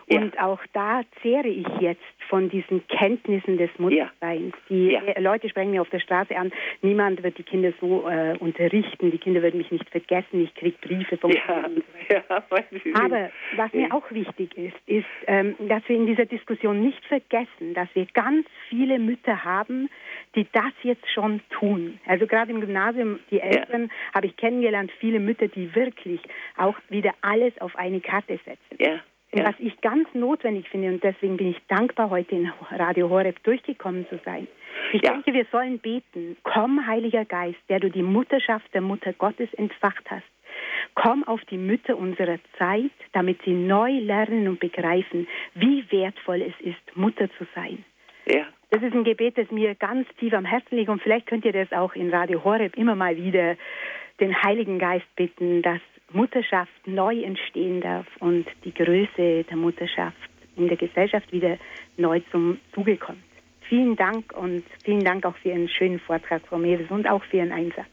[0.08, 0.20] Ja.
[0.20, 4.56] Und auch da zehre ich jetzt von diesen Kenntnissen des Mutterseins.
[4.70, 6.52] Die Leute sprechen mir auf der Straße an,
[6.82, 10.78] niemand wird die Kinder so äh, unterrichten, die Kinder würden mich nicht vergessen, ich kriege
[10.82, 12.24] Briefe von ja.
[12.94, 17.06] Aber was mir auch wichtig ist, ist, ähm, dass wir in dieser Diskussion Diskussion nicht
[17.06, 19.90] vergessen, dass wir ganz viele Mütter haben,
[20.36, 22.00] die das jetzt schon tun.
[22.08, 24.14] Also gerade im Gymnasium, die Eltern ja.
[24.16, 26.22] habe ich kennengelernt, viele Mütter, die wirklich
[26.58, 28.78] auch wieder alles auf eine Karte setzen.
[28.80, 29.00] Ja.
[29.36, 29.46] Ja.
[29.46, 34.06] Was ich ganz notwendig finde, und deswegen bin ich dankbar, heute in Radio Horeb durchgekommen
[34.08, 34.48] zu sein.
[34.92, 35.12] Ich ja.
[35.12, 40.04] denke, wir sollen beten, komm, Heiliger Geist, der du die Mutterschaft der Mutter Gottes entfacht
[40.08, 40.24] hast.
[40.96, 46.54] Komm auf die Mütter unserer Zeit, damit sie neu lernen und begreifen, wie wertvoll es
[46.66, 47.84] ist, Mutter zu sein.
[48.26, 48.46] Ja.
[48.70, 51.54] Das ist ein Gebet, das mir ganz tief am Herzen liegt und vielleicht könnt ihr
[51.54, 53.56] das auch in Radio Horeb immer mal wieder
[54.20, 55.82] den Heiligen Geist bitten, dass
[56.12, 60.18] Mutterschaft neu entstehen darf und die Größe der Mutterschaft
[60.56, 61.58] in der Gesellschaft wieder
[61.98, 63.24] neu zum Zuge kommt.
[63.70, 67.38] Vielen Dank und vielen Dank auch für Ihren schönen Vortrag, Frau Mewes, und auch für
[67.38, 67.88] Ihren Einsatz.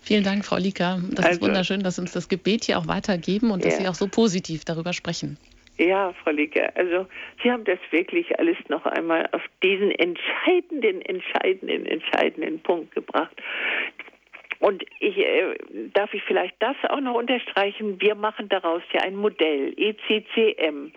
[0.00, 0.98] Vielen Dank, Frau Lika.
[1.10, 3.70] Das also, ist wunderschön, dass Sie uns das Gebet hier auch weitergeben und ja.
[3.70, 5.38] dass Sie auch so positiv darüber sprechen.
[5.78, 7.06] Ja, Frau Lika, also
[7.42, 13.36] Sie haben das wirklich alles noch einmal auf diesen entscheidenden, entscheidenden, entscheidenden Punkt gebracht.
[14.60, 15.54] Und ich äh,
[15.94, 18.00] darf ich vielleicht das auch noch unterstreichen.
[18.00, 20.92] Wir machen daraus ja ein Modell, ECCM,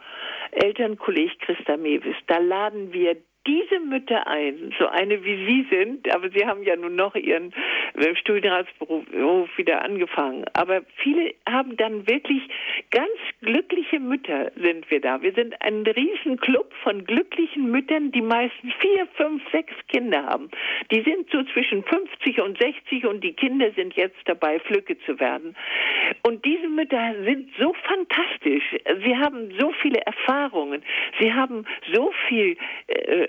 [0.51, 2.15] Elternkolleg Christa Mewis.
[2.25, 6.75] Da laden wir diese Mütter ein, so eine wie Sie sind, aber Sie haben ja
[6.75, 7.53] nun noch Ihren
[8.19, 12.41] Studienratsberuf wieder angefangen, aber viele haben dann wirklich
[12.91, 13.09] ganz
[13.41, 15.21] glückliche Mütter sind wir da.
[15.21, 20.49] Wir sind ein Riesenclub von glücklichen Müttern, die meistens vier, fünf, sechs Kinder haben.
[20.91, 25.19] Die sind so zwischen 50 und 60 und die Kinder sind jetzt dabei, Flücke zu
[25.19, 25.55] werden.
[26.23, 28.63] Und diese Mütter sind so fantastisch.
[29.03, 30.83] Sie haben so viele Erfahrungen.
[31.19, 32.57] Sie haben so viel
[32.87, 33.27] äh,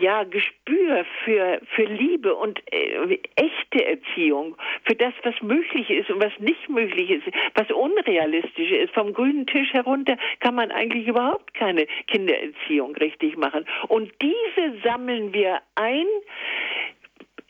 [0.00, 6.22] ja, Gespür für, für Liebe und äh, echte Erziehung, für das, was möglich ist und
[6.22, 8.92] was nicht möglich ist, was unrealistisch ist.
[8.94, 13.64] Vom grünen Tisch herunter kann man eigentlich überhaupt keine Kindererziehung richtig machen.
[13.88, 16.06] Und diese sammeln wir ein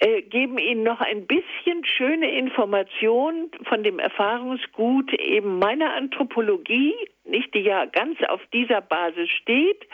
[0.02, 6.92] äh, geben Ihnen noch ein bisschen schöne Informationen von dem Erfahrungsgut eben meiner Anthropologie,
[7.24, 9.86] nicht die ja ganz auf dieser Basis steht,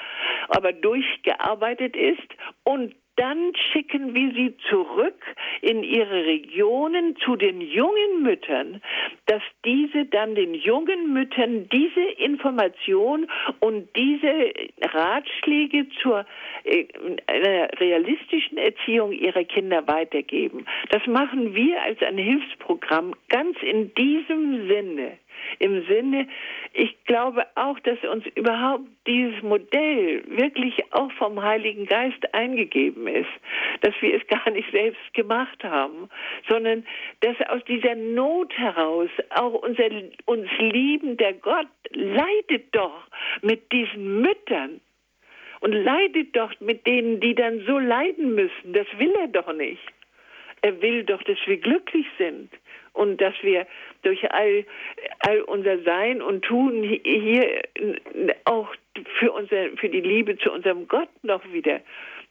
[0.48, 2.26] aber durchgearbeitet ist.
[2.64, 5.20] Und dann schicken wir sie zurück
[5.60, 8.80] in ihre Regionen zu den jungen Müttern,
[9.26, 13.26] dass diese dann den jungen Müttern diese Information
[13.58, 16.24] und diese Ratschläge zur
[16.62, 16.86] äh,
[17.26, 20.64] realistischen Erziehung ihrer Kinder weitergeben.
[20.90, 25.18] Das machen wir als ein Hilfsprogramm ganz in diesem Sinne
[25.58, 26.28] im Sinne,
[26.72, 33.30] ich glaube auch, dass uns überhaupt dieses Modell wirklich auch vom Heiligen Geist eingegeben ist,
[33.80, 36.08] dass wir es gar nicht selbst gemacht haben,
[36.48, 36.86] sondern
[37.20, 39.88] dass aus dieser Not heraus auch unser
[40.26, 43.08] uns liebender Gott leidet doch
[43.42, 44.80] mit diesen Müttern
[45.60, 48.72] und leidet doch mit denen, die dann so leiden müssen.
[48.72, 49.82] Das will er doch nicht.
[50.62, 52.50] Er will doch, dass wir glücklich sind
[52.98, 53.66] und dass wir
[54.02, 54.64] durch all,
[55.20, 57.62] all unser Sein und Tun hier
[58.44, 58.74] auch
[59.20, 61.80] für, unser, für die Liebe zu unserem Gott noch wieder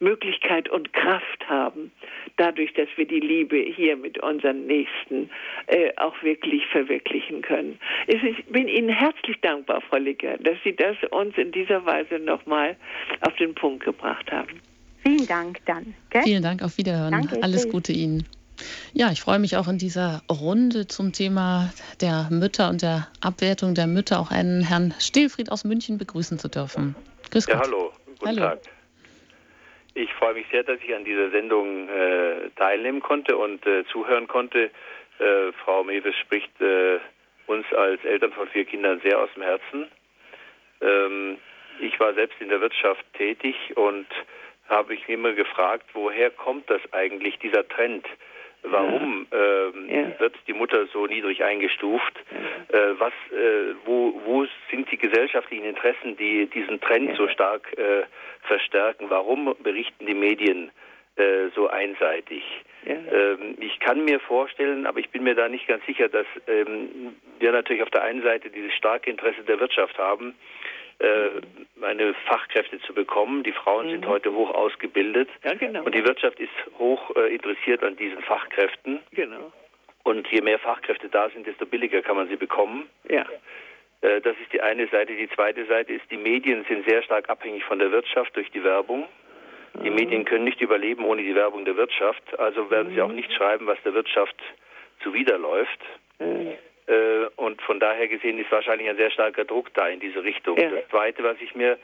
[0.00, 1.90] Möglichkeit und Kraft haben,
[2.36, 5.30] dadurch, dass wir die Liebe hier mit unseren Nächsten
[5.66, 7.80] äh, auch wirklich verwirklichen können.
[8.06, 12.76] Ich bin Ihnen herzlich dankbar, Frau Licker, dass Sie das uns in dieser Weise nochmal
[13.22, 14.60] auf den Punkt gebracht haben.
[15.02, 15.94] Vielen Dank dann.
[16.10, 16.22] Gell?
[16.22, 17.12] Vielen Dank, auf Wiederhören.
[17.12, 18.24] Danke, Alles Gute Ihnen.
[18.92, 23.74] Ja, ich freue mich auch in dieser Runde zum Thema der Mütter und der Abwertung
[23.74, 26.96] der Mütter auch einen Herrn Stilfried aus München begrüßen zu dürfen.
[27.30, 27.56] Grüß Gott.
[27.56, 27.92] Ja, hallo.
[28.06, 28.40] Guten hallo.
[28.40, 28.60] Tag.
[29.94, 34.28] Ich freue mich sehr, dass ich an dieser Sendung äh, teilnehmen konnte und äh, zuhören
[34.28, 34.70] konnte.
[35.18, 36.98] Äh, Frau Mewes spricht äh,
[37.46, 39.88] uns als Eltern von vier Kindern sehr aus dem Herzen.
[40.80, 41.38] Ähm,
[41.80, 44.06] ich war selbst in der Wirtschaft tätig und
[44.68, 48.06] habe mich immer gefragt, woher kommt das eigentlich, dieser Trend?
[48.62, 50.20] Warum ähm, ja.
[50.20, 52.12] wird die Mutter so niedrig eingestuft?
[52.30, 52.78] Ja.
[52.78, 57.16] Äh, was, äh, wo, wo sind die gesellschaftlichen Interessen, die diesen Trend ja.
[57.16, 58.04] so stark äh,
[58.42, 59.06] verstärken?
[59.08, 60.70] Warum berichten die Medien
[61.16, 62.42] äh, so einseitig?
[62.86, 67.16] Ähm, ich kann mir vorstellen, aber ich bin mir da nicht ganz sicher, dass ähm,
[67.38, 70.34] wir natürlich auf der einen Seite dieses starke Interesse der Wirtschaft haben,
[71.76, 73.44] meine Fachkräfte zu bekommen.
[73.44, 73.90] Die Frauen mhm.
[73.92, 75.84] sind heute hoch ausgebildet ja, genau.
[75.84, 79.00] und die Wirtschaft ist hoch äh, interessiert an diesen Fachkräften.
[79.12, 79.52] Genau.
[80.02, 82.88] Und je mehr Fachkräfte da sind, desto billiger kann man sie bekommen.
[83.08, 83.26] Ja.
[84.00, 85.14] Äh, das ist die eine Seite.
[85.14, 88.64] Die zweite Seite ist, die Medien sind sehr stark abhängig von der Wirtschaft durch die
[88.64, 89.06] Werbung.
[89.82, 89.96] Die mhm.
[89.96, 92.38] Medien können nicht überleben ohne die Werbung der Wirtschaft.
[92.38, 92.94] Also werden mhm.
[92.94, 94.36] sie auch nicht schreiben, was der Wirtschaft
[95.02, 95.80] zuwiderläuft.
[96.18, 96.54] Mhm.
[96.88, 100.58] Äh, und von daher gesehen ist wahrscheinlich ein sehr starker Druck da in diese Richtung.
[100.58, 100.70] Ja.
[100.70, 101.78] Das Zweite, was ich mir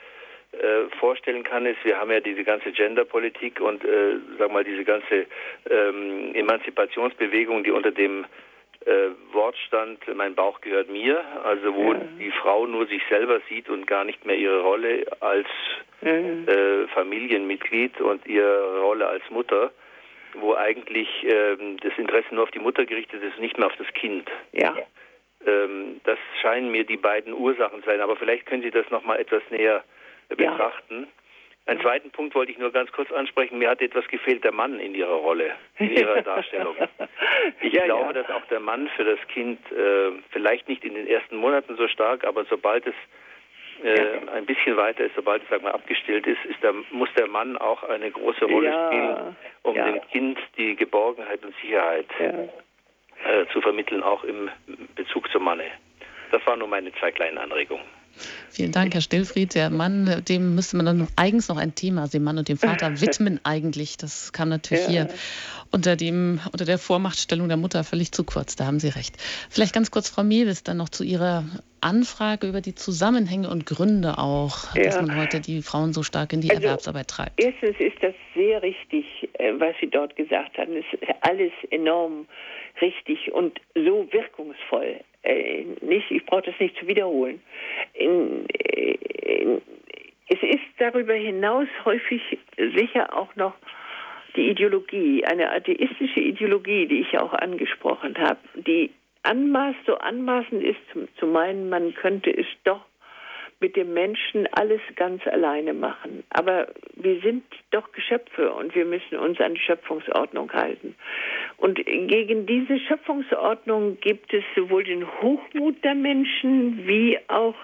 [0.53, 4.85] äh, vorstellen kann, ist, wir haben ja diese ganze Genderpolitik und äh, sag mal diese
[4.85, 5.27] ganze
[5.69, 8.25] ähm, Emanzipationsbewegung, die unter dem
[8.87, 12.01] äh, Wort stand, mein Bauch gehört mir, also wo ja.
[12.19, 15.49] die Frau nur sich selber sieht und gar nicht mehr ihre Rolle als
[16.01, 16.13] ja.
[16.13, 19.71] äh, Familienmitglied und ihre Rolle als Mutter
[20.35, 23.87] wo eigentlich ähm, das Interesse nur auf die Mutter gerichtet ist, nicht mehr auf das
[23.95, 24.31] Kind.
[24.53, 24.77] Ja.
[25.47, 29.21] Ähm, das scheinen mir die beiden Ursachen zu sein, aber vielleicht können Sie das nochmal
[29.21, 29.85] etwas näher
[30.29, 31.03] äh, betrachten.
[31.03, 31.07] Ja.
[31.67, 33.59] Einen zweiten Punkt wollte ich nur ganz kurz ansprechen.
[33.59, 36.77] Mir hat etwas gefehlt, der Mann in ihrer Rolle, in ihrer Darstellung.
[37.63, 38.13] Ich ja, glaube, ja.
[38.13, 41.89] dass auch der Mann für das Kind äh, vielleicht nicht in den ersten Monaten so
[41.89, 42.95] stark, aber sobald es
[43.85, 47.27] äh, ein bisschen weiter ist, sobald es sag mal, abgestillt ist, ist der, muss der
[47.27, 48.87] Mann auch eine große Rolle ja.
[48.87, 49.85] spielen, um ja.
[49.85, 52.31] dem Kind die Geborgenheit und Sicherheit ja.
[53.31, 54.51] äh, zu vermitteln, auch im
[54.95, 55.65] Bezug zum Manne.
[56.31, 57.85] Das waren nur meine zwei kleinen Anregungen.
[58.51, 59.55] Vielen Dank, Herr Stillfried.
[59.55, 63.01] Der Mann, dem müsste man dann eigens noch ein Thema, dem Mann und dem Vater
[63.01, 63.97] widmen eigentlich.
[63.97, 64.91] Das kam natürlich ja.
[64.91, 65.09] hier
[65.73, 68.55] unter, dem, unter der Vormachtstellung der Mutter völlig zu kurz.
[68.55, 69.17] Da haben Sie recht.
[69.51, 71.45] Vielleicht ganz kurz, Frau Mewis, dann noch zu Ihrer
[71.81, 74.85] Anfrage über die Zusammenhänge und Gründe auch, ja.
[74.85, 77.33] dass man heute die Frauen so stark in die also, Erwerbsarbeit treibt.
[77.43, 79.05] Erstens ist das sehr richtig,
[79.35, 80.77] äh, was Sie dort gesagt haben.
[80.77, 82.27] Es ist alles enorm
[82.81, 85.01] richtig und so wirkungsvoll.
[85.25, 87.41] Äh, nicht, ich brauche das nicht zu wiederholen.
[87.95, 89.63] In, in,
[90.29, 92.21] es ist darüber hinaus häufig
[92.57, 93.55] sicher auch noch
[94.37, 98.91] die Ideologie, eine atheistische Ideologie, die ich auch angesprochen habe, die
[99.23, 102.85] anmaßt, so anmaßend ist zu, zu meinen, man könnte es doch
[103.61, 106.25] mit dem Menschen alles ganz alleine machen.
[106.31, 110.95] Aber wir sind doch Geschöpfe und wir müssen uns an die Schöpfungsordnung halten.
[111.57, 117.57] Und gegen diese Schöpfungsordnung gibt es sowohl den Hochmut der Menschen wie auch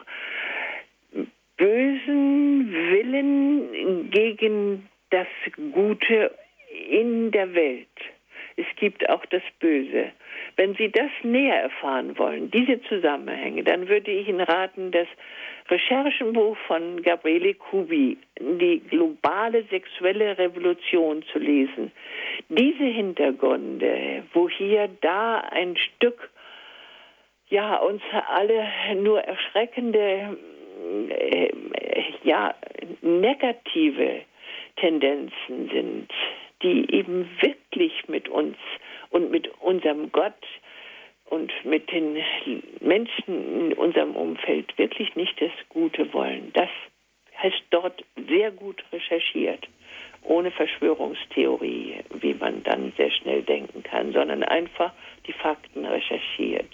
[1.57, 5.27] bösen Willen gegen das
[5.73, 6.35] Gute
[6.89, 7.89] in der Welt.
[8.61, 10.13] Es gibt auch das Böse.
[10.57, 15.09] Wenn Sie das näher erfahren wollen, diese Zusammenhänge, dann würde ich Ihnen raten, das
[15.71, 21.91] Recherchenbuch von Gabriele Kubi, die globale sexuelle Revolution zu lesen.
[22.49, 26.31] Diese Hintergründe, wo hier da ein Stück
[27.49, 28.67] ja uns alle
[28.97, 30.37] nur erschreckende
[31.09, 31.51] äh,
[32.25, 32.55] ja
[33.01, 34.23] negative
[34.77, 36.13] Tendenzen sind,
[36.63, 37.70] die eben wirklich
[38.31, 38.57] uns
[39.11, 40.47] und mit unserem Gott
[41.27, 42.19] und mit den
[42.81, 46.51] Menschen in unserem Umfeld wirklich nicht das Gute wollen.
[46.55, 46.69] Das
[47.43, 49.67] heißt dort sehr gut recherchiert,
[50.23, 54.93] ohne Verschwörungstheorie, wie man dann sehr schnell denken kann, sondern einfach
[55.27, 56.69] die Fakten recherchiert.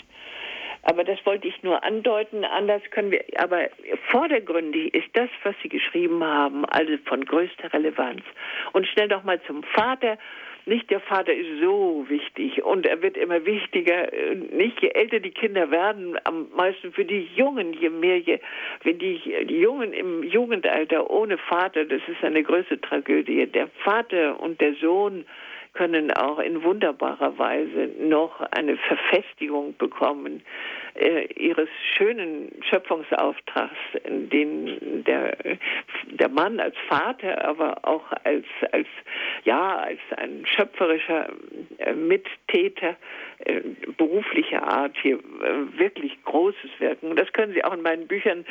[0.88, 2.44] Aber das wollte ich nur andeuten.
[2.44, 3.68] Anders können wir, aber
[4.10, 8.22] vordergründig ist das, was Sie geschrieben haben, also von größter Relevanz.
[8.72, 10.16] Und schnell noch mal zum Vater.
[10.68, 14.08] Nicht der Vater ist so wichtig und er wird immer wichtiger.
[14.50, 18.40] Nicht je älter die Kinder werden, am meisten für die Jungen, je mehr, je,
[18.82, 23.46] wenn die, die Jungen im Jugendalter ohne Vater, das ist eine größte Tragödie.
[23.46, 25.24] Der Vater und der Sohn
[25.72, 30.42] können auch in wunderbarer Weise noch eine Verfestigung bekommen
[30.98, 35.36] äh, ihres schönen Schöpfungsauftrags, den der,
[36.06, 38.86] der Mann als Vater, aber auch als, als,
[39.44, 41.28] ja, als ein schöpferischer
[41.78, 42.96] äh, Mittäter
[43.38, 43.60] äh,
[43.96, 47.16] beruflicher Art hier äh, wirklich Großes wirken.
[47.16, 48.44] Das können Sie auch in meinen Büchern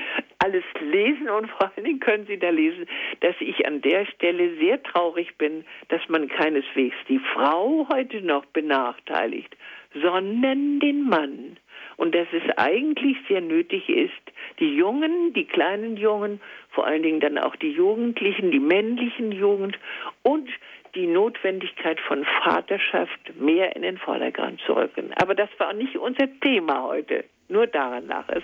[0.43, 2.85] alles lesen und vor allen Dingen können Sie da lesen,
[3.21, 8.45] dass ich an der Stelle sehr traurig bin, dass man keineswegs die Frau heute noch
[8.45, 9.55] benachteiligt,
[9.93, 11.57] sondern den Mann
[11.97, 14.13] und dass es eigentlich sehr nötig ist,
[14.59, 16.39] die Jungen, die kleinen Jungen,
[16.71, 19.77] vor allen Dingen dann auch die Jugendlichen, die männlichen Jugend
[20.23, 20.49] und
[20.95, 25.11] die Notwendigkeit von Vaterschaft mehr in den Vordergrund zu rücken.
[25.15, 27.25] Aber das war nicht unser Thema heute.
[27.47, 28.43] Nur daran nach es.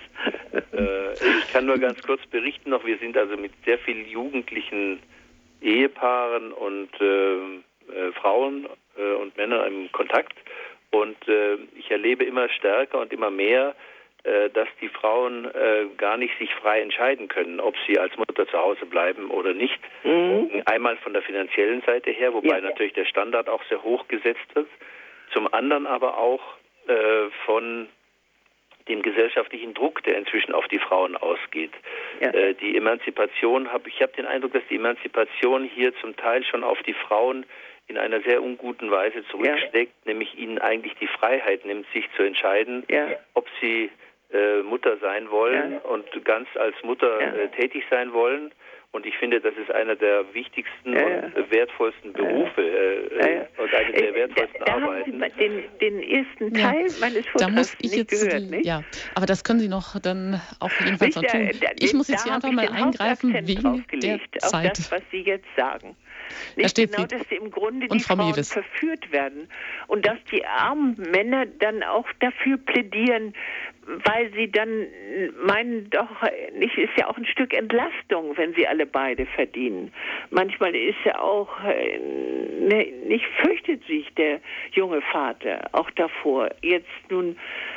[0.72, 5.00] Äh, ich kann nur ganz kurz berichten noch, wir sind also mit sehr vielen jugendlichen
[5.60, 7.34] Ehepaaren und äh,
[7.92, 10.34] äh, Frauen äh, und Männern im Kontakt
[10.92, 13.74] und äh, ich erlebe immer stärker und immer mehr,
[14.24, 18.46] äh, dass die Frauen äh, gar nicht sich frei entscheiden können, ob sie als Mutter
[18.46, 19.80] zu Hause bleiben oder nicht.
[20.04, 20.62] Mhm.
[20.66, 22.60] Einmal von der finanziellen Seite her, wobei ja.
[22.60, 24.68] natürlich der Standard auch sehr hoch gesetzt wird.
[25.32, 26.42] Zum anderen aber auch
[26.86, 27.88] äh, von
[28.88, 31.72] dem gesellschaftlichen Druck, der inzwischen auf die Frauen ausgeht.
[32.20, 32.28] Ja.
[32.30, 36.62] Äh, die Emanzipation, hab, ich habe den Eindruck, dass die Emanzipation hier zum Teil schon
[36.64, 37.46] auf die Frauen
[37.88, 40.12] in einer sehr unguten Weise zurückschlägt, ja.
[40.12, 43.08] nämlich ihnen eigentlich die Freiheit nimmt, sich zu entscheiden, ja.
[43.34, 43.90] ob sie
[44.32, 45.78] äh, Mutter sein wollen ja.
[45.80, 48.52] und ganz als Mutter äh, tätig sein wollen.
[48.92, 54.10] Und ich finde, das ist einer der wichtigsten und wertvollsten Berufe äh, und eine der
[54.10, 55.22] äh, wertvollsten da, da Arbeiten.
[55.22, 58.66] Haben Sie den, den ersten Teil meines Vortrags da muss ich jetzt, gehört, nicht?
[58.66, 58.82] Ja,
[59.14, 61.50] aber das können Sie noch dann auch jedenfalls noch tun.
[61.80, 64.66] Ich muss jetzt hier einfach mal eingreifen wegen der Zeit.
[64.66, 65.96] Auf das, was Sie jetzt sagen.
[66.56, 68.52] Nicht genau, dass sie im Grunde die Frauen Mewis.
[68.52, 69.48] verführt werden
[69.88, 73.34] und dass die armen Männer dann auch dafür plädieren,
[74.04, 74.86] weil sie dann
[75.44, 76.08] meinen, doch,
[76.56, 79.92] nicht ist ja auch ein Stück Entlastung, wenn sie alle beide verdienen.
[80.30, 81.98] Manchmal ist ja auch, äh,
[82.60, 84.40] ne, nicht fürchtet sich der
[84.72, 87.36] junge Vater auch davor, jetzt nun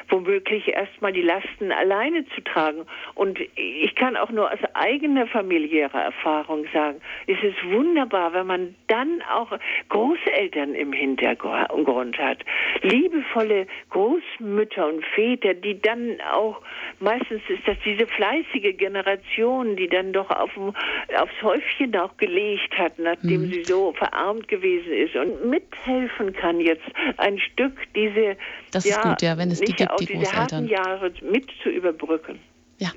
[0.10, 2.86] womöglich erstmal die Lasten alleine zu tragen.
[3.14, 8.76] Und ich kann auch nur aus eigener familiärer Erfahrung sagen, es ist wunderbar, wenn man
[8.88, 9.52] dann auch
[9.90, 12.40] Großeltern im Hintergrund hat,
[12.82, 16.62] liebevolle Großmütter und Väter, die dann auch,
[17.00, 22.98] meistens ist das diese fleißige Generation, die dann doch auf, aufs Häufchen auch gelegt hat,
[23.00, 23.52] nachdem mhm.
[23.52, 26.86] sie so verarmt gewesen ist und mithelfen kann jetzt
[27.18, 28.38] ein Stück diese,
[28.72, 32.40] das ist gut, ja, wenn es die gibt, die diese harten Jahre mit zu überbrücken.
[32.78, 32.92] Ja.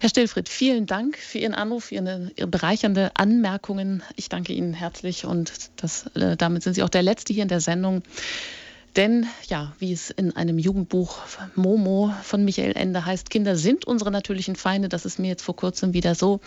[0.00, 4.02] Herr Stillfried, vielen Dank für Ihren Anruf, für Ihre, Ihre bereichernde Anmerkungen.
[4.16, 7.48] Ich danke Ihnen herzlich und das, äh, damit sind Sie auch der Letzte hier in
[7.48, 8.02] der Sendung.
[8.96, 11.18] Denn ja, wie es in einem Jugendbuch
[11.56, 14.88] Momo von Michael Ende heißt, Kinder sind unsere natürlichen Feinde.
[14.88, 16.40] Das ist mir jetzt vor kurzem wieder so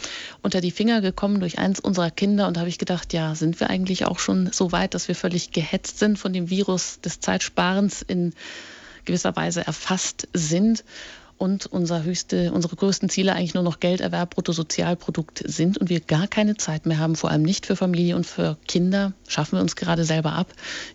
[0.44, 2.48] unter die Finger gekommen durch eins unserer Kinder.
[2.48, 5.16] Und da habe ich gedacht, ja, sind wir eigentlich auch schon so weit, dass wir
[5.16, 8.34] völlig gehetzt sind von dem Virus des Zeitsparens in
[9.08, 10.84] gewisser Weise erfasst sind
[11.38, 16.28] und unser höchste, unsere größten Ziele eigentlich nur noch Gelderwerb, Bruttosozialprodukt sind und wir gar
[16.28, 19.76] keine Zeit mehr haben, vor allem nicht für Familie und für Kinder, schaffen wir uns
[19.76, 20.48] gerade selber ab.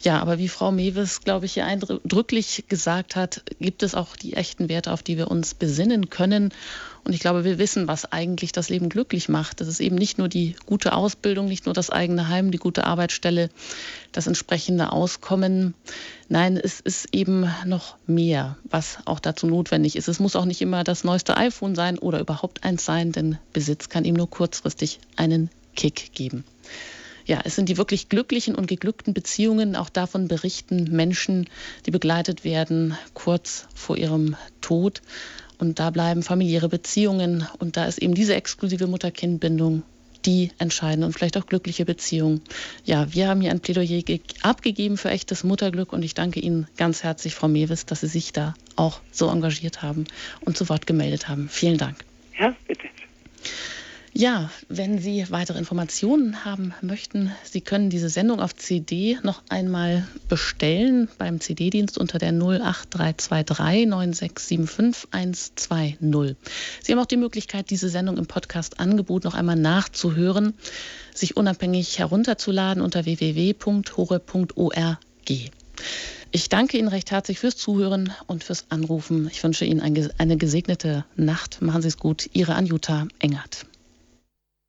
[0.02, 4.34] Ja, aber wie Frau Mewes, glaube ich, hier eindrücklich gesagt hat, gibt es auch die
[4.34, 6.52] echten Werte, auf die wir uns besinnen können
[7.04, 9.60] und ich glaube, wir wissen, was eigentlich das Leben glücklich macht.
[9.60, 12.84] Das ist eben nicht nur die gute Ausbildung, nicht nur das eigene Heim, die gute
[12.84, 13.50] Arbeitsstelle,
[14.12, 15.74] das entsprechende Auskommen.
[16.28, 20.06] Nein, es ist eben noch mehr, was auch dazu notwendig ist.
[20.06, 23.88] Es muss auch nicht immer das neueste iPhone sein oder überhaupt eins sein, denn Besitz
[23.88, 26.44] kann ihm nur kurzfristig einen Kick geben.
[27.24, 29.76] Ja, es sind die wirklich glücklichen und geglückten Beziehungen.
[29.76, 31.48] Auch davon berichten Menschen,
[31.86, 35.02] die begleitet werden kurz vor ihrem Tod.
[35.62, 39.84] Und da bleiben familiäre Beziehungen und da ist eben diese exklusive Mutter-Kind-Bindung
[40.24, 42.40] die entscheidende und vielleicht auch glückliche Beziehung.
[42.84, 44.02] Ja, wir haben hier ein Plädoyer
[44.42, 48.32] abgegeben für echtes Mutterglück und ich danke Ihnen ganz herzlich, Frau Mewes, dass Sie sich
[48.32, 50.06] da auch so engagiert haben
[50.40, 51.48] und zu Wort gemeldet haben.
[51.48, 52.04] Vielen Dank.
[52.36, 52.88] Ja, bitte.
[54.14, 60.06] Ja, wenn Sie weitere Informationen haben möchten, Sie können diese Sendung auf CD noch einmal
[60.28, 66.36] bestellen beim CD-Dienst unter der 08323 9675 120.
[66.82, 70.52] Sie haben auch die Möglichkeit, diese Sendung im Podcast-Angebot noch einmal nachzuhören,
[71.14, 74.82] sich unabhängig herunterzuladen unter www.hore.org.
[76.34, 79.28] Ich danke Ihnen recht herzlich fürs Zuhören und fürs Anrufen.
[79.32, 81.62] Ich wünsche Ihnen eine gesegnete Nacht.
[81.62, 82.28] Machen Sie es gut.
[82.34, 83.64] Ihre Anjuta Engert.